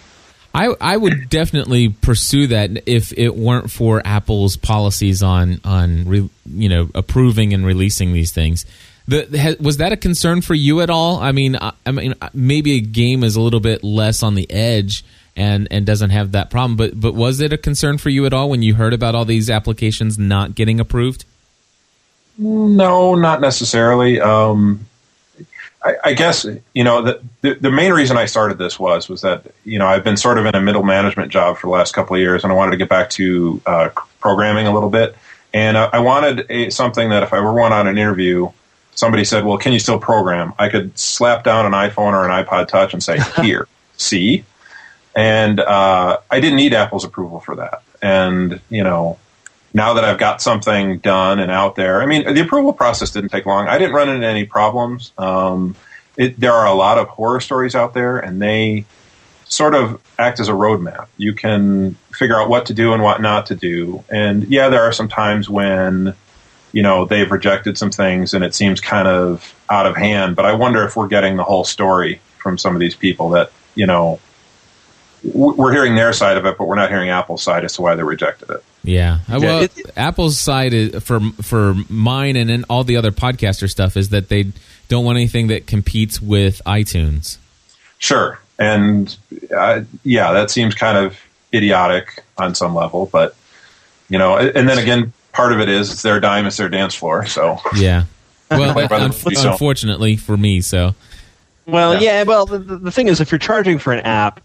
I, 0.55 0.73
I 0.79 0.95
would 0.95 1.29
definitely 1.29 1.89
pursue 1.89 2.47
that 2.47 2.87
if 2.87 3.11
it 3.17 3.35
weren't 3.35 3.69
for 3.69 4.01
Apple's 4.05 4.55
policies 4.55 5.21
on 5.21 5.59
on 5.65 6.05
re, 6.07 6.29
you 6.47 6.69
know 6.69 6.89
approving 6.95 7.53
and 7.53 7.65
releasing 7.65 8.13
these 8.13 8.31
things. 8.31 8.65
The, 9.07 9.57
was 9.59 9.77
that 9.77 9.91
a 9.91 9.97
concern 9.97 10.41
for 10.41 10.55
you 10.55 10.81
at 10.81 10.89
all? 10.89 11.19
I 11.19 11.31
mean, 11.31 11.57
I, 11.57 11.73
I 11.85 11.91
mean, 11.91 12.15
maybe 12.33 12.77
a 12.77 12.79
game 12.79 13.23
is 13.23 13.35
a 13.35 13.41
little 13.41 13.59
bit 13.59 13.83
less 13.83 14.23
on 14.23 14.33
the 14.35 14.49
edge 14.49 15.03
and 15.35 15.67
and 15.71 15.85
doesn't 15.85 16.11
have 16.11 16.31
that 16.31 16.49
problem. 16.49 16.77
But 16.77 16.99
but 16.99 17.13
was 17.13 17.41
it 17.41 17.51
a 17.51 17.57
concern 17.57 17.97
for 17.97 18.09
you 18.09 18.25
at 18.25 18.33
all 18.33 18.49
when 18.49 18.61
you 18.63 18.75
heard 18.75 18.93
about 18.93 19.13
all 19.13 19.25
these 19.25 19.49
applications 19.49 20.17
not 20.17 20.55
getting 20.55 20.79
approved? 20.79 21.25
No, 22.37 23.15
not 23.15 23.41
necessarily. 23.41 24.21
Um, 24.21 24.87
I, 25.83 25.95
I, 26.03 26.13
guess 26.13 26.45
you 26.73 26.83
know 26.83 27.01
the, 27.01 27.21
the, 27.41 27.53
the 27.55 27.71
main 27.71 27.93
reason 27.93 28.17
I 28.17 28.25
started 28.25 28.57
this 28.57 28.79
was 28.79 29.07
was 29.07 29.21
that 29.21 29.45
you 29.63 29.77
know 29.77 29.87
I've 29.87 30.03
been 30.03 30.17
sort 30.17 30.37
of 30.37 30.45
in 30.45 30.55
a 30.55 30.61
middle 30.61 30.83
management 30.83 31.31
job 31.31 31.57
for 31.57 31.67
the 31.67 31.71
last 31.71 31.93
couple 31.93 32.15
of 32.15 32.19
years, 32.19 32.43
and 32.43 32.51
I 32.51 32.55
wanted 32.55 32.71
to 32.71 32.77
get 32.77 32.89
back 32.89 33.09
to 33.11 33.61
uh, 33.65 33.89
programming 34.19 34.67
a 34.67 34.73
little 34.73 34.89
bit, 34.89 35.15
and 35.53 35.77
I, 35.77 35.85
I 35.93 35.99
wanted 35.99 36.49
a, 36.49 36.69
something 36.71 37.09
that 37.09 37.23
if 37.23 37.33
I 37.33 37.39
were 37.39 37.53
one 37.53 37.71
on 37.71 37.87
an 37.87 37.97
interview, 37.97 38.49
somebody 38.95 39.23
said, 39.25 39.45
"Well, 39.45 39.57
can 39.57 39.73
you 39.73 39.79
still 39.79 39.99
program?" 39.99 40.53
I 40.57 40.69
could 40.69 40.97
slap 40.97 41.43
down 41.43 41.65
an 41.65 41.73
iPhone 41.73 42.13
or 42.13 42.27
an 42.27 42.43
iPod 42.43 42.67
Touch 42.67 42.93
and 42.93 43.03
say, 43.03 43.19
"Here, 43.41 43.67
see." 43.97 44.43
And 45.15 45.61
uh, 45.61 46.19
I 46.29 46.39
didn't 46.41 46.57
need 46.57 46.73
Apple's 46.73 47.05
approval 47.05 47.39
for 47.39 47.55
that. 47.55 47.83
and 48.01 48.59
you 48.69 48.83
know, 48.83 49.17
now 49.75 49.95
that 49.95 50.05
I've 50.05 50.17
got 50.17 50.41
something 50.41 50.99
done 50.99 51.37
and 51.39 51.51
out 51.51 51.75
there, 51.75 52.01
I 52.01 52.05
mean, 52.05 52.33
the 52.33 52.41
approval 52.41 52.71
process 52.71 53.11
didn't 53.11 53.29
take 53.29 53.45
long. 53.45 53.67
I 53.67 53.77
didn't 53.77 53.93
run 53.93 54.07
into 54.07 54.25
any 54.25 54.45
problems. 54.45 55.11
Um, 55.17 55.75
it, 56.15 56.39
there 56.39 56.53
are 56.53 56.65
a 56.65 56.73
lot 56.73 56.97
of 56.97 57.09
horror 57.09 57.41
stories 57.41 57.75
out 57.75 57.93
there, 57.93 58.17
and 58.17 58.41
they 58.41 58.85
sort 59.43 59.75
of 59.75 60.01
act 60.17 60.39
as 60.39 60.47
a 60.47 60.53
roadmap. 60.53 61.07
You 61.17 61.33
can 61.33 61.95
figure 62.13 62.39
out 62.39 62.47
what 62.47 62.67
to 62.67 62.73
do 62.73 62.93
and 62.93 63.03
what 63.03 63.21
not 63.21 63.47
to 63.47 63.55
do. 63.55 64.05
And 64.09 64.45
yeah, 64.47 64.69
there 64.69 64.83
are 64.83 64.93
some 64.93 65.09
times 65.09 65.49
when 65.49 66.15
you 66.71 66.81
know 66.81 67.03
they've 67.03 67.29
rejected 67.29 67.77
some 67.77 67.91
things 67.91 68.33
and 68.33 68.45
it 68.45 68.55
seems 68.55 68.79
kind 68.79 69.09
of 69.09 69.53
out 69.69 69.85
of 69.85 69.97
hand. 69.97 70.37
But 70.37 70.45
I 70.45 70.53
wonder 70.53 70.85
if 70.85 70.95
we're 70.95 71.09
getting 71.09 71.35
the 71.35 71.43
whole 71.43 71.65
story 71.65 72.21
from 72.37 72.57
some 72.57 72.75
of 72.75 72.79
these 72.79 72.95
people 72.95 73.31
that 73.31 73.51
you 73.75 73.85
know 73.85 74.21
we're 75.21 75.73
hearing 75.73 75.95
their 75.95 76.13
side 76.13 76.37
of 76.37 76.45
it, 76.45 76.57
but 76.57 76.65
we're 76.65 76.75
not 76.75 76.89
hearing 76.89 77.09
Apple's 77.09 77.43
side 77.43 77.65
as 77.65 77.73
to 77.73 77.81
why 77.81 77.95
they 77.95 78.03
rejected 78.03 78.49
it. 78.49 78.63
Yeah, 78.85 79.19
uh, 79.29 79.39
well, 79.41 79.61
it, 79.63 79.71
Apple's 79.97 80.37
side 80.37 80.73
is, 80.73 81.03
for 81.03 81.19
for 81.41 81.75
mine 81.89 82.35
and 82.35 82.49
then 82.49 82.65
all 82.69 82.83
the 82.83 82.97
other 82.97 83.11
podcaster 83.11 83.69
stuff 83.69 83.97
is 83.97 84.09
that 84.09 84.29
they 84.29 84.51
don't 84.87 85.03
want 85.03 85.17
anything 85.17 85.47
that 85.47 85.67
competes 85.67 86.21
with 86.21 86.61
iTunes. 86.65 87.37
Sure, 87.97 88.39
and 88.59 89.15
uh, 89.55 89.81
yeah, 90.03 90.33
that 90.33 90.51
seems 90.51 90.75
kind 90.75 90.97
of 90.97 91.17
idiotic 91.53 92.23
on 92.37 92.53
some 92.53 92.75
level, 92.75 93.07
but 93.11 93.35
you 94.09 94.19
know, 94.19 94.37
and 94.37 94.69
then 94.69 94.77
again, 94.77 95.13
part 95.31 95.51
of 95.51 95.59
it 95.59 95.69
is 95.69 95.91
it's 95.91 96.01
their 96.01 96.19
dime, 96.19 96.45
it's 96.45 96.57
their 96.57 96.69
dance 96.69 96.95
floor. 96.95 97.25
So 97.25 97.59
yeah. 97.75 98.05
Well, 98.51 98.77
un- 98.77 99.11
unfortunately 99.25 100.17
for 100.17 100.37
me, 100.37 100.61
so. 100.61 100.93
Well, 101.65 101.95
yeah. 101.95 102.19
yeah 102.19 102.23
well, 102.23 102.45
the, 102.45 102.59
the 102.59 102.91
thing 102.91 103.07
is, 103.07 103.19
if 103.19 103.31
you're 103.31 103.39
charging 103.39 103.79
for 103.79 103.91
an 103.91 104.01
app, 104.01 104.39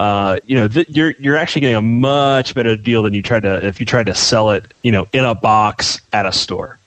uh, 0.00 0.38
you 0.46 0.56
know, 0.56 0.66
th- 0.66 0.88
you're 0.88 1.10
you're 1.18 1.36
actually 1.36 1.60
getting 1.60 1.76
a 1.76 1.82
much 1.82 2.54
better 2.54 2.74
deal 2.74 3.02
than 3.02 3.12
you 3.12 3.20
tried 3.20 3.42
to 3.42 3.66
if 3.66 3.80
you 3.80 3.84
tried 3.84 4.06
to 4.06 4.14
sell 4.14 4.48
it, 4.48 4.72
you 4.82 4.90
know, 4.90 5.06
in 5.12 5.26
a 5.26 5.34
box 5.34 6.00
at 6.10 6.24
a 6.24 6.32
store. 6.32 6.78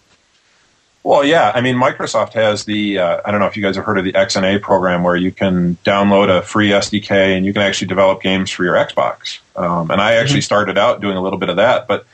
Well, 1.04 1.24
yeah. 1.24 1.52
I 1.54 1.62
mean, 1.62 1.76
Microsoft 1.76 2.34
has 2.34 2.66
the 2.66 2.98
uh, 2.98 3.22
I 3.24 3.30
don't 3.30 3.40
know 3.40 3.46
if 3.46 3.56
you 3.56 3.62
guys 3.62 3.76
have 3.76 3.86
heard 3.86 4.00
of 4.00 4.04
the 4.04 4.14
XNA 4.14 4.64
program 4.64 5.04
where 5.04 5.16
you 5.16 5.32
can 5.32 5.78
download 5.86 6.36
a 6.36 6.42
free 6.42 6.70
SDK 6.70 7.38
and 7.38 7.46
you 7.46 7.54
can 7.54 7.62
actually 7.62 7.88
develop 7.88 8.24
games 8.24 8.50
for 8.50 8.64
your 8.64 8.74
Xbox. 8.74 9.38
Um, 9.56 9.92
and 9.92 10.02
I 10.02 10.14
actually 10.14 10.40
mm-hmm. 10.40 10.46
started 10.46 10.80
out 10.80 11.00
doing 11.00 11.16
a 11.16 11.22
little 11.22 11.38
bit 11.38 11.50
of 11.50 11.58
that, 11.58 11.88
but 11.88 12.08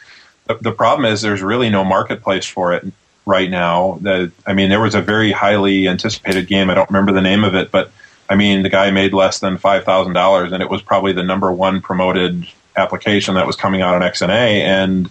the, 0.47 0.55
the 0.55 0.71
problem 0.73 1.09
is 1.09 1.21
there's 1.21 1.41
really 1.41 1.69
no 1.69 1.85
marketplace 1.85 2.45
for 2.45 2.73
it 2.73 2.85
right 3.25 3.49
now. 3.49 3.99
That 4.01 4.33
I 4.45 4.51
mean, 4.53 4.67
there 4.67 4.81
was 4.81 4.95
a 4.95 5.01
very 5.01 5.31
highly 5.31 5.87
anticipated 5.87 6.47
game. 6.47 6.69
I 6.69 6.73
don't 6.73 6.89
remember 6.89 7.13
the 7.13 7.21
name 7.21 7.45
of 7.45 7.55
it, 7.55 7.71
but 7.71 7.89
I 8.29 8.35
mean, 8.35 8.63
the 8.63 8.69
guy 8.69 8.91
made 8.91 9.13
less 9.13 9.39
than 9.39 9.57
five 9.57 9.83
thousand 9.83 10.13
dollars, 10.13 10.51
and 10.51 10.61
it 10.61 10.69
was 10.69 10.81
probably 10.81 11.13
the 11.13 11.23
number 11.23 11.51
one 11.51 11.81
promoted 11.81 12.47
application 12.75 13.35
that 13.35 13.47
was 13.47 13.55
coming 13.55 13.81
out 13.81 13.95
on 13.95 14.01
XNA. 14.01 14.29
And 14.29 15.09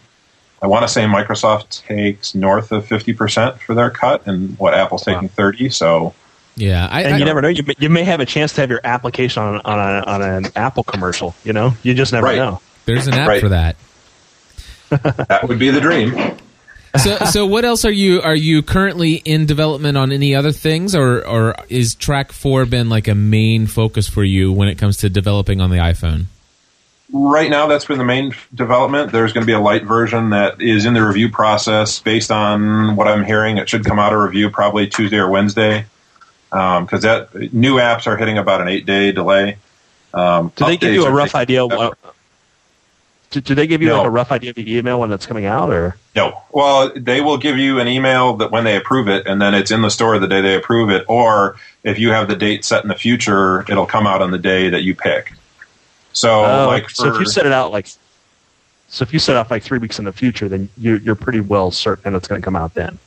I 0.62 0.68
want 0.68 0.82
to 0.82 0.88
say 0.88 1.04
Microsoft 1.04 1.84
takes 1.86 2.34
north 2.34 2.70
of 2.70 2.86
fifty 2.86 3.12
percent 3.12 3.60
for 3.60 3.74
their 3.74 3.90
cut, 3.90 4.26
and 4.26 4.58
what 4.58 4.74
Apple's 4.74 5.04
taking 5.04 5.28
thirty. 5.28 5.70
So. 5.70 6.14
Yeah, 6.54 6.88
I, 6.90 7.02
and 7.02 7.14
I, 7.14 7.18
you 7.18 7.24
never 7.24 7.40
know. 7.40 7.46
You 7.46 7.62
may, 7.62 7.74
you 7.78 7.88
may 7.88 8.02
have 8.02 8.18
a 8.18 8.26
chance 8.26 8.54
to 8.54 8.62
have 8.62 8.70
your 8.70 8.80
application 8.82 9.40
on 9.40 9.60
on, 9.60 9.78
a, 9.78 10.04
on 10.04 10.22
an 10.22 10.46
Apple 10.56 10.82
commercial. 10.82 11.36
You 11.44 11.52
know, 11.52 11.72
you 11.84 11.94
just 11.94 12.12
never 12.12 12.26
right. 12.26 12.36
know. 12.36 12.60
There's 12.84 13.06
an 13.06 13.14
app 13.14 13.28
right. 13.28 13.40
for 13.40 13.50
that 13.50 13.76
that 15.28 15.46
would 15.46 15.58
be 15.58 15.70
the 15.70 15.80
dream. 15.80 16.36
So, 17.02 17.16
so 17.30 17.46
what 17.46 17.64
else 17.64 17.84
are 17.84 17.92
you 17.92 18.20
are 18.22 18.34
you 18.34 18.62
currently 18.62 19.14
in 19.14 19.46
development 19.46 19.96
on 19.96 20.12
any 20.12 20.34
other 20.34 20.52
things, 20.52 20.94
or 20.94 21.26
or 21.26 21.54
is 21.68 21.94
Trak 21.94 22.32
Four 22.32 22.66
been 22.66 22.88
like 22.88 23.08
a 23.08 23.14
main 23.14 23.66
focus 23.66 24.08
for 24.08 24.24
you 24.24 24.52
when 24.52 24.68
it 24.68 24.76
comes 24.76 24.98
to 24.98 25.10
developing 25.10 25.60
on 25.60 25.70
the 25.70 25.78
iPhone? 25.78 26.26
Right 27.10 27.48
now, 27.48 27.66
that's 27.66 27.86
been 27.86 27.96
the 27.96 28.04
main 28.04 28.34
development. 28.54 29.12
There's 29.12 29.32
going 29.32 29.42
to 29.42 29.46
be 29.46 29.54
a 29.54 29.60
light 29.60 29.84
version 29.84 30.30
that 30.30 30.60
is 30.60 30.84
in 30.84 30.92
the 30.92 31.02
review 31.02 31.30
process. 31.30 32.00
Based 32.00 32.30
on 32.30 32.96
what 32.96 33.08
I'm 33.08 33.24
hearing, 33.24 33.56
it 33.56 33.68
should 33.68 33.84
come 33.84 33.98
out 33.98 34.12
of 34.12 34.20
review 34.20 34.50
probably 34.50 34.88
Tuesday 34.88 35.16
or 35.16 35.28
Wednesday. 35.28 35.86
Because 36.50 37.04
um, 37.04 37.10
that 37.32 37.52
new 37.52 37.76
apps 37.76 38.06
are 38.06 38.16
hitting 38.16 38.36
about 38.36 38.60
an 38.60 38.68
eight 38.68 38.84
day 38.84 39.12
delay. 39.12 39.56
Um, 40.12 40.52
Do 40.56 40.66
they 40.66 40.76
give 40.76 40.92
you 40.92 41.06
a 41.06 41.10
rough 41.10 41.34
idea? 41.34 41.66
What, 41.66 41.96
do, 43.30 43.40
do 43.40 43.54
they 43.54 43.66
give 43.66 43.82
you 43.82 43.88
no. 43.88 43.98
like 43.98 44.06
a 44.06 44.10
rough 44.10 44.32
idea 44.32 44.50
of 44.50 44.56
the 44.56 44.76
email 44.76 45.00
when 45.00 45.12
it's 45.12 45.26
coming 45.26 45.44
out, 45.44 45.70
or 45.70 45.96
no? 46.16 46.42
Well, 46.50 46.92
they 46.96 47.20
will 47.20 47.36
give 47.36 47.58
you 47.58 47.78
an 47.78 47.88
email 47.88 48.36
that 48.36 48.50
when 48.50 48.64
they 48.64 48.76
approve 48.76 49.08
it, 49.08 49.26
and 49.26 49.40
then 49.40 49.54
it's 49.54 49.70
in 49.70 49.82
the 49.82 49.90
store 49.90 50.18
the 50.18 50.26
day 50.26 50.40
they 50.40 50.54
approve 50.54 50.90
it. 50.90 51.04
Or 51.08 51.56
if 51.84 51.98
you 51.98 52.10
have 52.10 52.28
the 52.28 52.36
date 52.36 52.64
set 52.64 52.82
in 52.82 52.88
the 52.88 52.94
future, 52.94 53.62
it'll 53.70 53.86
come 53.86 54.06
out 54.06 54.22
on 54.22 54.30
the 54.30 54.38
day 54.38 54.70
that 54.70 54.82
you 54.82 54.94
pick. 54.94 55.32
So, 56.12 56.44
uh, 56.44 56.66
like, 56.66 56.88
for, 56.88 56.94
so 56.94 57.14
if 57.14 57.20
you 57.20 57.26
set 57.26 57.46
it 57.46 57.52
out 57.52 57.70
like, 57.70 57.86
so 58.88 59.02
if 59.02 59.12
you 59.12 59.18
set 59.18 59.36
off 59.36 59.50
like 59.50 59.62
three 59.62 59.78
weeks 59.78 59.98
in 59.98 60.06
the 60.06 60.12
future, 60.12 60.48
then 60.48 60.70
you, 60.78 60.96
you're 60.96 61.14
pretty 61.14 61.40
well 61.40 61.70
certain 61.70 62.14
it's 62.14 62.26
going 62.26 62.40
to 62.40 62.44
come 62.44 62.56
out 62.56 62.74
then 62.74 62.98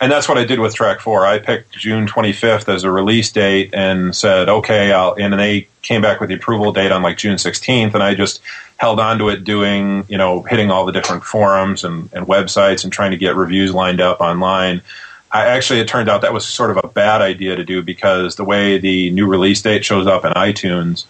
and 0.00 0.12
that's 0.12 0.28
what 0.28 0.38
I 0.38 0.44
did 0.44 0.60
with 0.60 0.74
Trak 0.74 1.00
Four. 1.00 1.26
I 1.26 1.38
picked 1.38 1.72
June 1.72 2.06
25th 2.06 2.72
as 2.72 2.84
a 2.84 2.90
release 2.90 3.32
date 3.32 3.70
and 3.74 4.14
said, 4.14 4.48
okay, 4.48 4.92
I'll, 4.92 5.14
and 5.14 5.32
they 5.34 5.66
came 5.82 6.02
back 6.02 6.20
with 6.20 6.28
the 6.28 6.36
approval 6.36 6.72
date 6.72 6.92
on 6.92 7.02
like 7.02 7.18
June 7.18 7.36
16th. 7.36 7.94
And 7.94 8.02
I 8.02 8.14
just 8.14 8.40
held 8.76 9.00
on 9.00 9.18
to 9.18 9.28
it 9.28 9.42
doing, 9.42 10.04
you 10.08 10.16
know, 10.16 10.42
hitting 10.42 10.70
all 10.70 10.86
the 10.86 10.92
different 10.92 11.24
forums 11.24 11.82
and, 11.82 12.10
and 12.12 12.26
websites 12.26 12.84
and 12.84 12.92
trying 12.92 13.10
to 13.10 13.16
get 13.16 13.34
reviews 13.34 13.74
lined 13.74 14.00
up 14.00 14.20
online. 14.20 14.82
I 15.32 15.46
actually, 15.46 15.80
it 15.80 15.88
turned 15.88 16.08
out 16.08 16.22
that 16.22 16.32
was 16.32 16.46
sort 16.46 16.70
of 16.70 16.78
a 16.82 16.88
bad 16.88 17.20
idea 17.20 17.56
to 17.56 17.64
do 17.64 17.82
because 17.82 18.36
the 18.36 18.44
way 18.44 18.78
the 18.78 19.10
new 19.10 19.26
release 19.26 19.60
date 19.60 19.84
shows 19.84 20.06
up 20.06 20.24
in 20.24 20.32
iTunes, 20.32 21.06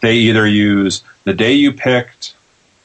they 0.00 0.16
either 0.16 0.46
use 0.46 1.02
the 1.22 1.32
day 1.32 1.52
you 1.52 1.72
picked 1.72 2.34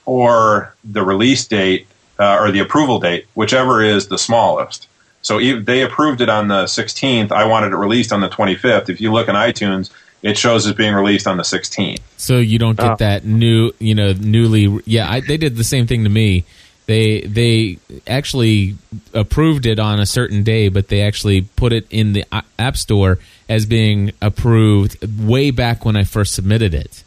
or 0.06 0.76
the 0.84 1.04
release 1.04 1.46
date 1.48 1.88
uh, 2.20 2.38
or 2.39 2.52
the 2.52 2.60
approval 2.60 3.00
date, 3.00 3.26
whichever 3.34 3.82
is 3.82 4.08
the 4.08 4.17
smallest. 4.17 4.88
So 5.21 5.39
they 5.39 5.82
approved 5.82 6.21
it 6.21 6.30
on 6.30 6.47
the 6.47 6.63
16th. 6.63 7.32
I 7.32 7.45
wanted 7.45 7.73
it 7.73 7.75
released 7.75 8.13
on 8.13 8.21
the 8.21 8.30
25th. 8.30 8.89
If 8.89 9.01
you 9.01 9.12
look 9.12 9.27
in 9.27 9.36
iTunes, 9.36 9.91
it 10.21 10.38
shows 10.38 10.65
as 10.65 10.73
being 10.73 10.93
released 10.93 11.27
on 11.27 11.38
the 11.38 11.43
16th. 11.43 11.99
So 12.17 12.38
you 12.38 12.58
don't 12.60 12.77
get 12.77 12.91
oh. 12.91 12.95
that 12.97 13.25
new, 13.25 13.71
you 13.80 13.95
know, 13.95 14.13
newly. 14.13 14.82
Yeah, 14.86 15.10
I, 15.10 15.19
they 15.19 15.38
did 15.38 15.56
the 15.56 15.63
same 15.63 15.88
thing 15.88 16.03
to 16.03 16.10
me. 16.10 16.45
They 16.86 17.21
they 17.21 17.80
actually 18.08 18.77
approved 19.13 19.65
it 19.65 19.77
on 19.77 19.99
a 19.99 20.06
certain 20.06 20.43
day, 20.43 20.69
but 20.69 20.88
they 20.88 21.01
actually 21.01 21.41
put 21.41 21.73
it 21.73 21.86
in 21.89 22.13
the 22.13 22.23
app 22.58 22.77
store 22.77 23.19
as 23.49 23.65
being 23.65 24.13
approved 24.21 24.97
way 25.19 25.51
back 25.51 25.84
when 25.84 25.97
I 25.97 26.06
first 26.06 26.34
submitted 26.34 26.73
it. 26.73 27.03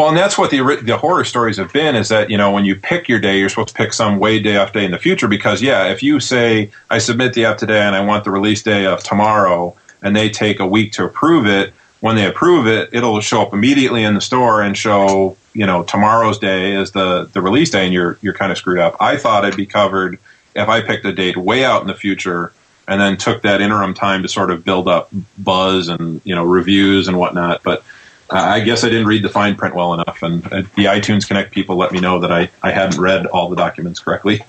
Well, 0.00 0.08
and 0.08 0.16
that's 0.16 0.38
what 0.38 0.50
the 0.50 0.80
the 0.82 0.96
horror 0.96 1.24
stories 1.24 1.58
have 1.58 1.74
been 1.74 1.94
is 1.94 2.08
that 2.08 2.30
you 2.30 2.38
know 2.38 2.52
when 2.52 2.64
you 2.64 2.74
pick 2.74 3.06
your 3.06 3.20
day, 3.20 3.38
you're 3.38 3.50
supposed 3.50 3.68
to 3.68 3.74
pick 3.74 3.92
some 3.92 4.18
way 4.18 4.38
day 4.38 4.56
off 4.56 4.72
day 4.72 4.86
in 4.86 4.92
the 4.92 4.98
future 4.98 5.28
because 5.28 5.60
yeah, 5.60 5.88
if 5.88 6.02
you 6.02 6.20
say 6.20 6.70
I 6.88 6.96
submit 6.96 7.34
the 7.34 7.44
app 7.44 7.58
today 7.58 7.82
and 7.82 7.94
I 7.94 8.02
want 8.02 8.24
the 8.24 8.30
release 8.30 8.62
day 8.62 8.86
of 8.86 9.02
tomorrow, 9.02 9.76
and 10.02 10.16
they 10.16 10.30
take 10.30 10.58
a 10.58 10.66
week 10.66 10.92
to 10.92 11.04
approve 11.04 11.46
it, 11.46 11.74
when 12.00 12.16
they 12.16 12.24
approve 12.24 12.66
it, 12.66 12.88
it'll 12.94 13.20
show 13.20 13.42
up 13.42 13.52
immediately 13.52 14.02
in 14.02 14.14
the 14.14 14.22
store 14.22 14.62
and 14.62 14.74
show 14.74 15.36
you 15.52 15.66
know 15.66 15.82
tomorrow's 15.82 16.38
day 16.38 16.72
is 16.72 16.92
the 16.92 17.28
the 17.34 17.42
release 17.42 17.68
day, 17.68 17.84
and 17.84 17.92
you're 17.92 18.16
you're 18.22 18.32
kind 18.32 18.50
of 18.50 18.56
screwed 18.56 18.78
up. 18.78 18.96
I 19.00 19.18
thought 19.18 19.44
it'd 19.44 19.58
be 19.58 19.66
covered 19.66 20.18
if 20.56 20.66
I 20.66 20.80
picked 20.80 21.04
a 21.04 21.12
date 21.12 21.36
way 21.36 21.62
out 21.62 21.82
in 21.82 21.88
the 21.88 21.94
future 21.94 22.54
and 22.88 22.98
then 22.98 23.18
took 23.18 23.42
that 23.42 23.60
interim 23.60 23.92
time 23.92 24.22
to 24.22 24.28
sort 24.30 24.50
of 24.50 24.64
build 24.64 24.88
up 24.88 25.12
buzz 25.36 25.88
and 25.88 26.22
you 26.24 26.34
know 26.34 26.46
reviews 26.46 27.06
and 27.06 27.18
whatnot, 27.18 27.62
but 27.62 27.84
I 28.30 28.60
guess 28.60 28.84
I 28.84 28.88
didn't 28.88 29.06
read 29.06 29.22
the 29.22 29.28
fine 29.28 29.56
print 29.56 29.74
well 29.74 29.94
enough, 29.94 30.22
and 30.22 30.44
uh, 30.46 30.62
the 30.76 30.84
iTunes 30.84 31.26
Connect 31.26 31.52
people 31.52 31.76
let 31.76 31.92
me 31.92 32.00
know 32.00 32.20
that 32.20 32.30
I, 32.30 32.48
I 32.62 32.70
hadn't 32.70 33.00
read 33.00 33.26
all 33.26 33.48
the 33.48 33.56
documents 33.56 34.00
correctly. 34.00 34.42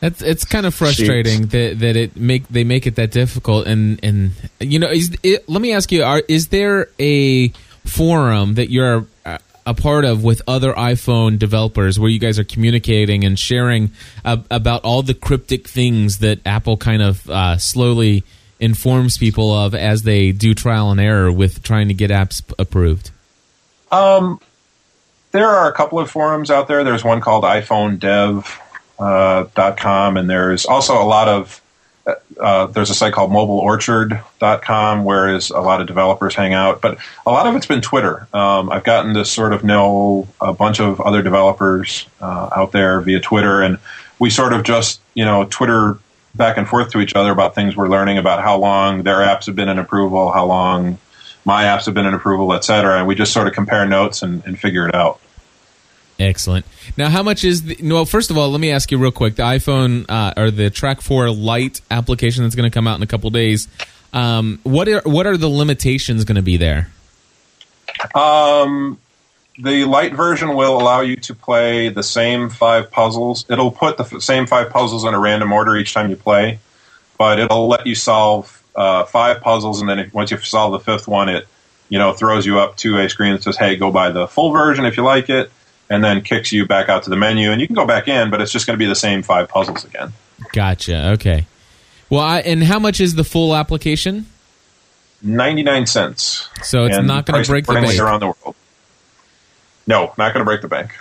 That's 0.00 0.20
it's 0.22 0.44
kind 0.44 0.66
of 0.66 0.74
frustrating 0.74 1.46
that 1.46 1.78
that 1.78 1.96
it 1.96 2.16
make 2.16 2.46
they 2.48 2.64
make 2.64 2.86
it 2.86 2.96
that 2.96 3.10
difficult, 3.10 3.66
and 3.66 3.98
and 4.04 4.32
you 4.60 4.78
know, 4.78 4.90
is 4.90 5.16
it, 5.22 5.48
let 5.48 5.62
me 5.62 5.72
ask 5.72 5.90
you: 5.90 6.04
are, 6.04 6.22
Is 6.28 6.48
there 6.48 6.88
a 6.98 7.48
forum 7.84 8.54
that 8.54 8.70
you're 8.70 9.06
a 9.66 9.74
part 9.74 10.04
of 10.04 10.22
with 10.22 10.42
other 10.46 10.72
iPhone 10.74 11.38
developers 11.38 11.98
where 11.98 12.10
you 12.10 12.18
guys 12.18 12.38
are 12.38 12.44
communicating 12.44 13.24
and 13.24 13.38
sharing 13.38 13.92
uh, 14.24 14.36
about 14.50 14.84
all 14.84 15.02
the 15.02 15.14
cryptic 15.14 15.68
things 15.68 16.18
that 16.18 16.40
Apple 16.46 16.76
kind 16.76 17.02
of 17.02 17.28
uh, 17.30 17.56
slowly 17.56 18.24
informs 18.60 19.18
people 19.18 19.52
of 19.52 19.74
as 19.74 20.02
they 20.02 20.32
do 20.32 20.54
trial 20.54 20.90
and 20.90 21.00
error 21.00 21.30
with 21.30 21.62
trying 21.62 21.88
to 21.88 21.94
get 21.94 22.10
apps 22.10 22.42
approved? 22.58 23.10
Um, 23.90 24.40
there 25.32 25.48
are 25.48 25.68
a 25.68 25.72
couple 25.72 25.98
of 25.98 26.10
forums 26.10 26.50
out 26.50 26.68
there. 26.68 26.84
There's 26.84 27.04
one 27.04 27.20
called 27.20 27.44
iPhoneDev.com, 27.44 30.16
uh, 30.16 30.20
and 30.20 30.30
there's 30.30 30.64
also 30.64 31.02
a 31.02 31.04
lot 31.04 31.28
of 31.28 31.60
uh, 32.06 32.14
uh, 32.38 32.66
there's 32.66 32.90
a 32.90 32.94
site 32.94 33.14
called 33.14 33.30
mobileorchard.com 33.30 35.04
where 35.04 35.34
is 35.34 35.50
a 35.50 35.60
lot 35.60 35.80
of 35.80 35.86
developers 35.86 36.34
hang 36.34 36.52
out, 36.52 36.82
but 36.82 36.98
a 37.26 37.30
lot 37.30 37.46
of 37.46 37.56
it's 37.56 37.66
been 37.66 37.80
Twitter. 37.80 38.28
Um, 38.32 38.70
I've 38.70 38.84
gotten 38.84 39.14
to 39.14 39.24
sort 39.24 39.52
of 39.52 39.64
know 39.64 40.28
a 40.40 40.52
bunch 40.52 40.80
of 40.80 41.00
other 41.00 41.22
developers 41.22 42.06
uh, 42.20 42.50
out 42.54 42.72
there 42.72 43.00
via 43.00 43.20
Twitter, 43.20 43.62
and 43.62 43.78
we 44.18 44.30
sort 44.30 44.52
of 44.52 44.64
just 44.64 45.00
you 45.14 45.24
know 45.24 45.46
Twitter 45.46 45.98
back 46.34 46.56
and 46.56 46.68
forth 46.68 46.90
to 46.90 47.00
each 47.00 47.14
other 47.14 47.30
about 47.30 47.54
things 47.54 47.76
we're 47.76 47.88
learning 47.88 48.18
about 48.18 48.42
how 48.42 48.58
long 48.58 49.02
their 49.02 49.18
apps 49.18 49.46
have 49.46 49.56
been 49.56 49.68
in 49.68 49.78
approval, 49.78 50.32
how 50.32 50.44
long 50.44 50.98
my 51.44 51.64
apps 51.64 51.86
have 51.86 51.94
been 51.94 52.06
in 52.06 52.14
approval, 52.14 52.52
et 52.54 52.64
cetera, 52.64 52.98
and 52.98 53.06
we 53.06 53.14
just 53.14 53.32
sort 53.32 53.46
of 53.46 53.54
compare 53.54 53.86
notes 53.86 54.22
and, 54.22 54.42
and 54.46 54.58
figure 54.58 54.88
it 54.88 54.94
out. 54.94 55.20
Excellent. 56.18 56.64
Now, 56.96 57.08
how 57.10 57.22
much 57.22 57.44
is 57.44 57.62
the? 57.62 57.76
Well, 57.82 58.04
first 58.04 58.30
of 58.30 58.38
all, 58.38 58.50
let 58.50 58.60
me 58.60 58.70
ask 58.70 58.90
you 58.92 58.98
real 58.98 59.10
quick: 59.10 59.34
the 59.34 59.42
iPhone 59.42 60.06
uh, 60.08 60.32
or 60.36 60.50
the 60.50 60.70
Trak 60.70 61.02
Four 61.02 61.28
Lite 61.30 61.80
application 61.90 62.44
that's 62.44 62.54
going 62.54 62.70
to 62.70 62.74
come 62.74 62.86
out 62.86 62.96
in 62.96 63.02
a 63.02 63.06
couple 63.06 63.30
days. 63.30 63.66
Um, 64.12 64.60
what 64.62 64.88
are 64.88 65.02
what 65.04 65.26
are 65.26 65.36
the 65.36 65.48
limitations 65.48 66.24
going 66.24 66.36
to 66.36 66.42
be 66.42 66.56
there? 66.56 66.88
Um, 68.14 68.98
the 69.58 69.84
light 69.84 70.14
version 70.14 70.54
will 70.54 70.80
allow 70.80 71.00
you 71.00 71.16
to 71.16 71.34
play 71.34 71.88
the 71.88 72.02
same 72.02 72.50
five 72.50 72.90
puzzles. 72.90 73.44
It'll 73.48 73.70
put 73.70 73.96
the 73.96 74.04
f- 74.04 74.22
same 74.22 74.46
five 74.46 74.70
puzzles 74.70 75.04
in 75.04 75.14
a 75.14 75.18
random 75.18 75.52
order 75.52 75.76
each 75.76 75.94
time 75.94 76.10
you 76.10 76.16
play, 76.16 76.58
but 77.18 77.38
it'll 77.38 77.68
let 77.68 77.86
you 77.86 77.94
solve 77.94 78.62
uh, 78.74 79.04
five 79.04 79.40
puzzles, 79.40 79.80
and 79.80 79.88
then 79.88 79.98
if, 80.00 80.14
once 80.14 80.30
you 80.30 80.38
solve 80.38 80.72
the 80.72 80.80
fifth 80.80 81.06
one, 81.06 81.28
it 81.28 81.46
you 81.88 81.98
know 81.98 82.12
throws 82.12 82.44
you 82.44 82.58
up 82.58 82.76
to 82.78 82.98
a 82.98 83.08
screen 83.08 83.32
that 83.32 83.42
says, 83.42 83.56
"Hey, 83.56 83.76
go 83.76 83.90
buy 83.90 84.10
the 84.10 84.26
full 84.26 84.50
version 84.50 84.84
if 84.84 84.96
you 84.96 85.04
like 85.04 85.30
it," 85.30 85.50
and 85.88 86.02
then 86.02 86.22
kicks 86.22 86.52
you 86.52 86.66
back 86.66 86.88
out 86.88 87.04
to 87.04 87.10
the 87.10 87.16
menu, 87.16 87.52
and 87.52 87.60
you 87.60 87.66
can 87.66 87.76
go 87.76 87.86
back 87.86 88.08
in, 88.08 88.30
but 88.30 88.40
it's 88.40 88.50
just 88.50 88.66
going 88.66 88.76
to 88.76 88.82
be 88.82 88.88
the 88.88 88.96
same 88.96 89.22
five 89.22 89.48
puzzles 89.48 89.84
again. 89.84 90.12
Gotcha. 90.52 91.10
Okay. 91.12 91.46
Well, 92.10 92.20
I, 92.20 92.40
and 92.40 92.62
how 92.64 92.78
much 92.78 93.00
is 93.00 93.14
the 93.14 93.24
full 93.24 93.54
application? 93.54 94.26
Ninety 95.22 95.62
nine 95.62 95.86
cents. 95.86 96.48
So 96.62 96.84
it's 96.84 96.98
not 96.98 97.26
going 97.26 97.42
to 97.42 97.48
break 97.48 97.66
the 97.66 97.74
bank. 97.74 97.98
around 97.98 98.20
the 98.20 98.26
world. 98.26 98.56
No, 99.86 100.12
not 100.18 100.32
going 100.32 100.40
to 100.40 100.44
break 100.44 100.62
the 100.62 100.68
bank. 100.68 100.92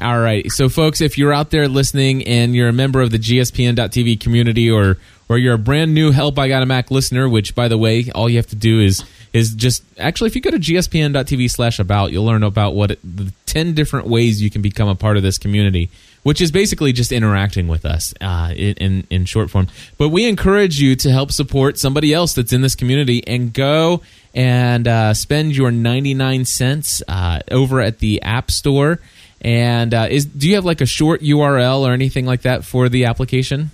All 0.00 0.18
right. 0.18 0.50
So, 0.50 0.68
folks, 0.68 1.00
if 1.00 1.18
you're 1.18 1.32
out 1.32 1.50
there 1.50 1.68
listening 1.68 2.26
and 2.26 2.54
you're 2.54 2.68
a 2.68 2.72
member 2.72 3.00
of 3.00 3.10
the 3.10 3.18
GSPN.TV 3.18 4.18
community 4.18 4.70
or 4.70 4.96
or 5.28 5.38
you're 5.38 5.54
a 5.54 5.58
brand 5.58 5.94
new 5.94 6.10
Help 6.10 6.38
I 6.38 6.48
Got 6.48 6.62
a 6.62 6.66
Mac 6.66 6.90
listener, 6.90 7.28
which, 7.28 7.54
by 7.54 7.68
the 7.68 7.78
way, 7.78 8.10
all 8.14 8.28
you 8.28 8.36
have 8.36 8.46
to 8.48 8.56
do 8.56 8.80
is 8.80 9.04
is 9.32 9.54
just 9.54 9.82
actually, 9.98 10.28
if 10.28 10.36
you 10.36 10.40
go 10.40 10.50
to 10.50 10.58
gspn.tv 10.58 11.50
slash 11.50 11.78
about, 11.78 12.12
you'll 12.12 12.24
learn 12.24 12.42
about 12.42 12.74
what 12.74 12.92
it, 12.92 13.00
the 13.02 13.32
10 13.46 13.74
different 13.74 14.06
ways 14.06 14.42
you 14.42 14.50
can 14.50 14.62
become 14.62 14.88
a 14.88 14.94
part 14.94 15.16
of 15.16 15.22
this 15.22 15.38
community, 15.38 15.90
which 16.24 16.40
is 16.40 16.50
basically 16.50 16.92
just 16.92 17.12
interacting 17.12 17.68
with 17.68 17.84
us 17.84 18.12
uh, 18.20 18.52
in, 18.56 19.06
in, 19.10 19.24
short 19.26 19.50
form. 19.50 19.68
But 19.96 20.08
we 20.08 20.26
encourage 20.26 20.80
you 20.80 20.96
to 20.96 21.12
help 21.12 21.30
support 21.30 21.78
somebody 21.78 22.12
else 22.12 22.32
that's 22.32 22.52
in 22.52 22.62
this 22.62 22.74
community 22.74 23.22
and 23.26 23.52
go 23.52 24.00
and 24.34 24.88
uh, 24.88 25.14
spend 25.14 25.54
your 25.54 25.70
99 25.70 26.46
cents 26.46 27.02
uh, 27.06 27.40
over 27.50 27.80
at 27.80 27.98
the 27.98 28.22
App 28.22 28.50
Store. 28.50 29.00
And 29.42 29.92
uh, 29.92 30.08
is 30.10 30.24
do 30.24 30.48
you 30.48 30.54
have 30.56 30.64
like 30.64 30.80
a 30.80 30.86
short 30.86 31.20
URL 31.20 31.80
or 31.86 31.92
anything 31.92 32.24
like 32.24 32.42
that 32.42 32.64
for 32.64 32.88
the 32.88 33.04
application? 33.04 33.70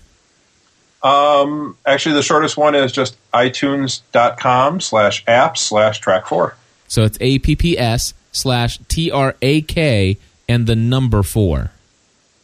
Um, 1.02 1.78
actually, 1.86 2.16
the 2.16 2.22
shortest 2.22 2.56
one 2.56 2.74
is 2.74 2.92
just 2.92 3.16
itunes.com 3.32 4.80
slash 4.80 5.24
apps 5.24 5.58
slash 5.58 6.02
Trak 6.02 6.26
Four. 6.26 6.56
So 6.88 7.04
it's 7.04 7.16
apps 7.18 8.12
slash 8.32 8.78
t 8.88 9.10
r 9.12 9.36
a 9.40 9.62
k 9.62 10.18
and 10.48 10.66
the 10.66 10.76
number 10.76 11.22
four. 11.22 11.70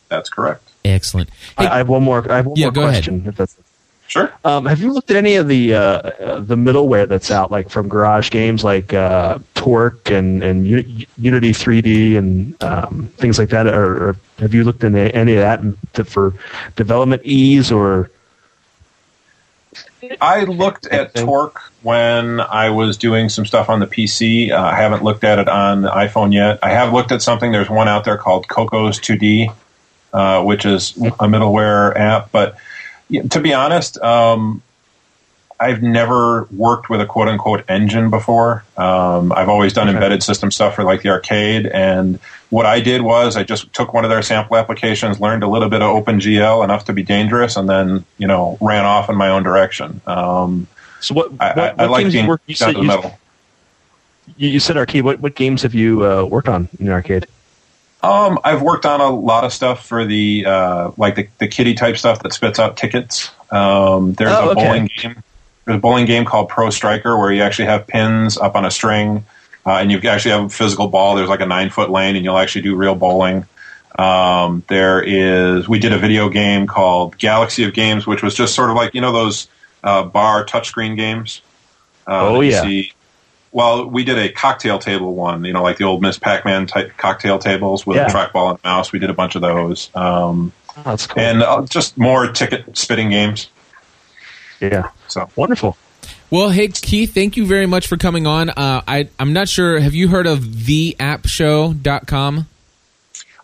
That's 0.09 0.29
correct. 0.31 0.63
Excellent. 0.85 1.31
Hey, 1.59 1.67
I, 1.67 1.75
I 1.75 1.79
have 1.79 1.89
one 1.89 2.03
more. 2.03 2.31
I 2.31 2.37
have 2.37 2.47
one 2.47 2.57
Yeah, 2.57 2.67
more 2.67 2.73
go 2.73 2.83
ahead. 2.83 2.95
question. 3.05 3.25
If 3.27 3.37
that's, 3.37 3.57
Sure. 4.09 4.33
um, 4.45 4.67
have 4.67 4.81
you 4.81 4.93
looked 4.93 5.11
at 5.11 5.17
any 5.17 5.35
of 5.35 5.49
the 5.49 5.75
uh, 5.75 5.81
uh, 5.81 6.39
the 6.41 6.55
middleware 6.55 7.09
that's 7.09 7.33
out, 7.33 7.51
like 7.51 7.69
from 7.71 7.89
Garage 7.89 8.31
Games, 8.31 8.63
like 8.63 8.95
uh, 8.95 9.41
Torque 9.57 10.11
and 10.13 10.45
and 10.45 10.65
Uni- 10.65 11.09
Unity 11.19 11.51
3D 11.51 12.17
and 12.17 12.63
um, 12.63 13.09
things 13.17 13.37
like 13.37 13.49
that? 13.49 13.67
Or, 13.67 14.11
or 14.11 14.17
have 14.39 14.55
you 14.55 14.63
looked 14.63 14.85
into 14.85 15.13
any 15.13 15.35
of 15.35 15.41
that 15.41 15.95
to, 15.95 16.05
for 16.05 16.35
development 16.77 17.23
ease 17.25 17.73
or? 17.73 18.11
I 20.21 20.45
looked 20.45 20.87
at 20.87 21.15
Torque 21.15 21.61
when 21.83 22.41
I 22.41 22.71
was 22.71 22.97
doing 22.97 23.29
some 23.29 23.45
stuff 23.45 23.69
on 23.69 23.81
the 23.81 23.87
PC. 23.89 24.53
Uh, 24.53 24.63
I 24.63 24.77
haven't 24.77 25.03
looked 25.03 25.25
at 25.25 25.41
it 25.41 25.49
on 25.49 25.83
the 25.83 25.91
iPhone 25.91 26.33
yet. 26.33 26.61
I 26.63 26.71
have 26.71 26.93
looked 26.93 27.11
at 27.11 27.23
something. 27.23 27.51
There's 27.51 27.69
one 27.69 27.89
out 27.89 28.05
there 28.05 28.17
called 28.17 28.47
Cocos 28.47 29.01
2D, 29.01 29.53
uh, 30.13 30.43
which 30.43 30.65
is 30.67 30.97
a 30.97 31.27
middleware 31.27 31.97
app. 31.97 32.31
But 32.33 32.57
to 33.31 33.41
be 33.41 33.53
honest, 33.55 33.99
um, 33.99 34.63
I've 35.59 35.83
never 35.83 36.45
worked 36.51 36.91
with 36.91 37.01
a 37.01 37.07
quote 37.07 37.29
unquote 37.29 37.65
engine 37.69 38.11
before. 38.11 38.65
Um, 38.77 39.33
I've 39.33 39.49
always 39.49 39.73
done 39.73 39.89
Okay. 39.89 39.97
embedded 39.97 40.23
system 40.23 40.51
stuff 40.51 40.75
for 40.75 40.85
like 40.85 41.03
the 41.03 41.09
arcade. 41.09 41.67
And 41.67 42.19
what 42.51 42.67
I 42.67 42.81
did 42.81 43.01
was 43.03 43.37
I 43.37 43.43
just 43.43 43.73
took 43.73 43.95
one 43.95 44.05
of 44.05 44.11
their 44.11 44.21
sample 44.23 44.57
applications, 44.59 45.19
learned 45.19 45.43
a 45.43 45.49
little 45.49 45.71
bit 45.71 45.81
of 45.81 46.05
OpenGL, 46.05 46.63
enough 46.63 46.85
to 46.87 46.93
be 46.93 47.03
dangerous, 47.03 47.57
and 47.57 47.69
then, 47.69 48.05
you 48.19 48.27
know, 48.27 48.59
ran 48.61 48.85
off 48.85 49.09
in 49.09 49.17
my 49.17 49.31
own 49.31 49.43
direction. 49.45 50.01
Um, 50.07 50.67
So 51.01 51.15
what? 51.15 51.33
I, 51.41 51.49
what, 51.49 51.59
I, 51.59 51.73
what 51.73 51.81
I 51.81 51.87
like 51.87 52.03
games 52.03 52.15
you 52.15 52.19
being 52.19 52.29
work? 52.29 52.41
You 52.47 52.55
said 52.55 52.67
to 52.67 52.73
the 52.75 52.81
you, 52.81 52.87
metal. 52.87 53.19
you 54.37 54.49
you 54.51 54.61
said 54.61 54.77
arcade. 54.77 55.05
What 55.05 55.21
what 55.21 55.35
games 55.37 55.63
have 55.63 55.75
you 55.75 56.05
uh, 56.05 56.25
worked 56.25 56.49
on 56.49 56.69
in 56.79 56.91
arcade? 56.91 57.27
Um, 58.03 58.39
I've 58.45 58.63
worked 58.63 58.87
on 58.87 59.01
a 59.01 59.11
lot 59.11 59.45
of 59.45 59.53
stuff 59.53 59.87
for 59.87 60.05
the 60.05 60.45
uh, 60.47 60.91
like 60.97 61.15
the, 61.17 61.29
the 61.39 61.49
kitty 61.49 61.75
type 61.75 61.97
stuff 61.97 62.23
that 62.23 62.33
spits 62.33 62.59
out 62.59 62.77
tickets. 62.77 63.31
Um, 63.51 64.13
there's 64.15 64.33
Oh, 64.33 64.49
a 64.49 64.53
okay. 64.53 64.65
bowling 64.65 64.91
game. 64.97 65.23
There's 65.65 65.77
a 65.79 65.81
bowling 65.81 66.07
game 66.07 66.25
called 66.25 66.49
Pro 66.49 66.71
Striker 66.71 67.19
where 67.19 67.33
you 67.33 67.43
actually 67.43 67.67
have 67.67 67.87
pins 67.87 68.37
up 68.39 68.55
on 68.55 68.65
a 68.65 68.71
string, 68.71 69.25
uh, 69.65 69.73
and 69.79 69.91
you 69.91 69.99
actually 70.09 70.31
have 70.33 70.45
a 70.45 70.49
physical 70.49 70.89
ball. 70.89 71.17
There's 71.17 71.29
like 71.29 71.41
a 71.41 71.47
nine 71.47 71.71
foot 71.71 71.91
lane, 71.91 72.15
and 72.17 72.25
you'll 72.25 72.39
actually 72.39 72.63
do 72.63 72.77
real 72.77 72.95
bowling. 72.95 73.45
Um, 73.99 74.63
there 74.69 75.03
is. 75.03 75.69
We 75.69 75.79
did 75.79 75.93
a 75.93 75.99
video 75.99 76.29
game 76.29 76.67
called 76.67 77.17
Galaxy 77.19 77.65
of 77.65 77.73
Games, 77.73 78.07
which 78.07 78.23
was 78.23 78.35
just 78.35 78.55
sort 78.55 78.71
of 78.71 78.77
like 78.77 78.95
you 78.95 79.01
know 79.01 79.13
those 79.13 79.49
uh, 79.83 80.05
bar 80.05 80.45
touchscreen 80.45 80.97
games. 80.97 81.41
Uh, 82.07 82.29
Oh, 82.29 82.41
you 82.43 82.53
yeah. 82.53 82.63
see. 82.63 82.93
Well, 83.53 83.87
we 83.89 84.05
did 84.05 84.19
a 84.19 84.29
cocktail 84.31 84.79
table 84.79 85.15
one, 85.15 85.45
you 85.45 85.53
know, 85.53 85.63
like 85.63 85.77
the 85.79 85.85
old 85.85 86.03
Miss 86.03 86.19
Pac-Man 86.19 86.67
type 86.67 86.93
cocktail 86.99 87.39
tables 87.39 87.87
with 87.87 87.97
Yeah. 87.97 88.07
a 88.07 88.11
trackball 88.11 88.51
and 88.51 88.59
mouse. 88.65 88.93
We 88.93 88.99
did 88.99 89.09
a 89.11 89.15
bunch 89.15 89.35
of 89.35 89.41
those, 89.43 89.89
um, 89.95 90.53
Oh, 90.77 90.83
that's 90.85 91.07
cool. 91.07 91.23
and 91.23 91.43
uh, 91.43 91.63
just 91.69 91.97
more 91.97 92.31
ticket 92.31 92.77
spitting 92.77 93.09
games. 93.11 93.49
yeah, 94.61 94.91
So 95.09 95.29
wonderful. 95.37 95.77
well, 96.31 96.51
hey 96.51 96.69
Keith, 96.69 97.15
thank 97.15 97.37
you 97.39 97.47
very 97.47 97.67
much 97.67 97.87
for 97.87 97.97
coming 97.97 98.27
on. 98.27 98.51
Uh, 98.51 98.83
I 98.87 99.09
I'm 99.19 99.33
not 99.33 99.49
sure. 99.49 99.81
Have 99.81 99.95
you 99.95 100.09
heard 100.09 100.27
of 100.27 100.41
theappshow.com? 100.41 102.47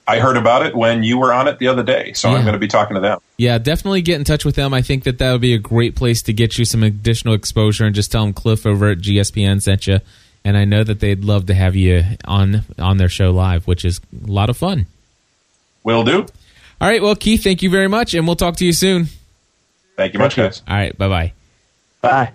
I 0.07 0.19
heard 0.19 0.37
about 0.37 0.67
it 0.67 0.75
when 0.75 1.05
you 1.05 1.19
were 1.19 1.33
on 1.33 1.47
it 1.49 1.59
the 1.59 1.69
other 1.69 1.83
day, 1.83 2.13
so 2.13 2.29
Yeah. 2.29 2.37
I'm 2.37 2.43
going 2.43 2.55
to 2.55 2.59
be 2.59 2.69
talking 2.69 2.95
to 2.95 3.01
them. 3.01 3.19
Yeah, 3.37 3.59
definitely 3.59 4.03
get 4.03 4.17
in 4.19 4.25
touch 4.25 4.45
with 4.45 4.57
them. 4.57 4.75
I 4.75 4.83
think 4.83 5.05
that 5.05 5.19
that 5.19 5.33
would 5.33 5.41
be 5.41 5.55
a 5.55 5.59
great 5.59 5.95
place 5.95 6.23
to 6.23 6.33
get 6.33 6.59
you 6.59 6.65
some 6.65 6.83
additional 6.83 7.35
exposure 7.35 7.85
and 7.85 7.95
just 7.95 8.11
tell 8.11 8.25
them 8.25 8.33
Cliff 8.33 8.67
over 8.67 8.91
at 8.91 8.99
GSPN 8.99 9.63
sent 9.63 9.87
you. 9.87 10.01
And 10.45 10.57
I 10.57 10.65
know 10.65 10.83
that 10.83 10.99
they'd 10.99 11.25
love 11.25 11.47
to 11.47 11.55
have 11.55 11.77
you 11.77 12.03
on 12.25 12.65
on 12.77 12.97
their 12.97 13.09
show 13.09 13.31
live, 13.31 13.69
which 13.69 13.85
is 13.85 14.01
a 14.27 14.31
lot 14.31 14.51
of 14.51 14.57
fun. 14.57 14.87
Will 15.85 16.03
do. 16.03 16.27
All 16.81 16.89
right, 16.89 17.01
well, 17.01 17.15
Keith, 17.15 17.45
thank 17.45 17.63
you 17.63 17.71
very 17.71 17.89
much, 17.89 18.13
and 18.13 18.27
we'll 18.27 18.35
talk 18.35 18.57
to 18.57 18.67
you 18.67 18.73
soon. 18.73 19.07
Thank 19.97 20.15
you 20.15 20.19
much, 20.19 20.37
you. 20.37 20.43
guys. 20.43 20.63
All 20.67 20.75
right, 20.75 20.97
bye 20.99 21.09
bye 21.09 21.33
bye. 22.01 22.33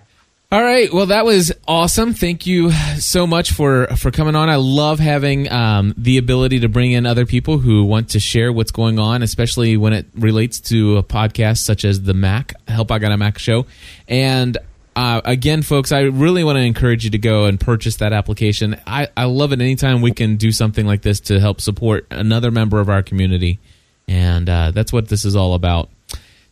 All 0.50 0.64
right. 0.64 0.94
Well, 0.94 1.08
that 1.08 1.26
was 1.26 1.52
awesome. 1.68 2.14
Thank 2.14 2.48
you 2.48 2.72
so 3.00 3.28
much 3.28 3.52
for 3.52 3.88
for 3.98 4.12
coming 4.12 4.34
on. 4.34 4.48
I 4.50 4.56
love 4.56 4.98
having 4.98 5.52
um, 5.52 5.94
the 5.98 6.18
ability 6.18 6.62
to 6.62 6.70
bring 6.70 6.94
in 6.94 7.06
other 7.06 7.26
people 7.26 7.58
who 7.58 7.84
want 7.84 8.12
to 8.12 8.22
share 8.22 8.54
what's 8.54 8.72
going 8.72 8.98
on, 8.98 9.24
especially 9.24 9.76
when 9.76 9.92
it 9.92 10.06
relates 10.16 10.62
to 10.62 10.96
a 10.96 11.04
podcast 11.04 11.58
such 11.66 11.84
as 11.84 12.04
the 12.04 12.14
Mac 12.14 12.54
Help 12.70 12.94
I 12.94 13.00
Got 13.00 13.12
a 13.12 13.18
Mac 13.18 13.40
show. 13.40 13.66
And 14.08 14.58
uh, 14.96 15.20
again, 15.26 15.64
folks, 15.64 15.92
I 15.92 16.04
really 16.04 16.46
want 16.46 16.56
to 16.56 16.62
encourage 16.62 17.04
you 17.04 17.10
to 17.10 17.18
go 17.18 17.44
and 17.44 17.60
purchase 17.60 17.98
that 17.98 18.14
application. 18.14 18.80
I, 18.88 19.10
I 19.18 19.26
love 19.26 19.52
it 19.52 19.60
anytime 19.60 20.02
we 20.02 20.14
can 20.14 20.38
do 20.38 20.54
something 20.54 20.86
like 20.86 21.02
this 21.02 21.20
to 21.22 21.42
help 21.42 21.60
support 21.60 22.08
another 22.10 22.52
member 22.52 22.80
of 22.80 22.90
our 22.90 23.04
community, 23.04 23.60
and 24.08 24.48
uh, 24.50 24.72
that's 24.72 24.94
what 24.94 25.10
this 25.10 25.26
is 25.26 25.36
all 25.36 25.56
about. 25.56 25.90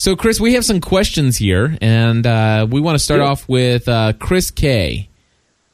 So, 0.06 0.16
Chris, 0.16 0.40
we 0.40 0.54
have 0.54 0.64
some 0.64 0.82
questions 0.82 1.36
here, 1.36 1.80
and 1.82 2.28
uh, 2.28 2.68
we 2.70 2.80
want 2.80 2.94
to 2.94 3.04
start 3.04 3.22
Yeah. 3.22 3.26
off 3.26 3.50
with 3.50 3.90
uh, 3.90 4.14
Chris 4.20 4.52
K. 4.52 5.10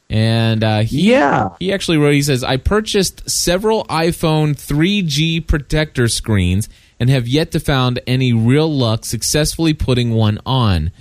And 0.08 0.64
uh, 0.64 0.84
he, 0.84 1.10
Yeah. 1.10 1.50
he 1.60 1.70
actually 1.70 1.98
wrote, 1.98 2.14
he 2.14 2.22
says, 2.22 2.42
I 2.42 2.56
purchased 2.56 3.28
several 3.28 3.84
iPhone 3.90 4.56
3G 4.56 5.46
protector 5.46 6.08
screens 6.08 6.70
and 6.98 7.10
have 7.10 7.28
yet 7.28 7.50
to 7.50 7.60
found 7.60 8.00
any 8.06 8.32
real 8.32 8.74
luck 8.74 9.04
successfully 9.04 9.74
putting 9.74 10.12
one 10.12 10.38
on. 10.46 10.92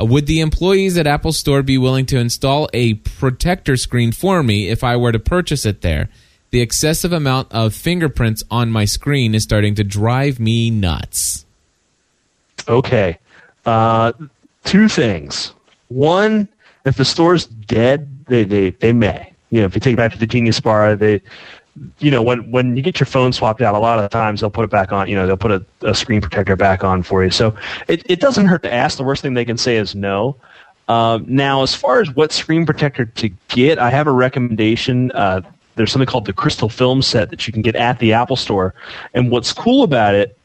Uh, 0.00 0.04
would 0.04 0.28
the 0.28 0.38
employees 0.38 0.96
at 0.96 1.08
Apple 1.08 1.32
Store 1.32 1.64
be 1.64 1.78
willing 1.78 2.06
to 2.06 2.18
install 2.18 2.68
a 2.72 2.94
protector 2.94 3.76
screen 3.76 4.12
for 4.12 4.44
me 4.44 4.68
if 4.68 4.84
I 4.84 4.96
were 4.96 5.10
to 5.10 5.18
purchase 5.18 5.66
it 5.66 5.80
there? 5.80 6.08
The 6.52 6.60
excessive 6.60 7.12
amount 7.12 7.50
of 7.50 7.74
fingerprints 7.74 8.44
on 8.48 8.70
my 8.70 8.84
screen 8.84 9.34
is 9.34 9.42
starting 9.42 9.74
to 9.74 9.82
drive 9.82 10.38
me 10.38 10.70
nuts. 10.70 11.45
Okay. 12.68 13.18
Uh, 13.64 14.12
two 14.64 14.88
things. 14.88 15.52
One, 15.88 16.48
if 16.84 16.96
the 16.96 17.04
store's 17.04 17.46
dead, 17.46 18.08
they, 18.26 18.44
they, 18.44 18.70
they 18.70 18.92
may. 18.92 19.32
You 19.50 19.60
know, 19.60 19.66
if 19.66 19.74
you 19.74 19.80
take 19.80 19.94
it 19.94 19.96
back 19.96 20.12
to 20.12 20.18
the 20.18 20.26
Genius 20.26 20.60
Bar, 20.60 20.96
they, 20.96 21.22
you 21.98 22.10
know, 22.10 22.22
when, 22.22 22.50
when 22.50 22.76
you 22.76 22.82
get 22.82 22.98
your 22.98 23.06
phone 23.06 23.32
swapped 23.32 23.62
out, 23.62 23.74
a 23.74 23.78
lot 23.78 23.98
of 23.98 24.10
times 24.10 24.40
they'll 24.40 24.50
put 24.50 24.64
it 24.64 24.70
back 24.70 24.92
on, 24.92 25.08
you 25.08 25.14
know, 25.14 25.26
they'll 25.26 25.36
put 25.36 25.52
a, 25.52 25.64
a 25.82 25.94
screen 25.94 26.20
protector 26.20 26.56
back 26.56 26.82
on 26.82 27.02
for 27.02 27.22
you. 27.22 27.30
So 27.30 27.56
it, 27.86 28.02
it 28.10 28.20
doesn't 28.20 28.46
hurt 28.46 28.62
to 28.64 28.72
ask. 28.72 28.98
The 28.98 29.04
worst 29.04 29.22
thing 29.22 29.34
they 29.34 29.44
can 29.44 29.58
say 29.58 29.76
is 29.76 29.94
no. 29.94 30.36
Um, 30.88 31.24
now, 31.28 31.62
as 31.62 31.74
far 31.74 32.00
as 32.00 32.10
what 32.14 32.32
screen 32.32 32.64
protector 32.64 33.04
to 33.06 33.28
get, 33.48 33.78
I 33.78 33.90
have 33.90 34.06
a 34.06 34.12
recommendation. 34.12 35.10
Uh, 35.12 35.42
there's 35.74 35.92
something 35.92 36.06
called 36.06 36.26
the 36.26 36.32
Crystal 36.32 36.68
Film 36.68 37.02
Set 37.02 37.30
that 37.30 37.46
you 37.46 37.52
can 37.52 37.62
get 37.62 37.76
at 37.76 37.98
the 37.98 38.12
Apple 38.12 38.36
Store. 38.36 38.74
And 39.12 39.30
what's 39.30 39.52
cool 39.52 39.82
about 39.82 40.14
it 40.14 40.36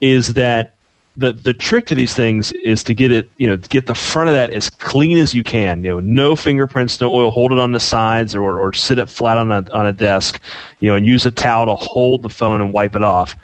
is 0.00 0.34
that 0.34 0.75
the 1.16 1.32
the 1.32 1.54
trick 1.54 1.86
to 1.86 1.94
these 1.94 2.14
things 2.14 2.52
is 2.52 2.82
to 2.84 2.94
get 2.94 3.10
it, 3.10 3.30
you 3.38 3.46
know, 3.46 3.56
get 3.56 3.86
the 3.86 3.94
front 3.94 4.28
of 4.28 4.34
that 4.34 4.50
as 4.50 4.68
clean 4.68 5.16
as 5.18 5.34
you 5.34 5.42
can. 5.42 5.82
You 5.82 5.92
know, 5.92 6.00
no 6.00 6.36
fingerprints, 6.36 7.00
no 7.00 7.12
oil. 7.12 7.30
Hold 7.30 7.52
it 7.52 7.58
on 7.58 7.72
the 7.72 7.80
sides 7.80 8.34
or 8.34 8.60
or 8.60 8.72
sit 8.72 8.98
it 8.98 9.08
flat 9.08 9.38
on 9.38 9.50
a 9.50 9.64
on 9.72 9.86
a 9.86 9.92
desk. 9.92 10.40
You 10.80 10.90
know, 10.90 10.96
and 10.96 11.06
use 11.06 11.24
a 11.24 11.30
towel 11.30 11.66
to 11.66 11.76
hold 11.76 12.22
the 12.22 12.28
phone 12.28 12.60
and 12.60 12.72
wipe 12.72 12.94
it 12.94 13.02
off. 13.02 13.34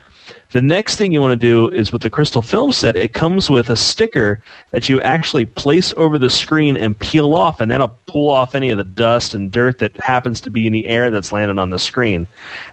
The 0.53 0.61
next 0.61 0.97
thing 0.97 1.13
you 1.13 1.21
want 1.23 1.33
to 1.41 1.47
do 1.47 1.71
is 1.71 1.93
with 1.93 2.03
the 2.03 2.11
crystal 2.11 2.43
film 2.43 2.73
set, 2.73 2.95
it 2.95 3.15
comes 3.15 3.49
with 3.49 3.71
a 3.71 3.77
sticker 3.77 4.43
that 4.71 4.87
you 4.87 5.01
actually 5.01 5.47
place 5.47 5.95
over 5.97 6.19
the 6.19 6.29
screen 6.29 6.77
and 6.77 6.99
peel 6.99 7.35
off, 7.35 7.59
and 7.59 7.71
that'll 7.71 7.97
pull 8.07 8.29
off 8.29 8.55
any 8.55 8.69
of 8.69 8.77
the 8.77 8.85
dust 8.85 9.33
and 9.33 9.51
dirt 9.51 9.79
that 9.79 9.97
happens 10.05 10.43
to 10.43 10.51
be 10.51 10.67
in 10.67 10.75
the 10.75 10.87
air 10.89 11.11
that's 11.11 11.33
landed 11.33 11.59
on 11.59 11.71
the 11.71 11.79
screen. 11.79 12.27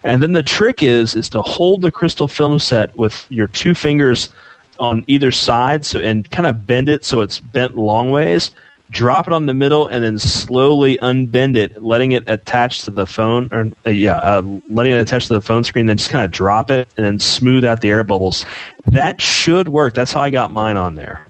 And 0.03 0.21
then 0.21 0.33
the 0.33 0.43
trick 0.43 0.83
is 0.83 1.15
is 1.15 1.29
to 1.29 1.41
hold 1.41 1.81
the 1.81 1.91
crystal 1.91 2.27
film 2.27 2.59
set 2.59 2.93
with 2.97 3.25
your 3.29 3.47
two 3.47 3.73
fingers 3.73 4.27
on 4.79 5.03
either 5.07 5.31
side 5.31 5.85
so 5.85 5.99
and 5.99 6.29
kind 6.31 6.47
of 6.47 6.65
bend 6.65 6.89
it 6.89 7.05
so 7.05 7.21
it's 7.21 7.39
bent 7.39 7.77
long 7.77 8.11
ways. 8.11 8.51
Drop 8.91 9.27
it 9.27 9.33
on 9.33 9.45
the 9.45 9.53
middle 9.53 9.87
and 9.87 10.03
then 10.03 10.17
slowly 10.17 10.97
unbend 10.97 11.55
it 11.55 11.83
letting 11.83 12.11
it 12.11 12.23
attach 12.27 12.81
to 12.83 12.91
the 12.91 13.05
phone 13.05 13.47
or 13.51 13.71
uh, 13.85 13.91
yeah 13.91 14.17
uh, 14.17 14.41
letting 14.69 14.93
it 14.93 14.99
attach 14.99 15.27
to 15.27 15.33
the 15.33 15.41
phone 15.41 15.63
screen 15.63 15.85
then 15.85 15.97
just 15.97 16.09
kind 16.09 16.25
of 16.25 16.31
drop 16.31 16.71
it 16.71 16.87
and 16.97 17.05
then 17.05 17.19
smooth 17.19 17.63
out 17.63 17.81
the 17.81 17.89
air 17.89 18.03
bubbles. 18.03 18.45
That 18.87 19.21
should 19.21 19.69
work. 19.69 19.93
That's 19.93 20.11
how 20.11 20.21
i 20.21 20.31
got 20.31 20.51
mine 20.51 20.75
on 20.77 20.95
there 20.95 21.28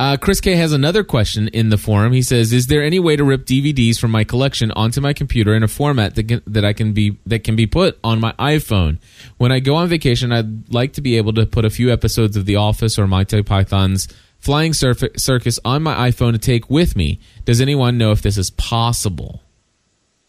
uh, 0.00 0.16
Chris 0.16 0.40
K 0.40 0.56
has 0.56 0.72
another 0.72 1.04
question 1.04 1.48
in 1.48 1.68
the 1.68 1.76
forum. 1.76 2.14
He 2.14 2.22
says, 2.22 2.54
"Is 2.54 2.68
there 2.68 2.82
any 2.82 2.98
way 2.98 3.16
to 3.16 3.22
rip 3.22 3.44
DVDs 3.44 3.98
from 4.00 4.10
my 4.10 4.24
collection 4.24 4.70
onto 4.70 4.98
my 4.98 5.12
computer 5.12 5.54
in 5.54 5.62
a 5.62 5.68
format 5.68 6.14
that 6.14 6.26
can, 6.26 6.40
that 6.46 6.64
I 6.64 6.72
can 6.72 6.94
be 6.94 7.18
that 7.26 7.44
can 7.44 7.54
be 7.54 7.66
put 7.66 7.98
on 8.02 8.18
my 8.18 8.32
iPhone? 8.38 8.98
When 9.36 9.52
I 9.52 9.60
go 9.60 9.74
on 9.74 9.88
vacation, 9.90 10.32
I'd 10.32 10.72
like 10.72 10.94
to 10.94 11.02
be 11.02 11.18
able 11.18 11.34
to 11.34 11.44
put 11.44 11.66
a 11.66 11.70
few 11.70 11.92
episodes 11.92 12.34
of 12.34 12.46
The 12.46 12.56
Office 12.56 12.98
or 12.98 13.06
Monty 13.06 13.42
Python's 13.42 14.08
Flying 14.38 14.72
Surf- 14.72 15.18
Circus 15.18 15.58
on 15.66 15.82
my 15.82 16.10
iPhone 16.10 16.32
to 16.32 16.38
take 16.38 16.70
with 16.70 16.96
me. 16.96 17.20
Does 17.44 17.60
anyone 17.60 17.98
know 17.98 18.10
if 18.10 18.22
this 18.22 18.38
is 18.38 18.48
possible?" 18.52 19.42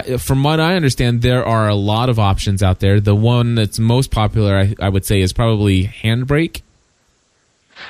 Uh, 0.06 0.18
From 0.18 0.44
what 0.44 0.60
I 0.60 0.76
understand, 0.76 1.22
there 1.22 1.46
are 1.46 1.70
a 1.70 1.76
lot 1.76 2.10
of 2.10 2.20
options 2.20 2.62
out 2.62 2.82
there. 2.82 3.00
The 3.00 3.16
one 3.16 3.56
that's 3.56 3.80
most 3.80 4.12
popular, 4.12 4.58
I, 4.58 4.76
I 4.82 4.90
would 4.90 5.06
say, 5.06 5.22
is 5.22 5.32
probably 5.32 5.86
Handbrake. 5.86 6.62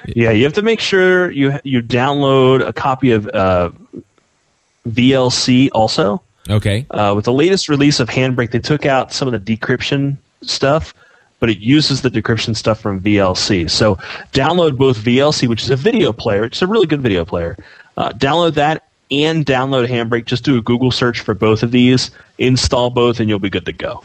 Yeah 0.08 0.32
you 0.32 0.44
have 0.44 0.54
to 0.54 0.62
make 0.62 0.80
sure 0.80 1.32
you 1.32 1.60
you 1.64 1.82
download 1.82 2.66
a 2.66 2.74
copy 2.74 3.12
of 3.12 3.28
uh, 3.30 3.72
vlc 4.88 5.70
also 5.74 6.22
Okay. 6.50 6.86
Uh, 6.90 7.14
with 7.16 7.26
the 7.26 7.34
latest 7.34 7.70
release 7.70 8.00
of 8.00 8.10
Handbrake, 8.10 8.52
they 8.52 8.60
took 8.60 8.86
out 8.86 9.14
some 9.14 9.32
of 9.32 9.34
the 9.34 9.58
decryption 9.58 10.18
stuff, 10.42 10.94
but 11.40 11.50
it 11.50 11.60
uses 11.60 12.02
the 12.02 12.10
decryption 12.10 12.56
stuff 12.56 12.80
from 12.80 13.00
VLC. 13.00 13.70
So 13.70 13.96
download 14.34 14.78
both 14.78 14.98
VLC, 14.98 15.48
which 15.48 15.64
is 15.64 15.70
a 15.70 15.76
video 15.76 16.12
player. 16.12 16.44
It's 16.44 16.62
a 16.62 16.68
really 16.68 16.88
good 16.88 17.02
video 17.02 17.26
player. 17.26 17.58
Uh, 17.98 18.10
download 18.10 18.56
that 18.56 18.88
and 19.12 19.46
download 19.46 19.88
Handbrake. 19.88 20.26
Just 20.26 20.44
do 20.44 20.58
a 20.58 20.62
Google 20.62 20.92
search 20.92 21.20
for 21.20 21.34
both 21.34 21.64
of 21.64 21.72
these, 21.72 22.12
install 22.38 22.90
both, 22.90 23.20
and 23.20 23.30
you'll 23.30 23.40
be 23.40 23.50
good 23.50 23.66
to 23.66 23.74
go. 23.74 24.04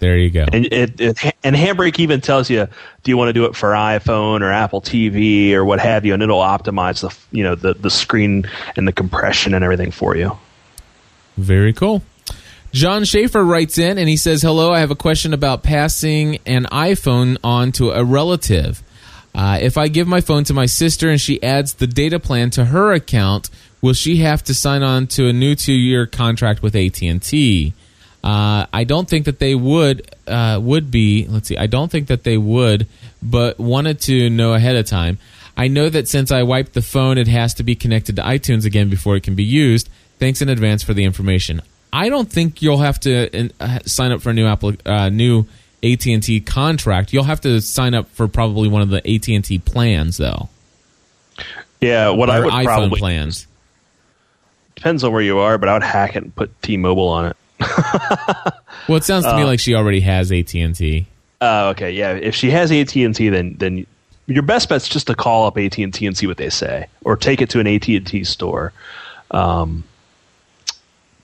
There 0.00 0.16
you 0.16 0.30
go. 0.30 0.44
And 0.52 0.66
it, 0.66 1.00
it 1.00 1.34
and 1.42 1.56
Handbrake 1.56 1.98
even 1.98 2.20
tells 2.20 2.48
you, 2.48 2.68
do 3.02 3.10
you 3.10 3.16
want 3.16 3.30
to 3.30 3.32
do 3.32 3.46
it 3.46 3.56
for 3.56 3.70
iPhone 3.70 4.42
or 4.42 4.52
Apple 4.52 4.80
TV 4.80 5.52
or 5.52 5.64
what 5.64 5.80
have 5.80 6.04
you, 6.04 6.14
and 6.14 6.22
it'll 6.22 6.40
optimize 6.40 7.00
the 7.00 7.16
you 7.36 7.42
know 7.42 7.54
the 7.54 7.74
the 7.74 7.90
screen 7.90 8.48
and 8.76 8.86
the 8.86 8.92
compression 8.92 9.54
and 9.54 9.64
everything 9.64 9.90
for 9.90 10.16
you. 10.16 10.38
Very 11.36 11.72
cool. 11.72 12.02
John 12.72 13.04
Schaefer 13.04 13.42
writes 13.42 13.78
in 13.78 13.96
and 13.96 14.08
he 14.08 14.16
says, 14.16 14.42
Hello, 14.42 14.72
I 14.72 14.80
have 14.80 14.90
a 14.90 14.96
question 14.96 15.32
about 15.32 15.62
passing 15.62 16.38
an 16.44 16.64
iPhone 16.66 17.38
on 17.42 17.72
to 17.72 17.90
a 17.90 18.04
relative. 18.04 18.82
Uh, 19.34 19.58
if 19.60 19.78
I 19.78 19.88
give 19.88 20.06
my 20.06 20.20
phone 20.20 20.44
to 20.44 20.54
my 20.54 20.66
sister 20.66 21.08
and 21.08 21.20
she 21.20 21.42
adds 21.42 21.74
the 21.74 21.86
data 21.86 22.18
plan 22.18 22.50
to 22.50 22.66
her 22.66 22.92
account, 22.92 23.48
will 23.80 23.94
she 23.94 24.18
have 24.18 24.42
to 24.44 24.54
sign 24.54 24.82
on 24.82 25.06
to 25.08 25.28
a 25.28 25.32
new 25.32 25.54
two-year 25.54 26.06
contract 26.06 26.62
with 26.62 26.76
AT&T? 26.76 27.72
Uh, 28.22 28.66
I 28.72 28.84
don't 28.84 29.08
think 29.08 29.26
that 29.26 29.38
they 29.38 29.54
would 29.54 30.10
uh, 30.26 30.58
would 30.60 30.90
be. 30.90 31.26
Let's 31.26 31.48
see. 31.48 31.56
I 31.56 31.66
don't 31.66 31.90
think 31.90 32.08
that 32.08 32.24
they 32.24 32.36
would, 32.36 32.86
but 33.22 33.58
wanted 33.58 34.00
to 34.02 34.28
know 34.28 34.54
ahead 34.54 34.76
of 34.76 34.86
time. 34.86 35.18
I 35.56 35.68
know 35.68 35.88
that 35.88 36.08
since 36.08 36.30
I 36.30 36.42
wiped 36.42 36.74
the 36.74 36.82
phone, 36.82 37.18
it 37.18 37.28
has 37.28 37.54
to 37.54 37.62
be 37.62 37.74
connected 37.74 38.16
to 38.16 38.22
iTunes 38.22 38.64
again 38.64 38.88
before 38.88 39.16
it 39.16 39.22
can 39.22 39.34
be 39.34 39.44
used. 39.44 39.88
Thanks 40.18 40.42
in 40.42 40.48
advance 40.48 40.82
for 40.82 40.94
the 40.94 41.04
information. 41.04 41.62
I 41.92 42.08
don't 42.08 42.30
think 42.30 42.60
you'll 42.60 42.78
have 42.78 43.00
to 43.00 43.50
uh, 43.60 43.78
sign 43.86 44.12
up 44.12 44.20
for 44.20 44.30
a 44.30 44.34
new 44.34 44.46
Apple, 44.46 44.74
uh, 44.84 45.08
new 45.08 45.46
AT 45.82 46.06
and 46.06 46.22
T 46.22 46.40
contract. 46.40 47.12
You'll 47.12 47.24
have 47.24 47.40
to 47.42 47.60
sign 47.60 47.94
up 47.94 48.08
for 48.10 48.28
probably 48.28 48.68
one 48.68 48.82
of 48.82 48.90
the 48.90 48.98
AT 48.98 49.28
and 49.28 49.44
T 49.44 49.58
plans, 49.58 50.16
though. 50.16 50.48
Yeah, 51.80 52.10
what 52.10 52.30
I 52.30 52.40
would 52.40 52.52
iPhone 52.52 52.64
probably 52.64 52.98
plans. 52.98 53.46
depends 54.74 55.04
on 55.04 55.12
where 55.12 55.22
you 55.22 55.38
are, 55.38 55.58
but 55.58 55.68
I 55.68 55.74
would 55.74 55.84
hack 55.84 56.16
it 56.16 56.24
and 56.24 56.34
put 56.34 56.60
T-Mobile 56.62 57.08
on 57.08 57.26
it. 57.26 57.36
Well, 57.60 58.96
it 58.96 59.04
sounds 59.04 59.26
to 59.26 59.36
me 59.36 59.44
like 59.44 59.60
she 59.60 59.74
already 59.74 60.00
has 60.00 60.32
AT 60.32 60.54
and 60.54 60.74
T. 60.74 61.06
Oh, 61.40 61.68
okay, 61.70 61.92
yeah. 61.92 62.14
If 62.14 62.34
she 62.34 62.50
has 62.50 62.72
AT 62.72 62.94
and 62.96 63.14
T, 63.14 63.28
then 63.28 63.54
then 63.58 63.86
your 64.26 64.42
best 64.42 64.68
bet's 64.68 64.88
just 64.88 65.06
to 65.08 65.14
call 65.14 65.46
up 65.46 65.58
AT 65.58 65.78
and 65.78 65.92
T 65.92 66.06
and 66.06 66.16
see 66.16 66.26
what 66.26 66.36
they 66.36 66.50
say, 66.50 66.86
or 67.04 67.16
take 67.16 67.42
it 67.42 67.50
to 67.50 67.60
an 67.60 67.66
AT 67.66 67.86
and 67.88 68.06
T 68.06 68.24
store. 68.24 68.72
Um, 69.30 69.84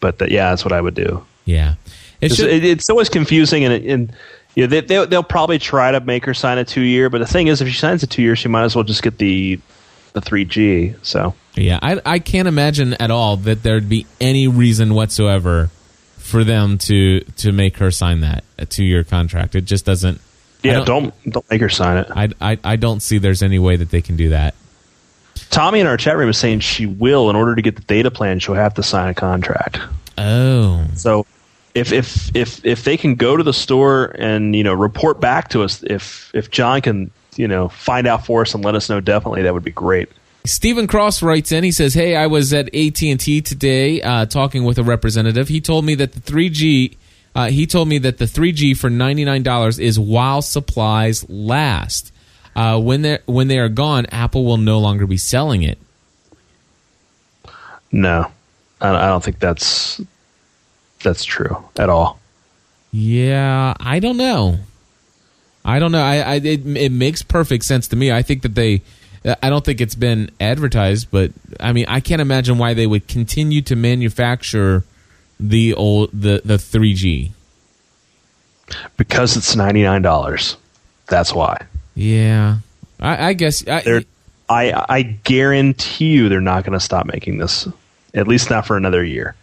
but 0.01 0.19
that, 0.19 0.31
yeah, 0.31 0.51
that's 0.51 0.65
what 0.65 0.73
I 0.73 0.81
would 0.81 0.95
do. 0.95 1.25
Yeah, 1.47 1.75
it 2.21 2.27
It's, 2.27 2.37
should, 2.37 2.51
it, 2.51 2.65
it's 2.65 2.91
always 2.91 3.09
confusing, 3.09 3.65
and, 3.65 3.85
and 3.85 4.13
you 4.55 4.65
know, 4.65 4.67
they, 4.69 4.81
they'll, 4.83 5.07
they'll 5.07 5.23
probably 5.23 5.59
try 5.59 5.91
to 5.91 6.01
make 6.01 6.25
her 6.27 6.35
sign 6.35 6.59
a 6.59 6.65
two 6.65 6.83
year. 6.83 7.09
But 7.11 7.19
the 7.19 7.27
thing 7.27 7.47
is, 7.49 7.61
if 7.61 7.69
she 7.69 7.79
signs 7.79 8.03
a 8.03 8.07
two 8.07 8.23
year, 8.23 8.37
she 8.37 8.49
might 8.49 8.65
as 8.65 8.77
well 8.77 8.85
just 8.85 9.03
get 9.03 9.19
the 9.19 9.59
the 10.13 10.21
three 10.21 10.45
G. 10.45 10.95
So 11.03 11.35
Yeah, 11.55 11.79
I, 11.83 12.01
I 12.05 12.19
can't 12.21 12.47
imagine 12.47 12.95
at 12.95 13.11
all 13.11 13.37
that 13.39 13.63
there'd 13.63 13.89
be 13.89 14.07
any 14.21 14.47
reason 14.49 14.95
whatsoever 14.95 15.71
for 16.25 16.43
them 16.43 16.79
to 16.79 17.21
to 17.21 17.53
make 17.53 17.77
her 17.77 17.91
sign 17.91 18.21
that 18.21 18.45
a 18.59 18.65
two 18.65 18.83
year 18.83 19.05
contract. 19.05 19.55
It 19.55 19.67
just 19.67 19.85
doesn't. 19.85 20.21
Yeah, 20.63 20.83
don't 20.83 21.13
don't 21.31 21.49
make 21.51 21.61
her 21.61 21.69
sign 21.69 21.99
it. 21.99 22.09
I, 22.11 22.31
I 22.41 22.59
I 22.65 22.77
don't 22.77 23.01
see 23.01 23.19
there's 23.19 23.43
any 23.43 23.59
way 23.59 23.77
that 23.77 23.91
they 23.91 24.01
can 24.01 24.17
do 24.17 24.31
that. 24.31 24.55
Tommy 25.51 25.81
in 25.81 25.87
our 25.87 25.99
chat 25.99 26.17
room 26.17 26.31
is 26.31 26.39
saying 26.39 26.61
she 26.61 26.87
will, 26.87 27.29
in 27.29 27.37
order 27.37 27.55
to 27.55 27.63
get 27.63 27.77
the 27.77 27.83
data 27.83 28.11
plan, 28.11 28.39
she'll 28.39 28.55
have 28.55 28.75
to 28.75 28.83
sign 28.83 29.11
a 29.11 29.15
contract. 29.15 29.79
Oh, 30.17 30.87
So 30.95 31.27
if 31.75 31.93
if 31.93 32.35
if 32.35 32.65
if 32.65 32.85
they 32.85 32.97
can 32.97 33.17
go 33.17 33.37
to 33.37 33.43
the 33.43 33.53
store 33.53 34.17
and 34.19 34.57
you 34.57 34.65
know 34.65 34.73
report 34.73 35.21
back 35.21 35.51
to 35.51 35.63
us, 35.63 35.83
if 35.83 36.31
if 36.33 36.51
John 36.51 36.81
can 36.81 37.11
you 37.37 37.47
know 37.47 37.69
find 37.69 38.07
out 38.07 38.25
for 38.25 38.43
us 38.43 38.55
and 38.55 38.65
let 38.65 38.75
us 38.75 38.89
know, 38.89 39.01
definitely 39.01 39.43
that 39.43 39.53
would 39.53 39.65
be 39.65 39.73
great. 39.73 40.09
Stephen 40.47 40.87
Cross 40.87 41.23
writes 41.23 41.53
in. 41.53 41.65
He 41.65 41.73
says, 41.73 41.95
"Hey, 41.95 42.15
I 42.17 42.27
was 42.27 42.53
at 42.53 42.75
AT 42.75 43.03
and 43.03 43.19
T 43.19 43.41
today 43.41 44.03
uh, 44.03 44.27
talking 44.27 44.65
with 44.65 44.79
a 44.79 44.85
representative. 44.85 45.49
He 45.49 45.61
told 45.61 45.85
me 45.85 45.95
that 45.97 46.13
the 46.13 46.21
3G. 46.21 46.97
Uh, 47.35 47.51
he 47.51 47.67
told 47.67 47.89
me 47.89 47.99
that 47.99 48.19
the 48.19 48.27
3G 48.27 48.77
for 48.77 48.91
ninety 48.91 49.25
nine 49.25 49.43
dollars 49.43 49.79
is 49.79 49.99
while 49.99 50.43
supplies 50.43 51.29
last. 51.29 52.13
Uh, 52.55 52.79
when 52.81 53.03
they 53.03 53.19
when 53.27 53.49
they 53.49 53.59
are 53.59 53.69
gone, 53.69 54.07
Apple 54.07 54.45
will 54.45 54.59
no 54.59 54.79
longer 54.79 55.07
be 55.07 55.17
selling 55.17 55.63
it. 55.63 55.79
No, 57.91 58.31
I 58.81 58.91
I 58.91 59.07
don't 59.07 59.25
think 59.25 59.39
that's 59.39 60.01
that's 61.03 61.25
true 61.25 61.65
at 61.77 61.89
all. 61.89 62.21
Yeah, 62.93 63.75
I 63.81 63.99
don't 63.99 64.17
know. 64.17 64.59
I 65.65 65.79
don't 65.79 65.91
know. 65.91 66.03
I, 66.03 66.17
I 66.19 66.35
it, 66.37 66.67
it 66.67 66.93
makes 66.93 67.23
perfect 67.23 67.65
sense 67.65 67.89
to 67.89 67.97
me. 67.97 68.13
I 68.13 68.23
think 68.23 68.43
that 68.43 68.55
they. 68.55 68.83
I 69.25 69.49
don't 69.49 69.65
think 69.65 69.81
it's 69.81 69.95
been 69.95 70.31
advertised, 70.39 71.11
but 71.11 71.33
I 71.59 71.73
mean, 71.73 71.87
I 71.89 72.01
can't 72.01 72.21
imagine 72.21 72.59
why 72.59 72.75
they 72.75 72.87
would 72.87 73.09
continue 73.09 73.63
to 73.63 73.77
manufacture 73.77 74.85
the 75.41 75.75
old 75.75 76.11
the 76.13 76.43
the 76.45 76.57
3G. 76.57 77.33
Because 78.97 79.37
it's 79.37 79.57
ninety 79.57 79.83
nine 79.83 80.03
dollars. 80.03 80.57
That's 81.07 81.33
why. 81.33 81.59
Yeah, 81.95 82.59
I, 83.01 83.29
I 83.29 83.33
guess. 83.35 83.67
I, 83.69 84.05
I 84.49 84.85
I 84.89 85.03
guarantee 85.03 86.13
you 86.13 86.29
they're 86.29 86.41
not 86.41 86.65
going 86.65 86.79
to 86.79 86.85
stop 86.85 87.07
making 87.07 87.39
this. 87.39 87.69
At 88.15 88.29
least 88.29 88.51
not 88.51 88.67
for 88.67 88.77
another 88.77 89.05
year. 89.05 89.35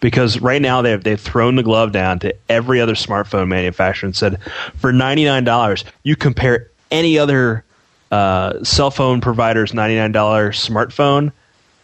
Because 0.00 0.40
right 0.40 0.60
now 0.60 0.82
they've 0.82 1.02
they've 1.02 1.20
thrown 1.20 1.56
the 1.56 1.62
glove 1.62 1.92
down 1.92 2.18
to 2.20 2.34
every 2.48 2.80
other 2.80 2.94
smartphone 2.94 3.48
manufacturer 3.48 4.06
and 4.06 4.16
said 4.16 4.40
for 4.76 4.92
ninety 4.92 5.24
nine 5.24 5.44
dollars 5.44 5.84
you 6.02 6.16
compare 6.16 6.70
any 6.90 7.18
other 7.18 7.64
uh, 8.10 8.62
cell 8.64 8.90
phone 8.90 9.20
provider's 9.20 9.74
ninety 9.74 9.96
nine 9.96 10.12
dollar 10.12 10.50
smartphone 10.52 11.32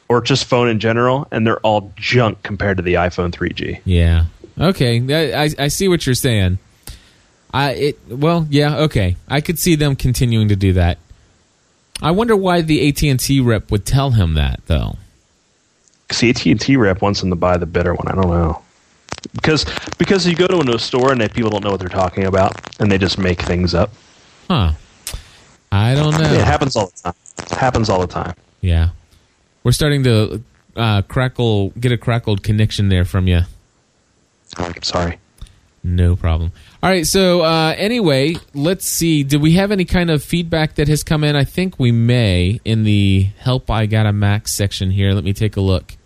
or 0.08 0.20
just 0.20 0.44
phone 0.44 0.68
in 0.68 0.78
general, 0.78 1.26
and 1.30 1.46
they're 1.46 1.60
all 1.60 1.92
junk 1.96 2.42
compared 2.42 2.76
to 2.76 2.82
the 2.82 2.94
iPhone 2.94 3.32
three 3.32 3.50
G. 3.50 3.80
yeah. 3.84 4.26
Okay, 4.60 5.34
I, 5.34 5.48
I 5.58 5.68
see 5.68 5.88
what 5.88 6.04
you're 6.04 6.14
saying. 6.14 6.58
I 7.54 7.70
it 7.72 7.98
well, 8.08 8.46
yeah. 8.50 8.80
Okay, 8.80 9.16
I 9.26 9.40
could 9.40 9.58
see 9.58 9.74
them 9.76 9.96
continuing 9.96 10.48
to 10.48 10.56
do 10.56 10.74
that. 10.74 10.98
I 12.02 12.10
wonder 12.10 12.36
why 12.36 12.60
the 12.60 12.86
AT 12.88 13.02
and 13.04 13.18
T 13.18 13.40
rep 13.40 13.70
would 13.70 13.86
tell 13.86 14.10
him 14.10 14.34
that 14.34 14.60
though. 14.66 14.96
Because 16.06 16.22
AT 16.22 16.44
and 16.46 16.60
T 16.60 16.76
rep 16.76 17.00
wants 17.00 17.20
them 17.20 17.30
to 17.30 17.36
buy 17.36 17.56
the 17.56 17.66
better 17.66 17.94
one. 17.94 18.08
I 18.08 18.14
don't 18.14 18.30
know. 18.30 18.62
because 19.32 19.64
because 19.98 20.26
you 20.26 20.34
go 20.34 20.46
to 20.46 20.74
a 20.74 20.78
store 20.78 21.12
and 21.12 21.20
they, 21.20 21.28
people 21.28 21.50
don't 21.50 21.64
know 21.64 21.70
what 21.70 21.80
they're 21.80 21.88
talking 21.88 22.24
about 22.24 22.52
and 22.80 22.90
they 22.92 22.98
just 22.98 23.18
make 23.18 23.40
things 23.40 23.74
up. 23.74 23.90
Huh. 24.50 24.72
I 25.72 25.94
don't 25.94 26.12
know. 26.12 26.32
It 26.32 26.44
happens 26.44 26.76
all 26.76 26.86
the 26.86 27.02
time. 27.02 27.14
It 27.38 27.50
happens 27.50 27.88
all 27.88 28.00
the 28.00 28.06
time. 28.06 28.34
Yeah. 28.60 28.90
We're 29.64 29.72
starting 29.72 30.04
to 30.04 30.42
uh, 30.76 31.02
crackle, 31.02 31.70
get 31.70 31.92
a 31.92 31.96
crackled 31.96 32.42
connection 32.42 32.90
there 32.90 33.06
from 33.06 33.26
you. 33.26 33.40
I'm 34.58 34.82
sorry. 34.82 35.18
No 35.82 36.14
problem. 36.14 36.52
All 36.82 36.90
right. 36.90 37.06
So 37.06 37.40
uh, 37.42 37.74
anyway, 37.76 38.36
let's 38.54 38.86
see. 38.86 39.24
Did 39.24 39.40
we 39.40 39.52
have 39.54 39.72
any 39.72 39.84
kind 39.84 40.10
of 40.10 40.22
feedback 40.22 40.76
that 40.76 40.88
has 40.88 41.02
come 41.02 41.24
in? 41.24 41.34
I 41.34 41.44
think 41.44 41.78
we 41.78 41.90
may 41.90 42.60
in 42.64 42.84
the 42.84 43.30
"Help 43.38 43.68
I 43.70 43.86
Got 43.86 44.06
a 44.06 44.12
Mac" 44.12 44.46
section 44.46 44.90
here. 44.92 45.12
Let 45.12 45.24
me 45.24 45.32
take 45.32 45.56
a 45.56 45.60
look. 45.60 45.96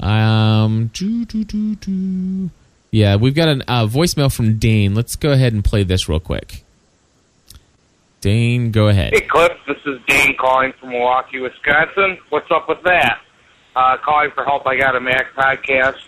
Um, 0.00 0.90
doo, 0.92 1.24
doo, 1.24 1.44
doo, 1.44 1.76
doo. 1.76 2.50
yeah, 2.90 3.16
we've 3.16 3.34
got 3.34 3.48
a 3.48 3.62
uh, 3.70 3.86
voicemail 3.86 4.30
from 4.34 4.58
Dane. 4.58 4.94
Let's 4.94 5.16
go 5.16 5.32
ahead 5.32 5.54
and 5.54 5.64
play 5.64 5.84
this 5.84 6.10
real 6.10 6.20
quick. 6.20 6.65
Dane, 8.26 8.72
go 8.72 8.88
ahead. 8.88 9.12
Hey, 9.14 9.20
Cliff. 9.20 9.52
This 9.68 9.76
is 9.86 10.00
Dane 10.08 10.34
calling 10.36 10.72
from 10.80 10.90
Milwaukee, 10.90 11.38
Wisconsin. 11.38 12.18
What's 12.30 12.50
up 12.50 12.68
with 12.68 12.82
that? 12.82 13.20
Uh, 13.76 13.98
calling 14.04 14.30
for 14.34 14.42
help. 14.42 14.66
I 14.66 14.76
got 14.76 14.96
a 14.96 15.00
Mac 15.00 15.26
podcast. 15.38 16.02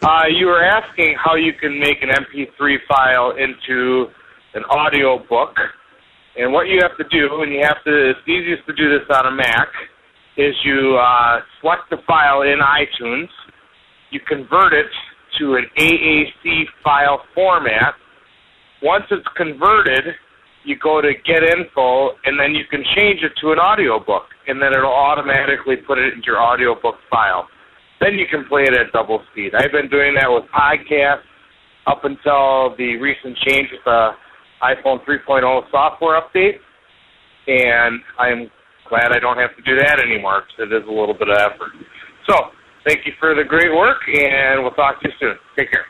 Uh, 0.00 0.22
you 0.30 0.46
were 0.46 0.62
asking 0.62 1.16
how 1.18 1.34
you 1.34 1.52
can 1.52 1.80
make 1.80 2.00
an 2.00 2.10
MP3 2.10 2.76
file 2.86 3.32
into 3.32 4.06
an 4.54 4.62
audio 4.70 5.18
book, 5.28 5.56
and 6.38 6.52
what 6.52 6.68
you 6.68 6.78
have 6.80 6.96
to 6.96 7.02
do, 7.10 7.42
and 7.42 7.52
you 7.52 7.62
have 7.64 7.82
to. 7.82 8.10
It's 8.10 8.20
easiest 8.28 8.64
to 8.68 8.72
do 8.72 8.96
this 8.96 9.08
on 9.10 9.26
a 9.26 9.34
Mac. 9.34 9.66
Is 10.36 10.54
you 10.64 10.96
uh, 10.96 11.40
select 11.60 11.90
the 11.90 11.96
file 12.06 12.42
in 12.42 12.60
iTunes, 12.60 13.30
you 14.10 14.20
convert 14.28 14.72
it 14.74 14.86
to 15.40 15.56
an 15.56 15.64
AAC 15.76 16.66
file 16.84 17.24
format. 17.34 17.94
Once 18.80 19.06
it's 19.10 19.26
converted, 19.36 20.14
you 20.64 20.76
go 20.82 21.00
to 21.00 21.12
get 21.24 21.42
info 21.42 22.10
and 22.24 22.38
then 22.40 22.54
you 22.54 22.64
can 22.70 22.82
change 22.96 23.20
it 23.22 23.32
to 23.40 23.52
an 23.52 23.58
audiobook 23.58 24.24
and 24.48 24.60
then 24.60 24.72
it'll 24.72 24.92
automatically 24.92 25.76
put 25.76 25.98
it 25.98 26.14
into 26.14 26.26
your 26.26 26.40
audiobook 26.40 26.96
file. 27.10 27.48
Then 28.00 28.14
you 28.14 28.26
can 28.30 28.44
play 28.44 28.62
it 28.62 28.74
at 28.74 28.92
double 28.92 29.22
speed. 29.32 29.54
I've 29.54 29.72
been 29.72 29.88
doing 29.88 30.14
that 30.14 30.28
with 30.28 30.44
podcasts 30.52 31.24
up 31.86 32.04
until 32.04 32.74
the 32.76 32.96
recent 32.96 33.36
change 33.46 33.68
with 33.70 33.84
the 33.84 34.10
iPhone 34.62 35.04
3.0 35.04 35.70
software 35.70 36.20
update, 36.20 36.56
and 37.46 38.00
I'm 38.18 38.50
glad 38.88 39.12
I 39.12 39.18
don't 39.18 39.36
have 39.36 39.54
to 39.56 39.62
do 39.62 39.76
that 39.76 40.00
anymore 40.00 40.42
because 40.48 40.72
it 40.72 40.82
is 40.82 40.88
a 40.88 40.92
little 40.92 41.14
bit 41.14 41.28
of 41.28 41.36
effort. 41.38 41.72
So, 42.28 42.34
thank 42.86 43.04
you 43.04 43.12
for 43.20 43.34
the 43.34 43.44
great 43.44 43.72
work, 43.74 43.98
and 44.08 44.62
we'll 44.62 44.72
talk 44.72 45.00
to 45.02 45.08
you 45.08 45.14
soon. 45.20 45.36
Take 45.56 45.70
care. 45.70 45.84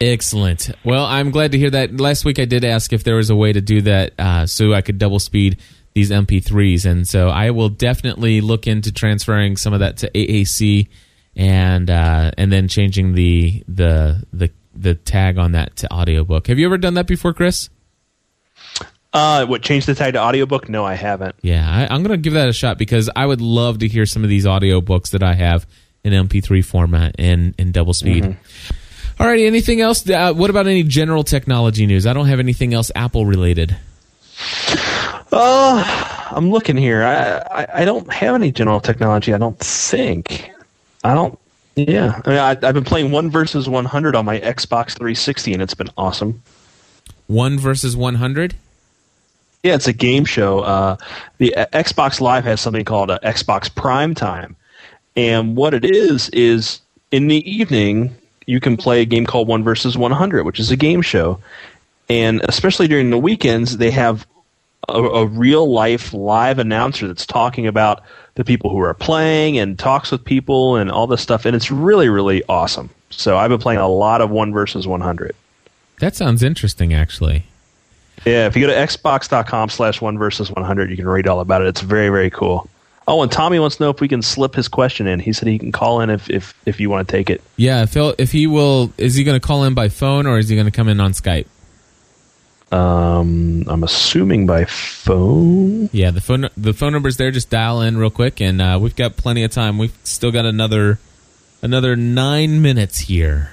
Excellent. 0.00 0.70
Well, 0.84 1.04
I'm 1.04 1.30
glad 1.30 1.52
to 1.52 1.58
hear 1.58 1.70
that. 1.70 1.98
Last 2.00 2.24
week 2.24 2.38
I 2.38 2.44
did 2.44 2.64
ask 2.64 2.92
if 2.92 3.04
there 3.04 3.16
was 3.16 3.30
a 3.30 3.36
way 3.36 3.52
to 3.52 3.60
do 3.60 3.82
that 3.82 4.12
uh, 4.18 4.46
so 4.46 4.72
I 4.72 4.82
could 4.82 4.98
double 4.98 5.18
speed 5.18 5.58
these 5.94 6.10
MP3s, 6.10 6.84
and 6.84 7.08
so 7.08 7.28
I 7.28 7.50
will 7.50 7.68
definitely 7.68 8.40
look 8.40 8.66
into 8.66 8.92
transferring 8.92 9.56
some 9.56 9.72
of 9.72 9.80
that 9.80 9.98
to 9.98 10.10
AAC, 10.10 10.88
and 11.36 11.88
uh, 11.88 12.32
and 12.36 12.52
then 12.52 12.68
changing 12.68 13.14
the 13.14 13.62
the 13.68 14.24
the 14.32 14.50
the 14.74 14.94
tag 14.96 15.38
on 15.38 15.52
that 15.52 15.76
to 15.76 15.92
audiobook. 15.92 16.48
Have 16.48 16.58
you 16.58 16.66
ever 16.66 16.78
done 16.78 16.94
that 16.94 17.06
before, 17.06 17.32
Chris? 17.32 17.70
Uh, 19.12 19.46
what 19.46 19.62
change 19.62 19.86
the 19.86 19.94
tag 19.94 20.14
to 20.14 20.20
audiobook? 20.20 20.68
No, 20.68 20.84
I 20.84 20.94
haven't. 20.94 21.36
Yeah, 21.40 21.64
I, 21.64 21.94
I'm 21.94 22.02
going 22.02 22.10
to 22.10 22.22
give 22.22 22.32
that 22.32 22.48
a 22.48 22.52
shot 22.52 22.78
because 22.78 23.08
I 23.14 23.24
would 23.24 23.40
love 23.40 23.78
to 23.78 23.88
hear 23.88 24.06
some 24.06 24.24
of 24.24 24.28
these 24.28 24.44
audiobooks 24.44 25.10
that 25.10 25.22
I 25.22 25.34
have 25.34 25.68
in 26.02 26.12
MP3 26.12 26.64
format 26.64 27.14
and 27.16 27.54
in 27.56 27.70
double 27.70 27.94
speed. 27.94 28.24
Mm-hmm. 28.24 28.76
All 29.20 29.26
righty, 29.26 29.46
anything 29.46 29.80
else? 29.80 30.08
Uh, 30.08 30.32
what 30.32 30.50
about 30.50 30.66
any 30.66 30.82
general 30.82 31.22
technology 31.22 31.86
news? 31.86 32.06
I 32.06 32.12
don't 32.12 32.26
have 32.26 32.40
anything 32.40 32.74
else 32.74 32.90
Apple 32.94 33.26
related. 33.26 33.76
Uh, 35.32 36.28
I'm 36.32 36.50
looking 36.50 36.76
here. 36.76 37.04
I, 37.04 37.62
I, 37.62 37.82
I 37.82 37.84
don't 37.84 38.12
have 38.12 38.34
any 38.34 38.50
general 38.50 38.80
technology. 38.80 39.32
I 39.32 39.38
don't 39.38 39.58
think. 39.58 40.50
I 41.04 41.14
don't. 41.14 41.38
Yeah, 41.76 42.20
I 42.24 42.28
mean, 42.28 42.38
I, 42.38 42.50
I've 42.50 42.74
been 42.74 42.84
playing 42.84 43.10
one 43.10 43.30
versus 43.30 43.68
100 43.68 44.14
on 44.14 44.24
my 44.24 44.38
Xbox 44.40 44.90
360, 44.90 45.52
and 45.54 45.62
it's 45.62 45.74
been 45.74 45.90
awesome. 45.96 46.42
One 47.26 47.58
versus 47.58 47.96
100? 47.96 48.54
Yeah, 49.64 49.74
it's 49.74 49.88
a 49.88 49.92
game 49.92 50.24
show. 50.24 50.60
Uh, 50.60 50.96
the 51.38 51.54
uh, 51.56 51.66
Xbox 51.72 52.20
Live 52.20 52.44
has 52.44 52.60
something 52.60 52.84
called 52.84 53.10
a 53.10 53.18
Xbox 53.24 53.74
Prime 53.74 54.14
Time, 54.14 54.54
and 55.16 55.56
what 55.56 55.74
it 55.74 55.84
is 55.84 56.28
is 56.30 56.80
in 57.10 57.28
the 57.28 57.48
evening 57.50 58.14
you 58.46 58.60
can 58.60 58.76
play 58.76 59.00
a 59.00 59.04
game 59.04 59.26
called 59.26 59.48
One 59.48 59.64
versus 59.64 59.96
100, 59.96 60.44
which 60.44 60.60
is 60.60 60.70
a 60.70 60.76
game 60.76 61.02
show, 61.02 61.38
and 62.08 62.40
especially 62.48 62.88
during 62.88 63.10
the 63.10 63.18
weekends 63.18 63.76
they 63.76 63.90
have 63.90 64.26
a, 64.88 65.00
a 65.02 65.26
real 65.26 65.70
life 65.70 66.12
live 66.12 66.58
announcer 66.58 67.06
that's 67.06 67.26
talking 67.26 67.66
about 67.66 68.02
the 68.34 68.44
people 68.44 68.70
who 68.70 68.78
are 68.78 68.94
playing 68.94 69.58
and 69.58 69.78
talks 69.78 70.10
with 70.10 70.24
people 70.24 70.76
and 70.76 70.90
all 70.90 71.06
this 71.06 71.20
stuff, 71.20 71.44
and 71.44 71.56
it's 71.56 71.70
really 71.70 72.08
really 72.08 72.42
awesome. 72.48 72.90
So 73.10 73.36
I've 73.36 73.50
been 73.50 73.60
playing 73.60 73.80
a 73.80 73.88
lot 73.88 74.20
of 74.20 74.30
One 74.30 74.52
versus 74.52 74.86
100. 74.86 75.34
That 76.00 76.16
sounds 76.16 76.42
interesting, 76.42 76.92
actually. 76.92 77.44
Yeah, 78.24 78.46
if 78.46 78.56
you 78.56 78.66
go 78.66 78.72
to 78.72 78.78
xbox.com 78.78 79.68
slash 79.68 80.00
one 80.00 80.18
versus 80.18 80.50
100, 80.50 80.90
you 80.90 80.96
can 80.96 81.06
read 81.06 81.26
all 81.26 81.40
about 81.40 81.62
it. 81.62 81.68
It's 81.68 81.82
very, 81.82 82.08
very 82.08 82.30
cool. 82.30 82.68
Oh, 83.06 83.22
and 83.22 83.30
Tommy 83.30 83.58
wants 83.58 83.76
to 83.76 83.82
know 83.82 83.90
if 83.90 84.00
we 84.00 84.08
can 84.08 84.22
slip 84.22 84.54
his 84.54 84.66
question 84.68 85.06
in. 85.06 85.20
He 85.20 85.32
said 85.32 85.46
he 85.46 85.58
can 85.58 85.72
call 85.72 86.00
in 86.00 86.08
if, 86.08 86.30
if, 86.30 86.54
if 86.64 86.80
you 86.80 86.88
want 86.88 87.06
to 87.06 87.12
take 87.12 87.28
it. 87.28 87.42
Yeah, 87.56 87.82
if, 87.82 87.92
he'll, 87.92 88.14
if 88.16 88.32
he 88.32 88.46
will, 88.46 88.92
is 88.96 89.14
he 89.14 89.24
going 89.24 89.38
to 89.38 89.46
call 89.46 89.64
in 89.64 89.74
by 89.74 89.88
phone 89.88 90.26
or 90.26 90.38
is 90.38 90.48
he 90.48 90.56
going 90.56 90.66
to 90.66 90.72
come 90.72 90.88
in 90.88 91.00
on 91.00 91.12
Skype? 91.12 91.46
Um, 92.72 93.64
I'm 93.68 93.84
assuming 93.84 94.46
by 94.46 94.64
phone. 94.64 95.90
Yeah, 95.92 96.10
the 96.10 96.20
phone 96.20 96.48
the 96.56 96.72
phone 96.72 96.92
number's 96.92 97.18
there. 97.18 97.30
Just 97.30 97.48
dial 97.48 97.80
in 97.82 97.96
real 97.96 98.10
quick, 98.10 98.40
and 98.40 98.60
uh, 98.60 98.78
we've 98.80 98.96
got 98.96 99.16
plenty 99.16 99.44
of 99.44 99.52
time. 99.52 99.78
We've 99.78 99.96
still 100.02 100.32
got 100.32 100.44
another 100.44 100.98
another 101.62 101.94
nine 101.94 102.62
minutes 102.62 103.00
here. 103.00 103.50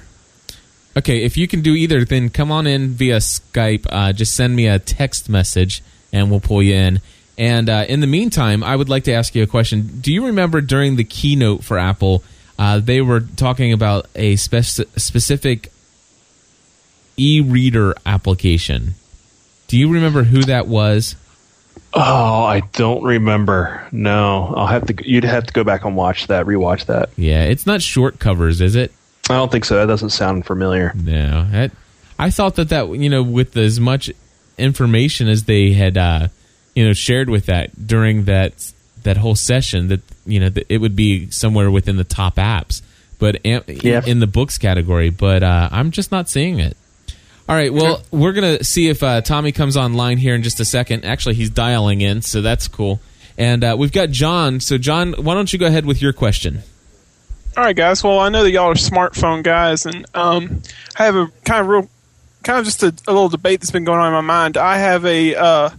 Okay, 0.97 1.23
if 1.23 1.37
you 1.37 1.47
can 1.47 1.61
do 1.61 1.75
either, 1.75 2.03
then 2.03 2.29
come 2.29 2.51
on 2.51 2.65
in 2.65 2.89
via 2.89 3.17
Skype. 3.17 3.85
Uh, 3.89 4.11
just 4.11 4.33
send 4.33 4.55
me 4.55 4.65
a 4.65 4.79
text 4.79 5.29
message, 5.29 5.83
and 6.11 6.31
we'll 6.31 6.39
pull 6.39 6.63
you 6.63 6.73
in. 6.73 6.99
And 7.41 7.71
uh, 7.71 7.85
in 7.89 8.01
the 8.01 8.07
meantime, 8.07 8.63
I 8.63 8.75
would 8.75 8.87
like 8.87 9.05
to 9.05 9.13
ask 9.13 9.33
you 9.33 9.41
a 9.41 9.47
question. 9.47 9.99
Do 9.99 10.13
you 10.13 10.27
remember 10.27 10.61
during 10.61 10.95
the 10.95 11.03
keynote 11.03 11.63
for 11.63 11.79
Apple, 11.79 12.23
uh, 12.59 12.77
they 12.77 13.01
were 13.01 13.21
talking 13.21 13.73
about 13.73 14.05
a 14.13 14.35
spec- 14.35 14.63
specific 14.95 15.71
e-reader 17.17 17.95
application? 18.05 18.93
Do 19.67 19.79
you 19.79 19.91
remember 19.91 20.21
who 20.21 20.43
that 20.43 20.67
was? 20.67 21.15
Oh, 21.95 22.43
I 22.43 22.59
don't 22.73 23.03
remember. 23.03 23.87
No, 23.91 24.53
I'll 24.55 24.67
have 24.67 24.85
to. 24.85 24.95
You'd 25.03 25.23
have 25.23 25.47
to 25.47 25.53
go 25.53 25.63
back 25.63 25.83
and 25.83 25.95
watch 25.95 26.27
that, 26.27 26.45
rewatch 26.45 26.85
that. 26.85 27.09
Yeah, 27.17 27.45
it's 27.45 27.65
not 27.65 27.79
Shortcovers, 27.79 28.61
is 28.61 28.75
it? 28.75 28.93
I 29.31 29.33
don't 29.33 29.51
think 29.51 29.65
so. 29.65 29.77
That 29.77 29.87
doesn't 29.87 30.11
sound 30.11 30.45
familiar. 30.45 30.93
No, 30.93 31.47
that, 31.49 31.71
I 32.19 32.29
thought 32.29 32.53
that 32.57 32.69
that 32.69 32.87
you 32.89 33.09
know 33.09 33.23
with 33.23 33.57
as 33.57 33.79
much 33.79 34.11
information 34.59 35.27
as 35.27 35.45
they 35.45 35.71
had 35.71 35.97
uh, 35.97 36.27
you 36.75 36.85
know 36.85 36.93
shared 36.93 37.29
with 37.29 37.45
that 37.47 37.87
during 37.87 38.25
that 38.25 38.71
that 39.03 39.17
whole 39.17 39.35
session 39.35 39.87
that 39.87 40.01
you 40.25 40.39
know 40.39 40.49
that 40.49 40.65
it 40.69 40.77
would 40.79 40.95
be 40.95 41.29
somewhere 41.31 41.69
within 41.71 41.97
the 41.97 42.03
top 42.03 42.35
apps, 42.35 42.81
but 43.19 43.43
am- 43.45 43.63
Yeah. 43.67 44.01
in 44.05 44.19
the 44.19 44.27
books 44.27 44.57
category. 44.57 45.09
But 45.09 45.43
uh, 45.43 45.69
I'm 45.71 45.91
just 45.91 46.11
not 46.11 46.29
seeing 46.29 46.59
it. 46.59 46.77
All 47.49 47.55
right, 47.55 47.73
well, 47.73 48.01
we're 48.11 48.31
gonna 48.31 48.63
see 48.63 48.87
if 48.87 49.03
uh, 49.03 49.21
Tommy 49.21 49.51
comes 49.51 49.75
online 49.75 50.17
here 50.17 50.35
in 50.35 50.43
just 50.43 50.59
a 50.59 50.65
second. 50.65 51.03
Actually, 51.03 51.35
he's 51.35 51.49
dialing 51.49 51.99
in, 52.01 52.21
so 52.21 52.41
that's 52.41 52.67
cool. 52.67 53.01
And 53.37 53.63
uh, 53.63 53.75
we've 53.77 53.91
got 53.91 54.09
John. 54.11 54.59
So, 54.59 54.77
John, 54.77 55.13
why 55.13 55.33
don't 55.33 55.51
you 55.51 55.57
go 55.59 55.65
ahead 55.65 55.85
with 55.85 56.01
your 56.01 56.13
question? 56.13 56.61
All 57.57 57.63
right, 57.63 57.75
guys. 57.75 58.03
Well, 58.03 58.19
I 58.19 58.29
know 58.29 58.43
that 58.43 58.51
y'all 58.51 58.69
are 58.69 58.75
smartphone 58.75 59.43
guys, 59.43 59.85
and 59.85 60.05
um, 60.13 60.61
I 60.97 61.05
have 61.05 61.15
a 61.15 61.29
kind 61.43 61.61
of 61.61 61.67
real, 61.67 61.89
kind 62.43 62.59
of 62.59 62.65
just 62.65 62.83
a, 62.83 62.87
a 63.07 63.11
little 63.11 63.27
debate 63.29 63.59
that's 63.59 63.71
been 63.71 63.83
going 63.83 63.99
on 63.99 64.07
in 64.07 64.13
my 64.13 64.21
mind. 64.21 64.55
I 64.55 64.77
have 64.77 65.03
a 65.05 65.35
uh, 65.35 65.69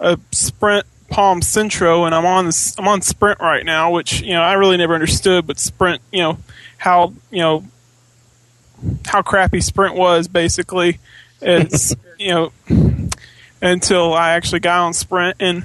a 0.00 0.18
Sprint 0.32 0.86
Palm 1.10 1.42
Centro, 1.42 2.04
and 2.04 2.14
I'm 2.14 2.26
on 2.26 2.46
this, 2.46 2.74
I'm 2.78 2.88
on 2.88 3.02
Sprint 3.02 3.40
right 3.40 3.64
now, 3.64 3.90
which 3.92 4.20
you 4.22 4.32
know 4.32 4.42
I 4.42 4.54
really 4.54 4.76
never 4.76 4.94
understood, 4.94 5.46
but 5.46 5.58
Sprint, 5.58 6.00
you 6.12 6.20
know 6.20 6.38
how 6.78 7.12
you 7.30 7.38
know 7.40 7.64
how 9.06 9.22
crappy 9.22 9.60
Sprint 9.60 9.94
was 9.94 10.28
basically. 10.28 10.98
It's 11.40 11.94
you 12.18 12.28
know 12.34 12.52
until 13.62 14.12
I 14.14 14.30
actually 14.32 14.60
got 14.60 14.80
on 14.82 14.92
Sprint 14.92 15.36
and 15.40 15.64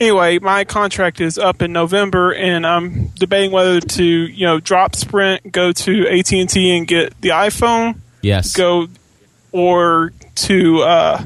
anyway, 0.00 0.38
my 0.38 0.64
contract 0.64 1.20
is 1.20 1.38
up 1.38 1.62
in 1.62 1.72
November, 1.72 2.32
and 2.34 2.66
I'm 2.66 3.08
debating 3.08 3.50
whether 3.52 3.80
to 3.80 4.04
you 4.04 4.46
know 4.46 4.60
drop 4.60 4.94
Sprint, 4.96 5.50
go 5.50 5.72
to 5.72 6.08
AT 6.08 6.32
and 6.32 6.48
T, 6.48 6.76
and 6.76 6.86
get 6.86 7.18
the 7.20 7.30
iPhone, 7.30 8.00
Yes. 8.22 8.52
go, 8.54 8.88
or 9.52 10.12
to 10.36 10.82
uh, 10.82 11.22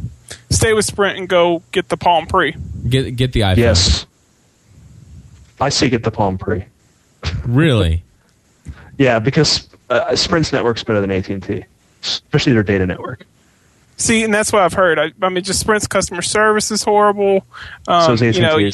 stay 0.50 0.72
with 0.72 0.84
Sprint 0.84 1.18
and 1.18 1.28
go 1.28 1.62
get 1.72 1.88
the 1.88 1.96
Palm 1.96 2.26
Pre. 2.26 2.56
Get 2.88 3.16
get 3.16 3.32
the 3.32 3.40
iPhone. 3.40 3.56
Yes, 3.56 4.06
I 5.60 5.68
say 5.68 5.88
get 5.88 6.04
the 6.04 6.10
Palm 6.10 6.38
Pre. 6.38 6.64
Really? 7.46 8.04
Yeah, 8.98 9.20
because 9.20 9.68
uh, 9.90 10.16
Sprint's 10.16 10.52
network's 10.52 10.82
better 10.82 11.00
than 11.00 11.12
AT 11.12 11.28
and 11.28 11.40
T, 11.40 11.64
especially 12.02 12.52
their 12.52 12.64
data 12.64 12.84
network. 12.84 13.24
See, 13.96 14.24
and 14.24 14.34
that's 14.34 14.52
what 14.52 14.62
I've 14.62 14.72
heard. 14.72 14.98
I, 14.98 15.12
I 15.22 15.28
mean, 15.28 15.44
just 15.44 15.60
Sprint's 15.60 15.86
customer 15.86 16.20
service 16.20 16.72
is 16.72 16.82
horrible. 16.82 17.46
Um, 17.86 18.06
so 18.06 18.12
is 18.14 18.22
AT 18.22 18.34
you 18.34 18.42
know, 18.42 18.56
you, 18.56 18.72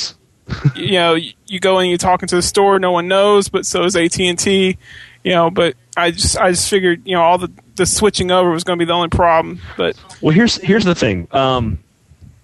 you 0.74 0.92
know, 0.92 1.14
you 1.46 1.60
go 1.60 1.78
and 1.78 1.90
you're 1.90 1.98
talking 1.98 2.26
to 2.28 2.36
the 2.36 2.42
store, 2.42 2.78
no 2.78 2.92
one 2.92 3.06
knows, 3.06 3.48
but 3.48 3.66
so 3.66 3.84
is 3.84 3.96
AT 3.96 4.18
and 4.18 4.38
T. 4.38 4.78
You 5.22 5.32
know, 5.32 5.50
but 5.50 5.76
I 5.96 6.10
just 6.10 6.38
I 6.38 6.50
just 6.50 6.68
figured 6.68 7.02
you 7.06 7.14
know 7.14 7.22
all 7.22 7.38
the 7.38 7.50
the 7.76 7.86
switching 7.86 8.30
over 8.30 8.50
was 8.50 8.64
going 8.64 8.78
to 8.78 8.82
be 8.84 8.86
the 8.86 8.92
only 8.94 9.08
problem. 9.08 9.60
But 9.76 9.96
Well, 10.20 10.34
here's 10.34 10.56
here's 10.56 10.84
the 10.84 10.94
thing. 10.94 11.28
Um, 11.32 11.78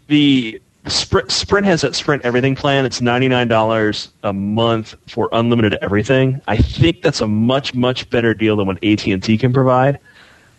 the 0.08 0.60
Sprint, 0.86 1.30
Sprint 1.30 1.66
has 1.66 1.82
that 1.82 1.94
Sprint 1.94 2.24
Everything 2.24 2.56
plan. 2.56 2.84
It's 2.86 3.00
ninety 3.00 3.28
nine 3.28 3.48
dollars 3.48 4.08
a 4.22 4.32
month 4.32 4.94
for 5.08 5.28
unlimited 5.32 5.74
everything. 5.82 6.40
I 6.48 6.56
think 6.56 7.02
that's 7.02 7.20
a 7.20 7.26
much 7.28 7.74
much 7.74 8.08
better 8.10 8.32
deal 8.34 8.56
than 8.56 8.66
what 8.66 8.82
AT 8.82 9.06
and 9.06 9.22
T 9.22 9.36
can 9.38 9.52
provide. 9.52 9.98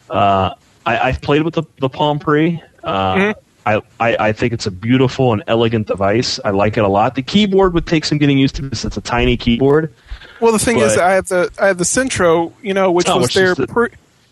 Uh, 0.09 0.53
I, 0.85 0.97
I've 0.99 1.21
played 1.21 1.43
with 1.43 1.53
the, 1.55 1.63
the 1.79 1.89
Palm 1.89 2.19
Pre. 2.19 2.61
Uh, 2.83 3.33
I, 3.65 3.81
I, 3.99 4.17
I 4.17 4.31
think 4.33 4.53
it's 4.53 4.65
a 4.65 4.71
beautiful 4.71 5.33
and 5.33 5.43
elegant 5.47 5.85
device. 5.87 6.39
I 6.43 6.49
like 6.49 6.77
it 6.77 6.83
a 6.83 6.87
lot. 6.87 7.13
The 7.15 7.21
keyboard 7.21 7.73
would 7.75 7.85
take 7.85 8.05
some 8.05 8.17
getting 8.17 8.37
used 8.39 8.55
to 8.55 8.63
because 8.63 8.83
it's 8.85 8.97
a 8.97 9.01
tiny 9.01 9.37
keyboard. 9.37 9.93
well, 10.39 10.51
the 10.51 10.57
thing 10.59 10.79
is, 10.79 10.97
I 10.97 11.11
have 11.11 11.27
the 11.27 11.51
I 11.59 11.67
have 11.67 11.77
the 11.77 11.85
Centro, 11.85 12.53
you 12.63 12.73
know, 12.73 12.91
which 12.91 13.07
Oh, 13.07 13.17
was 13.17 13.27
which 13.27 13.33
their 13.35 13.53
the- 13.55 13.67
pre- 13.67 13.89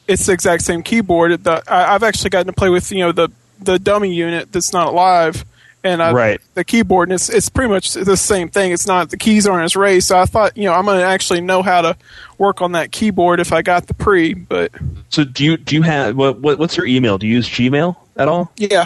it's 0.10 0.26
the 0.26 0.34
exact 0.34 0.64
same 0.64 0.84
keyboard. 0.84 1.44
The, 1.44 1.64
I, 1.72 1.94
I've 1.96 2.04
actually 2.04 2.32
gotten 2.32 2.48
to 2.48 2.54
play 2.54 2.70
with 2.70 2.92
you 2.92 3.00
know 3.00 3.12
the 3.12 3.30
the 3.62 3.80
dummy 3.80 4.14
unit 4.14 4.52
that's 4.52 4.74
not 4.74 4.94
live, 4.94 5.46
and 5.84 6.02
I, 6.02 6.12
Right. 6.12 6.42
the 6.56 6.64
keyboard, 6.64 7.10
and 7.10 7.16
it's 7.16 7.30
it's 7.30 7.50
pretty 7.50 7.70
much 7.72 7.94
the 7.94 8.18
same 8.18 8.50
thing. 8.50 8.72
It's 8.72 8.88
not 8.88 9.10
the 9.10 9.18
keys 9.18 9.46
aren't 9.48 9.64
as 9.66 9.76
raised, 9.76 10.08
so 10.08 10.18
I 10.18 10.26
thought 10.26 10.58
you 10.58 10.66
know 10.66 10.74
I'm 10.74 10.86
going 10.86 11.00
to 11.00 11.06
actually 11.06 11.42
know 11.42 11.62
how 11.62 11.82
to 11.82 11.96
work 12.38 12.62
on 12.62 12.72
that 12.74 12.92
keyboard 12.92 13.40
if 13.40 13.52
I 13.54 13.62
got 13.62 13.88
the 13.88 13.94
pre. 13.94 14.34
But 14.34 14.72
So 15.10 15.24
do 15.24 15.44
you 15.46 15.58
do 15.58 15.76
you 15.76 15.82
have 15.84 16.16
what, 16.16 16.40
what 16.40 16.58
what's 16.60 16.76
your 16.78 16.86
email? 16.86 17.18
Do 17.18 17.28
you 17.28 17.36
use 17.36 17.48
Gmail 17.50 17.96
at 18.18 18.28
all? 18.28 18.52
yeah, 18.58 18.86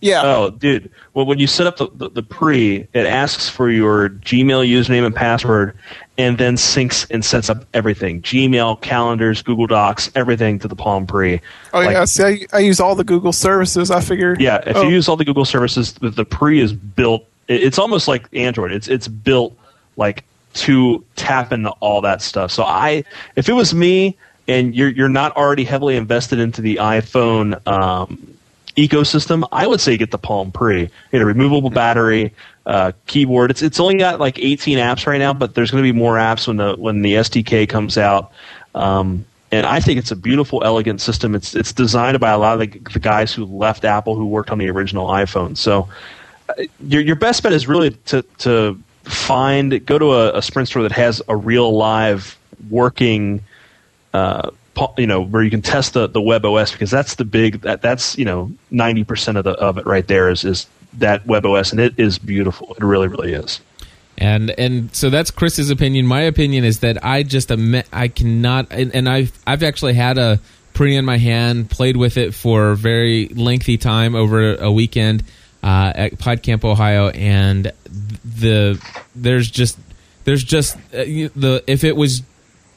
yeah, 0.00 0.22
Oh, 0.24 0.50
dude. 0.50 0.90
Well, 1.14 1.26
when 1.26 1.38
you 1.38 1.46
set 1.46 1.66
up 1.66 1.76
the, 1.76 1.88
the, 1.94 2.08
the 2.10 2.22
pre, 2.22 2.86
it 2.92 3.06
asks 3.06 3.48
for 3.48 3.68
your 3.70 4.08
Gmail 4.08 4.68
username 4.68 5.04
and 5.06 5.14
password, 5.14 5.76
and 6.18 6.36
then 6.38 6.54
syncs 6.56 7.06
and 7.10 7.24
sets 7.24 7.48
up 7.50 7.64
everything: 7.74 8.22
Gmail, 8.22 8.80
calendars, 8.80 9.42
Google 9.42 9.66
Docs, 9.66 10.10
everything 10.14 10.58
to 10.60 10.68
the 10.68 10.76
Palm 10.76 11.06
Pre. 11.06 11.40
oh 11.74 11.78
Like, 11.80 11.90
yeah. 11.92 12.04
See, 12.04 12.22
I, 12.52 12.56
I 12.56 12.58
use 12.60 12.80
all 12.80 12.94
the 12.94 13.04
Google 13.04 13.32
services. 13.32 13.90
I 13.90 14.00
figure 14.00 14.36
Yeah, 14.38 14.62
if 14.66 14.76
oh, 14.76 14.82
you 14.82 14.90
use 14.90 15.08
all 15.08 15.16
the 15.16 15.24
Google 15.24 15.44
services, 15.44 15.92
the, 15.94 16.10
the 16.10 16.24
Pre 16.24 16.60
is 16.60 16.72
built. 16.72 17.26
it- 17.48 17.62
It's 17.62 17.78
almost 17.78 18.08
like 18.08 18.26
Android. 18.32 18.72
It's 18.72 18.88
it's 18.88 19.08
built 19.08 19.56
like 19.96 20.24
to 20.54 21.04
tap 21.16 21.52
into 21.52 21.70
all 21.80 22.00
that 22.00 22.22
stuff. 22.22 22.50
So 22.50 22.64
I, 22.64 23.04
if 23.36 23.48
it 23.48 23.52
was 23.52 23.72
me, 23.74 24.16
and 24.48 24.74
you're 24.74 24.88
you're 24.88 25.08
not 25.08 25.36
already 25.36 25.64
heavily 25.64 25.96
invested 25.96 26.38
into 26.40 26.60
the 26.60 26.76
iPhone 26.76 27.64
um, 27.68 28.36
ecosystem, 28.76 29.46
I 29.52 29.66
would 29.66 29.80
say 29.80 29.96
get 29.96 30.10
the 30.10 30.18
Palm 30.18 30.52
Pre. 30.52 30.90
Get 31.12 31.22
a 31.22 31.26
removable 31.26 31.70
battery, 31.70 32.34
uh, 32.66 32.92
keyboard. 33.06 33.50
It's 33.50 33.62
it's 33.62 33.80
only 33.80 33.96
got 33.96 34.20
like 34.20 34.38
18 34.38 34.78
apps 34.78 35.06
right 35.06 35.18
now, 35.18 35.32
but 35.32 35.54
there's 35.54 35.70
going 35.70 35.82
to 35.82 35.92
be 35.92 35.96
more 35.96 36.16
apps 36.16 36.46
when 36.46 36.56
the 36.56 36.74
when 36.76 37.02
the 37.02 37.14
SDK 37.14 37.68
comes 37.68 37.98
out. 37.98 38.32
Um, 38.74 39.24
and 39.52 39.66
I 39.66 39.80
think 39.80 39.98
it's 39.98 40.12
a 40.12 40.16
beautiful, 40.16 40.62
elegant 40.62 41.00
system. 41.00 41.34
It's 41.34 41.54
it's 41.54 41.72
designed 41.72 42.20
by 42.20 42.30
a 42.30 42.38
lot 42.38 42.60
of 42.60 42.70
the, 42.70 42.78
the 42.90 43.00
guys 43.00 43.32
who 43.32 43.44
left 43.44 43.84
Apple 43.84 44.14
who 44.14 44.26
worked 44.26 44.50
on 44.50 44.58
the 44.58 44.70
original 44.70 45.08
iPhone. 45.08 45.56
So 45.56 45.88
uh, 46.48 46.64
your 46.86 47.02
your 47.02 47.16
best 47.16 47.42
bet 47.42 47.52
is 47.52 47.66
really 47.66 47.90
to 48.06 48.22
to 48.38 48.78
find 49.04 49.84
go 49.86 49.98
to 49.98 50.12
a, 50.12 50.38
a 50.38 50.42
Sprint 50.42 50.68
store 50.68 50.82
that 50.82 50.92
has 50.92 51.20
a 51.28 51.36
real 51.36 51.76
live 51.76 52.38
working 52.68 53.42
uh, 54.14 54.50
you 54.96 55.06
know 55.06 55.20
where 55.22 55.42
you 55.42 55.50
can 55.50 55.62
test 55.62 55.94
the, 55.94 56.06
the 56.06 56.20
web 56.20 56.44
OS 56.44 56.72
because 56.72 56.90
that's 56.90 57.14
the 57.16 57.24
big 57.24 57.60
that 57.62 57.82
that's 57.82 58.16
you 58.18 58.24
know 58.24 58.50
ninety 58.70 59.04
percent 59.04 59.38
of 59.38 59.44
the 59.44 59.52
of 59.52 59.78
it 59.78 59.86
right 59.86 60.06
there 60.06 60.30
is 60.30 60.44
is 60.44 60.66
that 60.94 61.24
web 61.26 61.46
OS 61.46 61.70
and 61.72 61.80
it 61.80 61.94
is 61.98 62.18
beautiful 62.18 62.74
it 62.78 62.82
really 62.82 63.08
really 63.08 63.32
is 63.32 63.60
and 64.20 64.50
and 64.58 64.94
so 64.94 65.08
that's 65.08 65.30
Chris's 65.30 65.70
opinion. 65.70 66.06
My 66.06 66.20
opinion 66.22 66.62
is 66.64 66.80
that 66.80 67.02
I 67.04 67.22
just 67.22 67.50
admit 67.50 67.88
I 67.90 68.08
cannot, 68.08 68.66
and, 68.70 68.94
and 68.94 69.08
I've 69.08 69.32
I've 69.46 69.62
actually 69.62 69.94
had 69.94 70.18
a 70.18 70.38
pretty 70.74 70.94
in 70.94 71.06
my 71.06 71.16
hand, 71.16 71.70
played 71.70 71.96
with 71.96 72.18
it 72.18 72.34
for 72.34 72.70
a 72.70 72.76
very 72.76 73.28
lengthy 73.28 73.78
time 73.78 74.14
over 74.14 74.56
a 74.56 74.70
weekend 74.70 75.24
uh, 75.62 75.92
at 75.94 76.12
PodCamp 76.18 76.64
Ohio, 76.64 77.08
and 77.08 77.72
the 78.24 78.78
there's 79.14 79.50
just 79.50 79.78
there's 80.24 80.44
just 80.44 80.76
uh, 80.76 81.04
the 81.34 81.64
if 81.66 81.82
it 81.82 81.96
was 81.96 82.22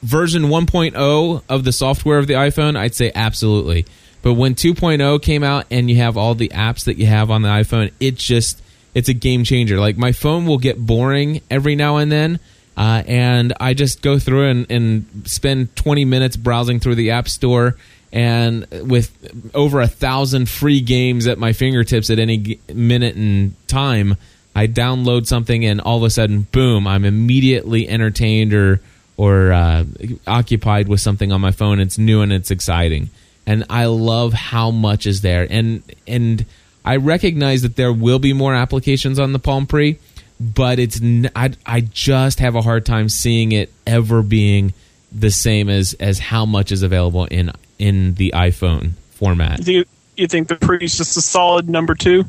version 0.04 0.44
1.0 0.44 1.42
of 1.48 1.64
the 1.64 1.72
software 1.72 2.18
of 2.18 2.26
the 2.26 2.34
iPhone, 2.34 2.76
I'd 2.76 2.94
say 2.94 3.10
absolutely. 3.14 3.86
But 4.22 4.34
when 4.34 4.54
2.0 4.54 5.22
came 5.22 5.42
out 5.42 5.66
and 5.70 5.90
you 5.90 5.96
have 5.96 6.16
all 6.16 6.34
the 6.34 6.50
apps 6.50 6.84
that 6.84 6.98
you 6.98 7.06
have 7.06 7.30
on 7.30 7.42
the 7.42 7.48
iPhone, 7.48 7.92
it 8.00 8.16
just 8.16 8.62
it's 8.94 9.08
a 9.08 9.14
game 9.14 9.44
changer. 9.44 9.80
Like 9.80 9.96
my 9.96 10.12
phone 10.12 10.46
will 10.46 10.58
get 10.58 10.78
boring 10.78 11.40
every 11.50 11.74
now 11.74 11.96
and 11.96 12.12
then, 12.12 12.38
uh, 12.76 13.02
and 13.06 13.52
I 13.60 13.74
just 13.74 14.02
go 14.02 14.18
through 14.18 14.48
and, 14.48 14.70
and 14.70 15.22
spend 15.24 15.74
20 15.76 16.04
minutes 16.04 16.36
browsing 16.36 16.80
through 16.80 16.94
the 16.94 17.10
App 17.10 17.28
Store. 17.28 17.76
And 18.12 18.66
with 18.70 19.10
over 19.54 19.80
a 19.80 19.88
thousand 19.88 20.48
free 20.48 20.80
games 20.80 21.26
at 21.26 21.36
my 21.36 21.52
fingertips 21.52 22.10
at 22.10 22.18
any 22.20 22.60
minute 22.72 23.16
and 23.16 23.54
time, 23.66 24.16
I 24.54 24.68
download 24.68 25.26
something 25.26 25.64
and 25.64 25.80
all 25.80 25.96
of 25.96 26.04
a 26.04 26.10
sudden, 26.10 26.42
boom! 26.52 26.86
I'm 26.86 27.04
immediately 27.04 27.88
entertained 27.88 28.54
or 28.54 28.80
or 29.16 29.52
uh, 29.52 29.84
occupied 30.26 30.88
with 30.88 31.00
something 31.00 31.32
on 31.32 31.40
my 31.40 31.52
phone. 31.52 31.80
It's 31.80 31.98
new 31.98 32.22
and 32.22 32.32
it's 32.32 32.50
exciting, 32.50 33.10
and 33.46 33.64
I 33.70 33.86
love 33.86 34.32
how 34.32 34.70
much 34.70 35.06
is 35.06 35.20
there. 35.20 35.46
And 35.48 35.82
and 36.06 36.44
I 36.84 36.96
recognize 36.96 37.62
that 37.62 37.76
there 37.76 37.92
will 37.92 38.18
be 38.18 38.32
more 38.32 38.54
applications 38.54 39.18
on 39.18 39.32
the 39.32 39.38
Palm 39.38 39.66
Pre, 39.66 39.98
but 40.40 40.78
it's 40.78 41.00
n- 41.00 41.30
I 41.34 41.52
I 41.64 41.80
just 41.80 42.40
have 42.40 42.54
a 42.54 42.62
hard 42.62 42.84
time 42.84 43.08
seeing 43.08 43.52
it 43.52 43.72
ever 43.86 44.22
being 44.22 44.74
the 45.12 45.30
same 45.30 45.68
as 45.68 45.94
as 45.94 46.18
how 46.18 46.44
much 46.44 46.72
is 46.72 46.82
available 46.82 47.24
in 47.26 47.52
in 47.78 48.14
the 48.14 48.32
iPhone 48.34 48.92
format. 49.12 49.58
you 49.60 49.64
think, 49.64 49.88
you 50.16 50.26
think 50.26 50.48
the 50.48 50.56
pre 50.56 50.78
is 50.84 50.96
just 50.96 51.16
a 51.16 51.22
solid 51.22 51.68
number 51.68 51.94
two? 51.94 52.24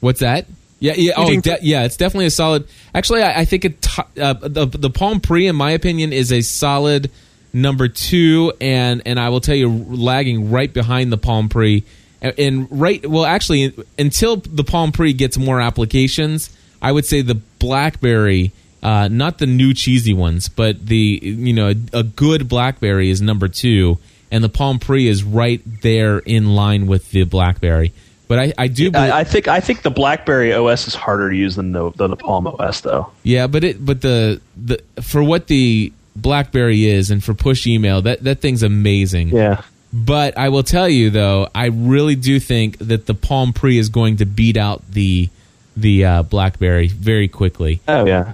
What's 0.00 0.20
that? 0.20 0.46
Yeah, 0.82 0.94
yeah, 0.96 1.12
oh, 1.16 1.40
de- 1.40 1.58
yeah. 1.62 1.84
It's 1.84 1.96
definitely 1.96 2.26
a 2.26 2.30
solid. 2.30 2.66
Actually, 2.92 3.22
I, 3.22 3.42
I 3.42 3.44
think 3.44 3.64
it 3.64 3.80
t- 3.80 4.20
uh, 4.20 4.32
the 4.32 4.66
the 4.66 4.90
Palm 4.90 5.20
Pre, 5.20 5.46
in 5.46 5.54
my 5.54 5.70
opinion, 5.70 6.12
is 6.12 6.32
a 6.32 6.40
solid 6.40 7.08
number 7.52 7.86
two, 7.86 8.52
and 8.60 9.00
and 9.06 9.20
I 9.20 9.28
will 9.28 9.40
tell 9.40 9.54
you, 9.54 9.70
lagging 9.70 10.50
right 10.50 10.72
behind 10.72 11.12
the 11.12 11.16
Palm 11.16 11.48
Pre, 11.48 11.84
and, 12.20 12.36
and 12.36 12.68
right. 12.72 13.08
Well, 13.08 13.24
actually, 13.24 13.72
until 13.96 14.38
the 14.38 14.64
Palm 14.64 14.90
Pre 14.90 15.12
gets 15.12 15.38
more 15.38 15.60
applications, 15.60 16.50
I 16.82 16.90
would 16.90 17.06
say 17.06 17.22
the 17.22 17.36
BlackBerry, 17.60 18.50
uh, 18.82 19.06
not 19.06 19.38
the 19.38 19.46
new 19.46 19.74
cheesy 19.74 20.14
ones, 20.14 20.48
but 20.48 20.84
the 20.84 21.20
you 21.22 21.52
know 21.52 21.68
a, 21.68 22.00
a 22.00 22.02
good 22.02 22.48
BlackBerry 22.48 23.08
is 23.08 23.22
number 23.22 23.46
two, 23.46 23.98
and 24.32 24.42
the 24.42 24.48
Palm 24.48 24.80
Pre 24.80 25.06
is 25.06 25.22
right 25.22 25.62
there 25.82 26.18
in 26.18 26.56
line 26.56 26.88
with 26.88 27.12
the 27.12 27.22
BlackBerry. 27.22 27.92
But 28.32 28.38
I, 28.38 28.52
I 28.56 28.68
do 28.68 28.90
believe, 28.90 29.10
I, 29.10 29.18
I 29.18 29.24
think 29.24 29.46
I 29.46 29.60
think 29.60 29.82
the 29.82 29.90
BlackBerry 29.90 30.54
OS 30.54 30.88
is 30.88 30.94
harder 30.94 31.28
to 31.28 31.36
use 31.36 31.56
than 31.56 31.72
the 31.72 31.90
than 31.90 32.08
the 32.08 32.16
Palm 32.16 32.46
OS 32.46 32.80
though. 32.80 33.12
Yeah, 33.24 33.46
but 33.46 33.62
it 33.62 33.84
but 33.84 34.00
the 34.00 34.40
the 34.56 34.82
for 35.02 35.22
what 35.22 35.48
the 35.48 35.92
BlackBerry 36.16 36.86
is 36.86 37.10
and 37.10 37.22
for 37.22 37.34
push 37.34 37.66
email, 37.66 38.00
that 38.00 38.24
that 38.24 38.40
thing's 38.40 38.62
amazing. 38.62 39.28
yeah. 39.36 39.60
But 39.92 40.38
I 40.38 40.48
will 40.48 40.62
tell 40.62 40.88
you 40.88 41.10
though, 41.10 41.46
I 41.54 41.66
really 41.66 42.14
do 42.14 42.40
think 42.40 42.78
that 42.78 43.04
the 43.04 43.12
Palm 43.12 43.52
Pre 43.52 43.76
is 43.76 43.90
going 43.90 44.16
to 44.16 44.24
beat 44.24 44.56
out 44.56 44.80
the 44.90 45.28
the 45.76 46.06
uh, 46.06 46.22
BlackBerry 46.22 46.88
very 46.88 47.28
quickly. 47.28 47.82
oh 47.86 48.06
yeah. 48.06 48.32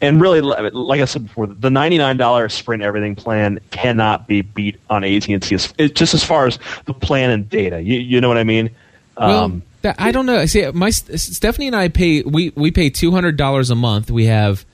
And 0.00 0.18
really 0.18 0.40
like 0.40 1.02
I 1.02 1.04
said 1.04 1.26
before 1.26 1.46
the 1.46 1.68
ninety 1.68 1.98
nine 1.98 2.16
dollar 2.16 2.48
Sprint 2.48 2.82
everything 2.82 3.14
plan 3.16 3.60
cannot 3.70 4.26
be 4.26 4.40
beat 4.40 4.80
on 4.88 5.04
AT 5.04 5.28
and 5.28 5.42
T. 5.42 5.58
Just 5.58 6.14
as 6.14 6.24
far 6.24 6.46
as 6.46 6.58
the 6.86 6.94
plan 6.94 7.28
and 7.28 7.50
data. 7.50 7.82
You 7.82 7.98
you 7.98 8.22
know 8.22 8.28
what 8.28 8.38
I 8.38 8.44
mean 8.44 8.70
um, 9.16 9.62
that, 9.82 9.96
I 9.98 10.12
don't 10.12 10.26
know. 10.26 10.46
See, 10.46 10.70
my 10.72 10.90
Stephanie 10.90 11.68
and 11.68 11.76
I 11.76 11.88
pay 11.88 12.22
we 12.22 12.50
we 12.50 12.70
pay 12.70 12.90
two 12.90 13.10
hundred 13.10 13.36
dollars 13.36 13.70
a 13.70 13.74
month. 13.74 14.10
We 14.10 14.26
have 14.26 14.64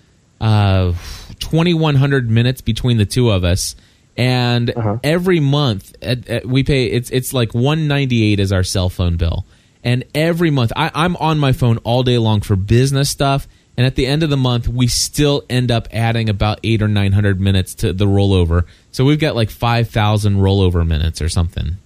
uh, 0.40 0.94
twenty 1.38 1.74
one 1.74 1.94
hundred 1.94 2.30
minutes 2.30 2.60
between 2.60 2.96
the 2.96 3.06
two 3.06 3.30
of 3.30 3.44
us, 3.44 3.76
and 4.16 4.70
Uh-huh. 4.70 4.98
every 5.04 5.40
month 5.40 5.94
at, 6.02 6.28
at, 6.28 6.46
we 6.46 6.62
pay 6.64 6.86
it's 6.86 7.10
it's 7.10 7.32
like 7.32 7.54
one 7.54 7.88
ninety 7.88 8.32
eight 8.32 8.40
is 8.40 8.52
our 8.52 8.62
cell 8.64 8.88
phone 8.88 9.16
bill, 9.16 9.44
and 9.84 10.04
every 10.14 10.50
month 10.50 10.72
I, 10.74 10.90
I'm 10.94 11.16
on 11.16 11.38
my 11.38 11.52
phone 11.52 11.78
all 11.78 12.02
day 12.02 12.18
long 12.18 12.40
for 12.40 12.56
business 12.56 13.10
stuff. 13.10 13.46
And 13.74 13.86
at 13.86 13.94
the 13.94 14.06
end 14.06 14.22
of 14.22 14.28
the 14.28 14.36
month, 14.36 14.68
we 14.68 14.86
still 14.86 15.44
end 15.48 15.70
up 15.70 15.88
adding 15.92 16.28
about 16.28 16.60
eight 16.62 16.82
or 16.82 16.88
nine 16.88 17.12
hundred 17.12 17.40
minutes 17.40 17.74
to 17.76 17.94
the 17.94 18.04
rollover. 18.04 18.64
So 18.90 19.02
we've 19.02 19.18
got 19.18 19.34
like 19.34 19.48
five 19.48 19.88
thousand 19.88 20.36
rollover 20.36 20.86
minutes 20.86 21.22
or 21.22 21.30
something. 21.30 21.78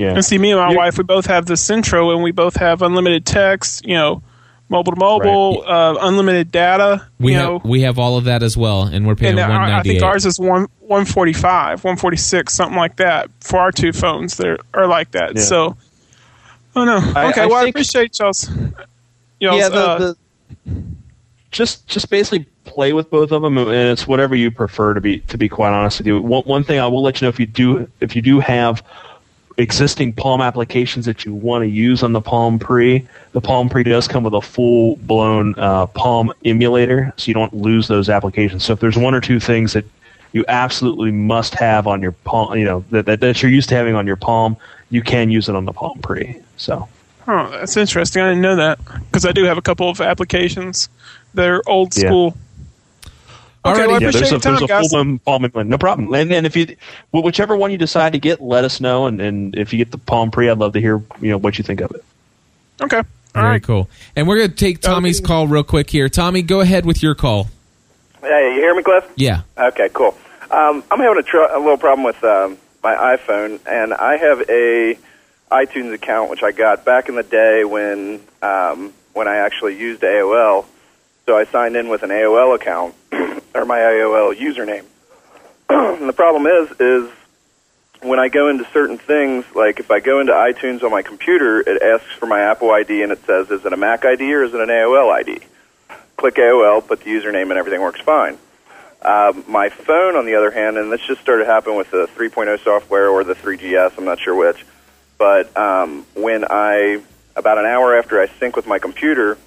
Yeah 0.00 0.14
And 0.14 0.24
see, 0.24 0.38
me 0.38 0.50
and 0.52 0.60
my 0.60 0.70
You- 0.70 0.76
wife, 0.76 0.98
we 0.98 1.04
both 1.04 1.26
have 1.26 1.46
the 1.46 1.56
Centro, 1.56 2.10
and 2.10 2.22
we 2.22 2.32
both 2.32 2.56
have 2.56 2.82
unlimited 2.82 3.26
text. 3.26 3.84
You 3.86 3.94
know, 3.94 4.22
mobile 4.68 4.92
to 4.92 4.98
mobile, 4.98 5.64
uh, 5.66 5.96
unlimited 6.00 6.50
data. 6.52 7.06
We 7.18 7.32
you 7.32 7.38
have 7.38 7.48
know, 7.48 7.60
we 7.64 7.82
have 7.82 7.98
all 7.98 8.16
of 8.16 8.24
that 8.24 8.42
as 8.42 8.56
well, 8.56 8.82
and 8.84 9.06
we're 9.06 9.14
paying 9.16 9.38
and 9.38 9.48
one 9.50 9.60
our- 9.60 9.78
I 9.80 9.82
think 9.82 10.02
ours 10.02 10.24
is 10.26 10.38
one 10.38 10.66
one 10.80 11.04
forty 11.04 11.32
five, 11.32 11.84
one 11.84 11.96
forty 11.96 12.16
six, 12.16 12.54
something 12.54 12.78
like 12.78 12.96
that 12.96 13.28
for 13.40 13.58
our 13.58 13.72
two 13.72 13.92
phones 13.92 14.36
that 14.38 14.58
are 14.74 14.86
like 14.86 15.10
that. 15.12 15.36
Yeah. 15.36 15.42
So, 15.42 15.76
oh 16.76 16.84
no, 16.84 16.98
I- 17.14 17.30
okay. 17.30 17.42
I 17.42 17.46
well, 17.46 17.56
I 17.64 17.68
appreciate 17.68 18.18
y'all's. 18.18 18.48
y'all's 19.40 19.60
yeah, 19.60 19.68
the, 19.68 19.86
uh, 19.88 19.98
the, 19.98 20.16
just 21.50 21.86
just 21.88 22.10
basically 22.10 22.46
play 22.64 22.92
with 22.92 23.10
both 23.10 23.32
of 23.32 23.42
them, 23.42 23.58
and 23.58 23.68
it's 23.70 24.06
whatever 24.06 24.36
you 24.36 24.50
prefer. 24.50 24.94
To 24.94 25.00
be 25.00 25.18
to 25.20 25.36
be 25.36 25.48
quite 25.48 25.72
honest 25.72 25.98
with 25.98 26.06
you, 26.06 26.20
one, 26.20 26.42
one 26.44 26.64
thing 26.64 26.78
I 26.78 26.86
will 26.86 27.02
let 27.02 27.20
you 27.20 27.24
know 27.26 27.30
if 27.30 27.40
you 27.40 27.46
do 27.46 27.90
if 28.00 28.14
you 28.14 28.22
do 28.22 28.38
have 28.40 28.82
existing 29.60 30.12
Palm 30.12 30.40
applications 30.40 31.06
that 31.06 31.24
you 31.24 31.34
want 31.34 31.62
to 31.62 31.68
use 31.68 32.02
on 32.02 32.12
the 32.12 32.20
Palm 32.20 32.58
Pre, 32.58 33.06
the 33.32 33.40
Palm 33.40 33.68
Pre 33.68 33.82
does 33.82 34.08
come 34.08 34.24
with 34.24 34.34
a 34.34 34.40
full 34.40 34.96
blown 34.96 35.54
uh, 35.58 35.86
Palm 35.86 36.32
emulator, 36.44 37.12
so 37.16 37.28
you 37.28 37.34
don't 37.34 37.54
lose 37.54 37.88
those 37.88 38.08
applications. 38.08 38.64
So 38.64 38.72
if 38.72 38.80
there's 38.80 38.96
one 38.96 39.14
or 39.14 39.20
two 39.20 39.40
things 39.40 39.72
that 39.74 39.84
you 40.32 40.44
absolutely 40.48 41.10
must 41.10 41.54
have 41.54 41.86
on 41.86 42.02
your 42.02 42.12
Palm, 42.12 42.56
you 42.56 42.64
know 42.64 42.84
that, 42.90 43.06
that, 43.06 43.20
that 43.20 43.42
you're 43.42 43.50
used 43.50 43.68
to 43.70 43.74
having 43.74 43.94
on 43.94 44.06
your 44.06 44.16
Palm, 44.16 44.56
you 44.90 45.02
can 45.02 45.30
use 45.30 45.48
it 45.48 45.54
on 45.54 45.64
the 45.64 45.72
Palm 45.72 45.98
Pre. 46.00 46.36
So. 46.56 46.88
Oh, 47.28 47.48
that's 47.50 47.76
interesting. 47.76 48.22
I 48.22 48.30
didn't 48.30 48.42
know 48.42 48.56
that 48.56 48.78
because 48.84 49.24
I 49.24 49.32
do 49.32 49.44
have 49.44 49.58
a 49.58 49.62
couple 49.62 49.88
of 49.88 50.00
applications 50.00 50.88
that 51.34 51.48
are 51.48 51.62
old 51.68 51.96
Yeah. 51.96 52.32
School. 53.60 53.72
Okay, 53.72 53.86
well, 53.86 53.96
I 53.96 53.98
yeah, 54.00 54.08
appreciate 54.08 54.20
there's 54.20 54.30
a, 54.30 54.34
your 54.34 54.40
time, 54.40 54.52
there's 54.54 54.62
a 54.62 54.66
guys. 54.66 54.80
full 54.88 54.88
blown 55.04 55.18
palm 55.20 55.44
implant. 55.44 55.68
No 55.68 55.78
problem. 55.78 56.12
And 56.14 56.30
then 56.30 56.46
if 56.46 56.56
you, 56.56 56.76
whichever 57.12 57.56
one 57.56 57.70
you 57.70 57.78
decide 57.78 58.12
to 58.12 58.18
get, 58.18 58.40
let 58.40 58.64
us 58.64 58.80
know. 58.80 59.06
And, 59.06 59.20
and 59.20 59.54
if 59.56 59.72
you 59.72 59.78
get 59.78 59.90
the 59.90 59.98
Palm 59.98 60.30
Pre, 60.30 60.48
I'd 60.48 60.58
love 60.58 60.72
to 60.74 60.80
hear 60.80 61.02
you 61.20 61.30
know 61.30 61.38
what 61.38 61.58
you 61.58 61.64
think 61.64 61.80
of 61.80 61.90
it. 61.92 62.04
Okay, 62.80 62.96
all 62.98 63.04
Very 63.34 63.46
right. 63.46 63.62
cool. 63.62 63.88
And 64.16 64.26
we're 64.26 64.38
going 64.38 64.50
to 64.50 64.56
take 64.56 64.80
Tommy's 64.80 65.20
Okay. 65.20 65.26
call 65.26 65.46
real 65.46 65.62
quick 65.62 65.90
here. 65.90 66.08
Tommy, 66.08 66.42
go 66.42 66.60
ahead 66.60 66.86
with 66.86 67.02
your 67.02 67.14
call. 67.14 67.48
Hey, 68.22 68.54
you 68.54 68.60
hear 68.60 68.74
me, 68.74 68.82
Cliff? 68.82 69.04
Yeah. 69.16 69.42
Okay, 69.56 69.88
cool. 69.92 70.16
Um, 70.50 70.82
I'm 70.90 70.98
having 70.98 71.18
a, 71.18 71.22
tr- 71.22 71.38
a 71.38 71.58
little 71.58 71.76
problem 71.78 72.04
with 72.04 72.22
um, 72.24 72.58
my 72.82 72.94
iPhone, 73.16 73.60
and 73.66 73.94
I 73.94 74.16
have 74.16 74.40
a 74.48 74.98
iTunes 75.50 75.92
account 75.92 76.30
which 76.30 76.42
I 76.42 76.52
got 76.52 76.84
back 76.84 77.08
in 77.08 77.14
the 77.16 77.22
day 77.22 77.64
when 77.64 78.20
um, 78.42 78.92
when 79.12 79.26
I 79.28 79.36
actually 79.36 79.78
used 79.78 80.00
AOL. 80.02 80.64
So 81.26 81.36
I 81.36 81.44
signed 81.44 81.76
in 81.76 81.88
with 81.88 82.02
an 82.02 82.10
AOL 82.10 82.54
account 82.56 82.94
or 83.54 83.64
my 83.64 83.78
AOL 83.78 84.34
username. 84.36 84.84
and 85.68 86.08
the 86.08 86.12
problem 86.12 86.46
is, 86.46 86.70
is 86.80 87.10
when 88.02 88.18
I 88.18 88.28
go 88.28 88.48
into 88.48 88.66
certain 88.72 88.98
things, 88.98 89.44
like 89.54 89.78
if 89.80 89.90
I 89.90 90.00
go 90.00 90.20
into 90.20 90.32
iTunes 90.32 90.82
on 90.82 90.90
my 90.90 91.02
computer, 91.02 91.60
it 91.60 91.82
asks 91.82 92.12
for 92.18 92.26
my 92.26 92.40
Apple 92.40 92.70
ID 92.70 93.02
and 93.02 93.12
it 93.12 93.24
says, 93.26 93.50
is 93.50 93.64
it 93.64 93.72
a 93.72 93.76
Mac 93.76 94.04
ID 94.04 94.32
or 94.34 94.44
is 94.44 94.54
it 94.54 94.60
an 94.60 94.68
AOL 94.68 95.12
ID? 95.12 95.40
Click 96.16 96.34
AOL, 96.34 96.86
put 96.86 97.00
the 97.00 97.10
username, 97.10 97.50
and 97.50 97.52
everything 97.52 97.80
works 97.80 98.00
fine. 98.00 98.38
Um, 99.02 99.44
my 99.48 99.70
phone, 99.70 100.16
on 100.16 100.26
the 100.26 100.34
other 100.34 100.50
hand, 100.50 100.76
and 100.76 100.92
this 100.92 101.00
just 101.00 101.22
started 101.22 101.46
happening 101.46 101.76
with 101.76 101.90
the 101.90 102.06
3.0 102.16 102.62
software 102.62 103.08
or 103.08 103.24
the 103.24 103.34
3GS, 103.34 103.96
I'm 103.96 104.04
not 104.04 104.20
sure 104.20 104.34
which, 104.34 104.66
but 105.16 105.56
um, 105.56 106.04
when 106.14 106.44
I, 106.44 107.00
about 107.34 107.56
an 107.56 107.64
hour 107.64 107.96
after 107.96 108.20
I 108.20 108.26
sync 108.38 108.56
with 108.56 108.66
my 108.66 108.78
computer, 108.78 109.38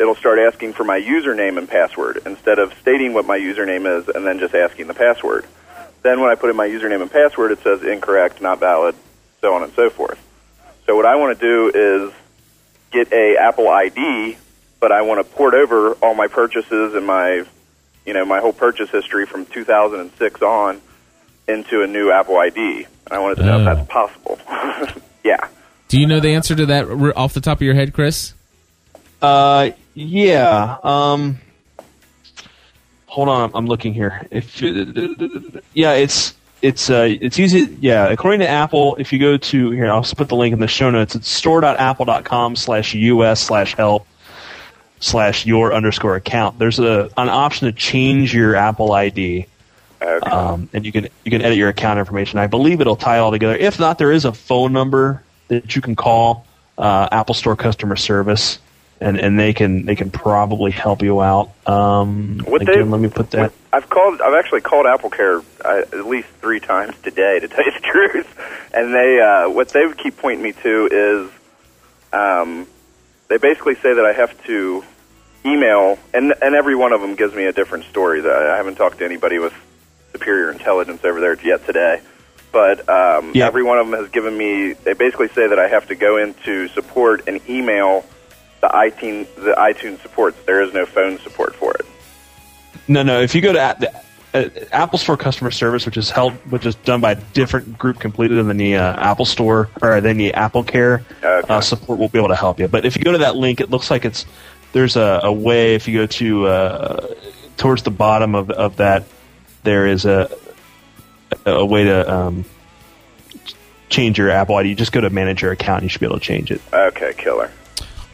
it'll 0.00 0.16
start 0.16 0.38
asking 0.38 0.72
for 0.72 0.82
my 0.82 0.98
username 1.00 1.58
and 1.58 1.68
password 1.68 2.22
instead 2.26 2.58
of 2.58 2.72
stating 2.80 3.12
what 3.14 3.26
my 3.26 3.38
username 3.38 4.00
is 4.00 4.08
and 4.08 4.26
then 4.26 4.38
just 4.40 4.54
asking 4.54 4.86
the 4.88 4.94
password. 4.94 5.44
Then 6.02 6.20
when 6.20 6.30
I 6.30 6.34
put 6.34 6.48
in 6.50 6.56
my 6.56 6.66
username 6.66 7.02
and 7.02 7.10
password, 7.12 7.52
it 7.52 7.62
says 7.62 7.82
incorrect, 7.82 8.40
not 8.40 8.58
valid, 8.58 8.94
so 9.42 9.54
on 9.54 9.62
and 9.62 9.72
so 9.74 9.90
forth. 9.90 10.18
So 10.86 10.96
what 10.96 11.04
I 11.06 11.16
want 11.16 11.38
to 11.38 11.46
do 11.46 11.70
is 12.08 12.12
get 12.90 13.12
a 13.12 13.36
Apple 13.36 13.68
ID, 13.68 14.36
but 14.80 14.90
I 14.90 15.02
want 15.02 15.18
to 15.24 15.32
port 15.36 15.52
over 15.54 15.92
all 16.02 16.14
my 16.14 16.26
purchases 16.26 16.94
and 16.94 17.06
my, 17.06 17.44
you 18.06 18.14
know, 18.14 18.24
my 18.24 18.40
whole 18.40 18.54
purchase 18.54 18.88
history 18.90 19.26
from 19.26 19.44
2006 19.46 20.40
on 20.42 20.80
into 21.46 21.82
a 21.82 21.86
new 21.86 22.10
Apple 22.10 22.38
ID. 22.38 22.86
And 22.86 23.12
I 23.12 23.18
wanted 23.18 23.36
to 23.36 23.44
know 23.44 23.56
Oh. 23.58 23.60
if 23.60 23.64
that's 23.76 23.88
possible. 23.88 24.38
yeah. 25.24 25.46
Do 25.88 26.00
you 26.00 26.06
know 26.06 26.20
the 26.20 26.34
answer 26.34 26.54
to 26.54 26.66
that 26.66 26.86
r- 26.88 27.12
off 27.16 27.34
the 27.34 27.40
top 27.42 27.58
of 27.58 27.62
your 27.62 27.74
head, 27.74 27.92
Chris? 27.92 28.32
Uh, 29.22 29.70
yeah. 29.94 30.76
Um, 30.82 31.40
hold 33.06 33.28
on, 33.28 33.50
I'm 33.54 33.66
looking 33.66 33.92
here. 33.92 34.26
If 34.30 34.60
yeah, 34.60 35.92
it's 35.92 36.34
it's 36.62 36.90
uh 36.90 37.08
it's 37.20 37.38
easy. 37.38 37.76
Yeah, 37.80 38.08
according 38.08 38.40
to 38.40 38.48
Apple, 38.48 38.96
if 38.96 39.12
you 39.12 39.18
go 39.18 39.36
to 39.36 39.70
here, 39.70 39.90
I'll 39.90 40.02
just 40.02 40.16
put 40.16 40.28
the 40.28 40.36
link 40.36 40.52
in 40.52 40.60
the 40.60 40.68
show 40.68 40.90
notes. 40.90 41.14
It's 41.14 41.28
store.apple.com 41.28 42.56
slash 42.56 42.94
us 42.94 43.40
slash 43.40 43.74
help 43.74 44.06
slash 45.00 45.46
your 45.46 45.74
underscore 45.74 46.16
account. 46.16 46.58
There's 46.58 46.78
a 46.78 47.10
an 47.16 47.28
option 47.28 47.66
to 47.66 47.72
change 47.72 48.34
your 48.34 48.54
Apple 48.56 48.92
ID. 48.92 49.46
Okay. 50.02 50.30
um, 50.30 50.70
and 50.72 50.86
you 50.86 50.92
can 50.92 51.08
you 51.24 51.30
can 51.30 51.42
edit 51.42 51.58
your 51.58 51.68
account 51.68 51.98
information. 51.98 52.38
I 52.38 52.46
believe 52.46 52.80
it'll 52.80 52.96
tie 52.96 53.18
all 53.18 53.30
together. 53.30 53.56
If 53.56 53.78
not, 53.78 53.98
there 53.98 54.12
is 54.12 54.24
a 54.24 54.32
phone 54.32 54.72
number 54.72 55.22
that 55.48 55.76
you 55.76 55.82
can 55.82 55.94
call 55.94 56.46
uh, 56.78 57.08
Apple 57.12 57.34
Store 57.34 57.56
customer 57.56 57.96
service, 57.96 58.58
and, 59.00 59.18
and 59.18 59.38
they 59.38 59.52
can 59.52 59.86
they 59.86 59.96
can 59.96 60.10
probably 60.10 60.70
help 60.70 61.02
you 61.02 61.20
out. 61.22 61.50
Um, 61.66 62.40
What 62.44 62.62
again, 62.62 62.74
they- 62.78 62.82
let 62.84 63.00
me 63.00 63.08
put 63.08 63.30
that. 63.32 63.52
I've 63.72 63.88
called. 63.88 64.20
I've 64.20 64.34
actually 64.34 64.60
called 64.62 64.86
Apple 64.86 65.10
Care 65.10 65.38
uh, 65.64 65.82
at 65.92 66.06
least 66.06 66.28
three 66.40 66.60
times 66.60 66.94
today, 67.02 67.38
to 67.40 67.48
tell 67.52 67.64
you 67.64 67.72
the 67.72 67.80
truth. 67.80 68.26
And 68.74 68.92
they, 68.94 69.20
uh, 69.20 69.48
what 69.48 69.68
they 69.70 69.90
keep 69.94 70.16
pointing 70.16 70.42
me 70.42 70.52
to 70.52 70.88
is, 70.90 71.30
um, 72.12 72.66
they 73.28 73.38
basically 73.38 73.76
say 73.76 73.94
that 73.94 74.04
I 74.04 74.12
have 74.12 74.42
to 74.46 74.84
email, 75.46 75.98
and 76.12 76.34
and 76.42 76.54
every 76.54 76.74
one 76.76 76.92
of 76.92 77.00
them 77.00 77.14
gives 77.14 77.34
me 77.34 77.44
a 77.46 77.52
different 77.52 77.84
story. 77.86 78.20
That 78.20 78.32
I 78.50 78.56
haven't 78.56 78.74
talked 78.76 78.98
to 78.98 79.04
anybody 79.04 79.38
with 79.38 79.54
superior 80.12 80.50
intelligence 80.50 81.04
over 81.04 81.20
there 81.20 81.40
yet 81.42 81.64
today. 81.64 82.00
But 82.52 82.88
um, 82.88 83.30
Yeah. 83.32 83.46
every 83.46 83.62
one 83.62 83.78
of 83.78 83.88
them 83.88 83.98
has 84.00 84.10
given 84.10 84.36
me. 84.36 84.72
They 84.72 84.92
basically 84.94 85.28
say 85.28 85.46
that 85.46 85.58
I 85.60 85.68
have 85.68 85.86
to 85.86 85.94
go 85.94 86.16
into 86.16 86.66
support 86.68 87.28
and 87.28 87.40
email 87.48 88.04
the 88.60 88.68
iTunes 88.68 89.26
the 89.36 89.54
iTunes 89.58 90.00
supports. 90.02 90.36
There 90.46 90.62
is 90.62 90.72
no 90.72 90.86
phone 90.86 91.18
support 91.18 91.54
for 91.54 91.72
it. 91.74 91.86
No, 92.88 93.02
no. 93.02 93.20
If 93.20 93.34
you 93.34 93.40
go 93.40 93.52
to 93.52 93.58
a- 93.58 93.76
the, 93.78 93.94
uh, 94.32 94.48
Apple 94.72 94.98
Store 94.98 95.16
customer 95.16 95.50
service, 95.50 95.86
which 95.86 95.96
is 95.96 96.10
held, 96.10 96.32
which 96.50 96.64
is 96.66 96.74
done 96.76 97.00
by 97.00 97.12
a 97.12 97.14
different 97.32 97.78
group 97.78 97.98
completely 97.98 98.40
than 98.42 98.56
the 98.56 98.76
uh, 98.76 98.96
Apple 99.10 99.24
Store 99.24 99.68
or 99.82 100.00
than 100.00 100.16
the 100.18 100.34
Apple 100.34 100.62
Care 100.62 101.02
Okay. 101.22 101.52
uh, 101.52 101.60
support, 101.60 101.98
will 101.98 102.08
be 102.08 102.18
able 102.18 102.28
to 102.28 102.36
help 102.36 102.60
you. 102.60 102.68
But 102.68 102.84
if 102.84 102.96
you 102.96 103.02
go 103.02 103.12
to 103.12 103.18
that 103.18 103.36
link, 103.36 103.60
it 103.60 103.70
looks 103.70 103.90
like 103.90 104.04
it's 104.04 104.24
there's 104.72 104.96
a, 104.96 105.20
a 105.24 105.32
way. 105.32 105.74
If 105.74 105.88
you 105.88 105.98
go 105.98 106.06
to 106.06 106.46
uh, 106.46 107.14
towards 107.56 107.82
the 107.82 107.90
bottom 107.90 108.34
of 108.36 108.50
of 108.50 108.76
that, 108.76 109.04
there 109.64 109.86
is 109.86 110.04
a 110.04 110.30
a 111.46 111.64
way 111.64 111.84
to 111.84 112.12
um, 112.12 112.44
change 113.88 114.18
your 114.18 114.30
Apple 114.30 114.56
ID. 114.56 114.68
You 114.68 114.74
just 114.76 114.92
go 114.92 115.00
to 115.00 115.10
manage 115.10 115.42
your 115.42 115.50
account, 115.52 115.78
and 115.78 115.84
you 115.84 115.88
should 115.88 116.00
be 116.00 116.06
able 116.06 116.18
to 116.20 116.24
change 116.24 116.50
it. 116.52 116.60
Okay, 116.72 117.14
killer. 117.16 117.50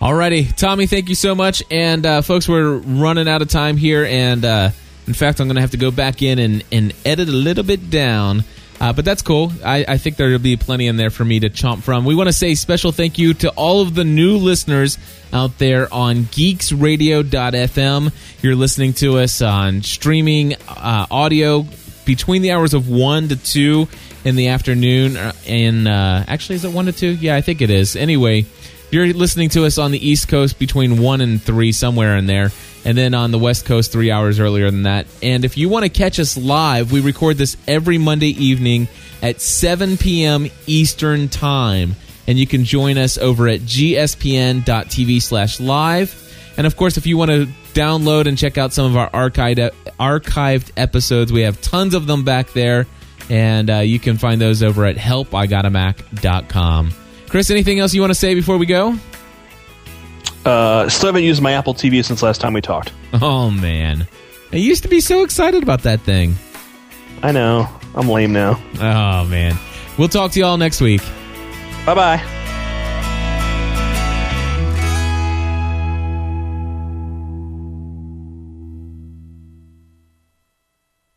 Alrighty, 0.00 0.54
Tommy, 0.54 0.86
thank 0.86 1.08
you 1.08 1.14
so 1.14 1.34
much. 1.34 1.62
And 1.70 2.04
uh, 2.04 2.20
folks, 2.22 2.46
we're 2.48 2.76
running 2.76 3.28
out 3.28 3.40
of 3.42 3.48
time 3.48 3.76
here, 3.78 4.04
and 4.04 4.44
uh, 4.44 4.70
in 5.06 5.14
fact, 5.14 5.40
I'm 5.40 5.46
going 5.48 5.54
to 5.54 5.62
have 5.62 5.70
to 5.70 5.78
go 5.78 5.90
back 5.90 6.20
in 6.22 6.38
and, 6.38 6.62
and 6.70 6.92
edit 7.04 7.28
a 7.28 7.32
little 7.32 7.64
bit 7.64 7.88
down. 7.88 8.44
Uh, 8.78 8.92
but 8.92 9.06
that's 9.06 9.22
cool. 9.22 9.50
I, 9.64 9.86
I 9.88 9.96
think 9.96 10.16
there'll 10.18 10.38
be 10.38 10.58
plenty 10.58 10.86
in 10.86 10.98
there 10.98 11.08
for 11.08 11.24
me 11.24 11.40
to 11.40 11.48
chomp 11.48 11.82
from. 11.82 12.04
We 12.04 12.14
want 12.14 12.28
to 12.28 12.32
say 12.34 12.54
special 12.54 12.92
thank 12.92 13.18
you 13.18 13.32
to 13.34 13.48
all 13.52 13.80
of 13.80 13.94
the 13.94 14.04
new 14.04 14.36
listeners 14.36 14.98
out 15.32 15.56
there 15.56 15.92
on 15.92 16.24
geeksradio.fm. 16.24 18.12
You're 18.42 18.54
listening 18.54 18.92
to 18.94 19.16
us 19.16 19.40
on 19.40 19.80
streaming 19.82 20.56
uh, 20.68 21.06
audio 21.10 21.64
between 22.04 22.42
the 22.42 22.52
hours 22.52 22.74
of 22.74 22.90
1 22.90 23.28
to 23.28 23.36
2 23.36 23.88
in 24.26 24.36
the 24.36 24.48
afternoon. 24.48 25.16
uh, 25.16 25.32
And 25.46 25.88
uh, 25.88 26.24
actually, 26.28 26.56
is 26.56 26.66
it 26.66 26.72
1 26.72 26.84
to 26.84 26.92
2? 26.92 27.14
Yeah, 27.14 27.34
I 27.34 27.40
think 27.40 27.62
it 27.62 27.70
is. 27.70 27.96
Anyway, 27.96 28.44
you're 28.96 29.12
listening 29.12 29.50
to 29.50 29.66
us 29.66 29.76
on 29.76 29.90
the 29.90 30.08
East 30.08 30.28
Coast 30.28 30.58
between 30.58 31.02
1 31.02 31.20
and 31.20 31.42
3, 31.42 31.70
somewhere 31.72 32.16
in 32.16 32.26
there. 32.26 32.50
And 32.86 32.96
then 32.96 33.12
on 33.14 33.30
the 33.30 33.38
West 33.38 33.66
Coast, 33.66 33.92
three 33.92 34.10
hours 34.10 34.40
earlier 34.40 34.70
than 34.70 34.84
that. 34.84 35.06
And 35.22 35.44
if 35.44 35.58
you 35.58 35.68
want 35.68 35.82
to 35.84 35.90
catch 35.90 36.18
us 36.18 36.36
live, 36.38 36.92
we 36.92 37.00
record 37.00 37.36
this 37.36 37.56
every 37.66 37.98
Monday 37.98 38.30
evening 38.30 38.88
at 39.20 39.40
7 39.40 39.98
p.m. 39.98 40.46
Eastern 40.66 41.28
Time. 41.28 41.94
And 42.26 42.38
you 42.38 42.46
can 42.46 42.64
join 42.64 42.96
us 42.96 43.18
over 43.18 43.48
at 43.48 43.60
gspn.tv 43.60 45.20
slash 45.20 45.60
live. 45.60 46.54
And 46.56 46.66
of 46.66 46.76
course, 46.76 46.96
if 46.96 47.06
you 47.06 47.18
want 47.18 47.30
to 47.32 47.46
download 47.74 48.26
and 48.26 48.38
check 48.38 48.56
out 48.56 48.72
some 48.72 48.86
of 48.86 48.96
our 48.96 49.10
archived, 49.10 49.72
archived 50.00 50.72
episodes, 50.76 51.30
we 51.32 51.42
have 51.42 51.60
tons 51.60 51.92
of 51.92 52.06
them 52.06 52.24
back 52.24 52.52
there. 52.52 52.86
And 53.28 53.68
uh, 53.68 53.78
you 53.78 53.98
can 53.98 54.16
find 54.16 54.40
those 54.40 54.62
over 54.62 54.86
at 54.86 54.96
helpigotamac.com. 54.96 56.92
Chris, 57.28 57.50
anything 57.50 57.78
else 57.80 57.94
you 57.94 58.00
want 58.00 58.10
to 58.10 58.14
say 58.18 58.34
before 58.34 58.56
we 58.58 58.66
go? 58.66 58.96
Uh, 60.44 60.88
still 60.88 61.08
haven't 61.08 61.24
used 61.24 61.42
my 61.42 61.52
Apple 61.52 61.74
TV 61.74 62.04
since 62.04 62.22
last 62.22 62.40
time 62.40 62.52
we 62.52 62.60
talked. 62.60 62.92
Oh, 63.14 63.50
man. 63.50 64.06
I 64.52 64.56
used 64.56 64.82
to 64.84 64.88
be 64.88 65.00
so 65.00 65.24
excited 65.24 65.62
about 65.62 65.82
that 65.82 66.00
thing. 66.00 66.36
I 67.22 67.32
know. 67.32 67.68
I'm 67.94 68.08
lame 68.08 68.32
now. 68.32 68.60
Oh, 68.74 69.24
man. 69.28 69.56
We'll 69.98 70.08
talk 70.08 70.30
to 70.32 70.38
you 70.38 70.44
all 70.44 70.56
next 70.56 70.80
week. 70.80 71.00
Bye 71.84 71.94
bye. 71.94 72.45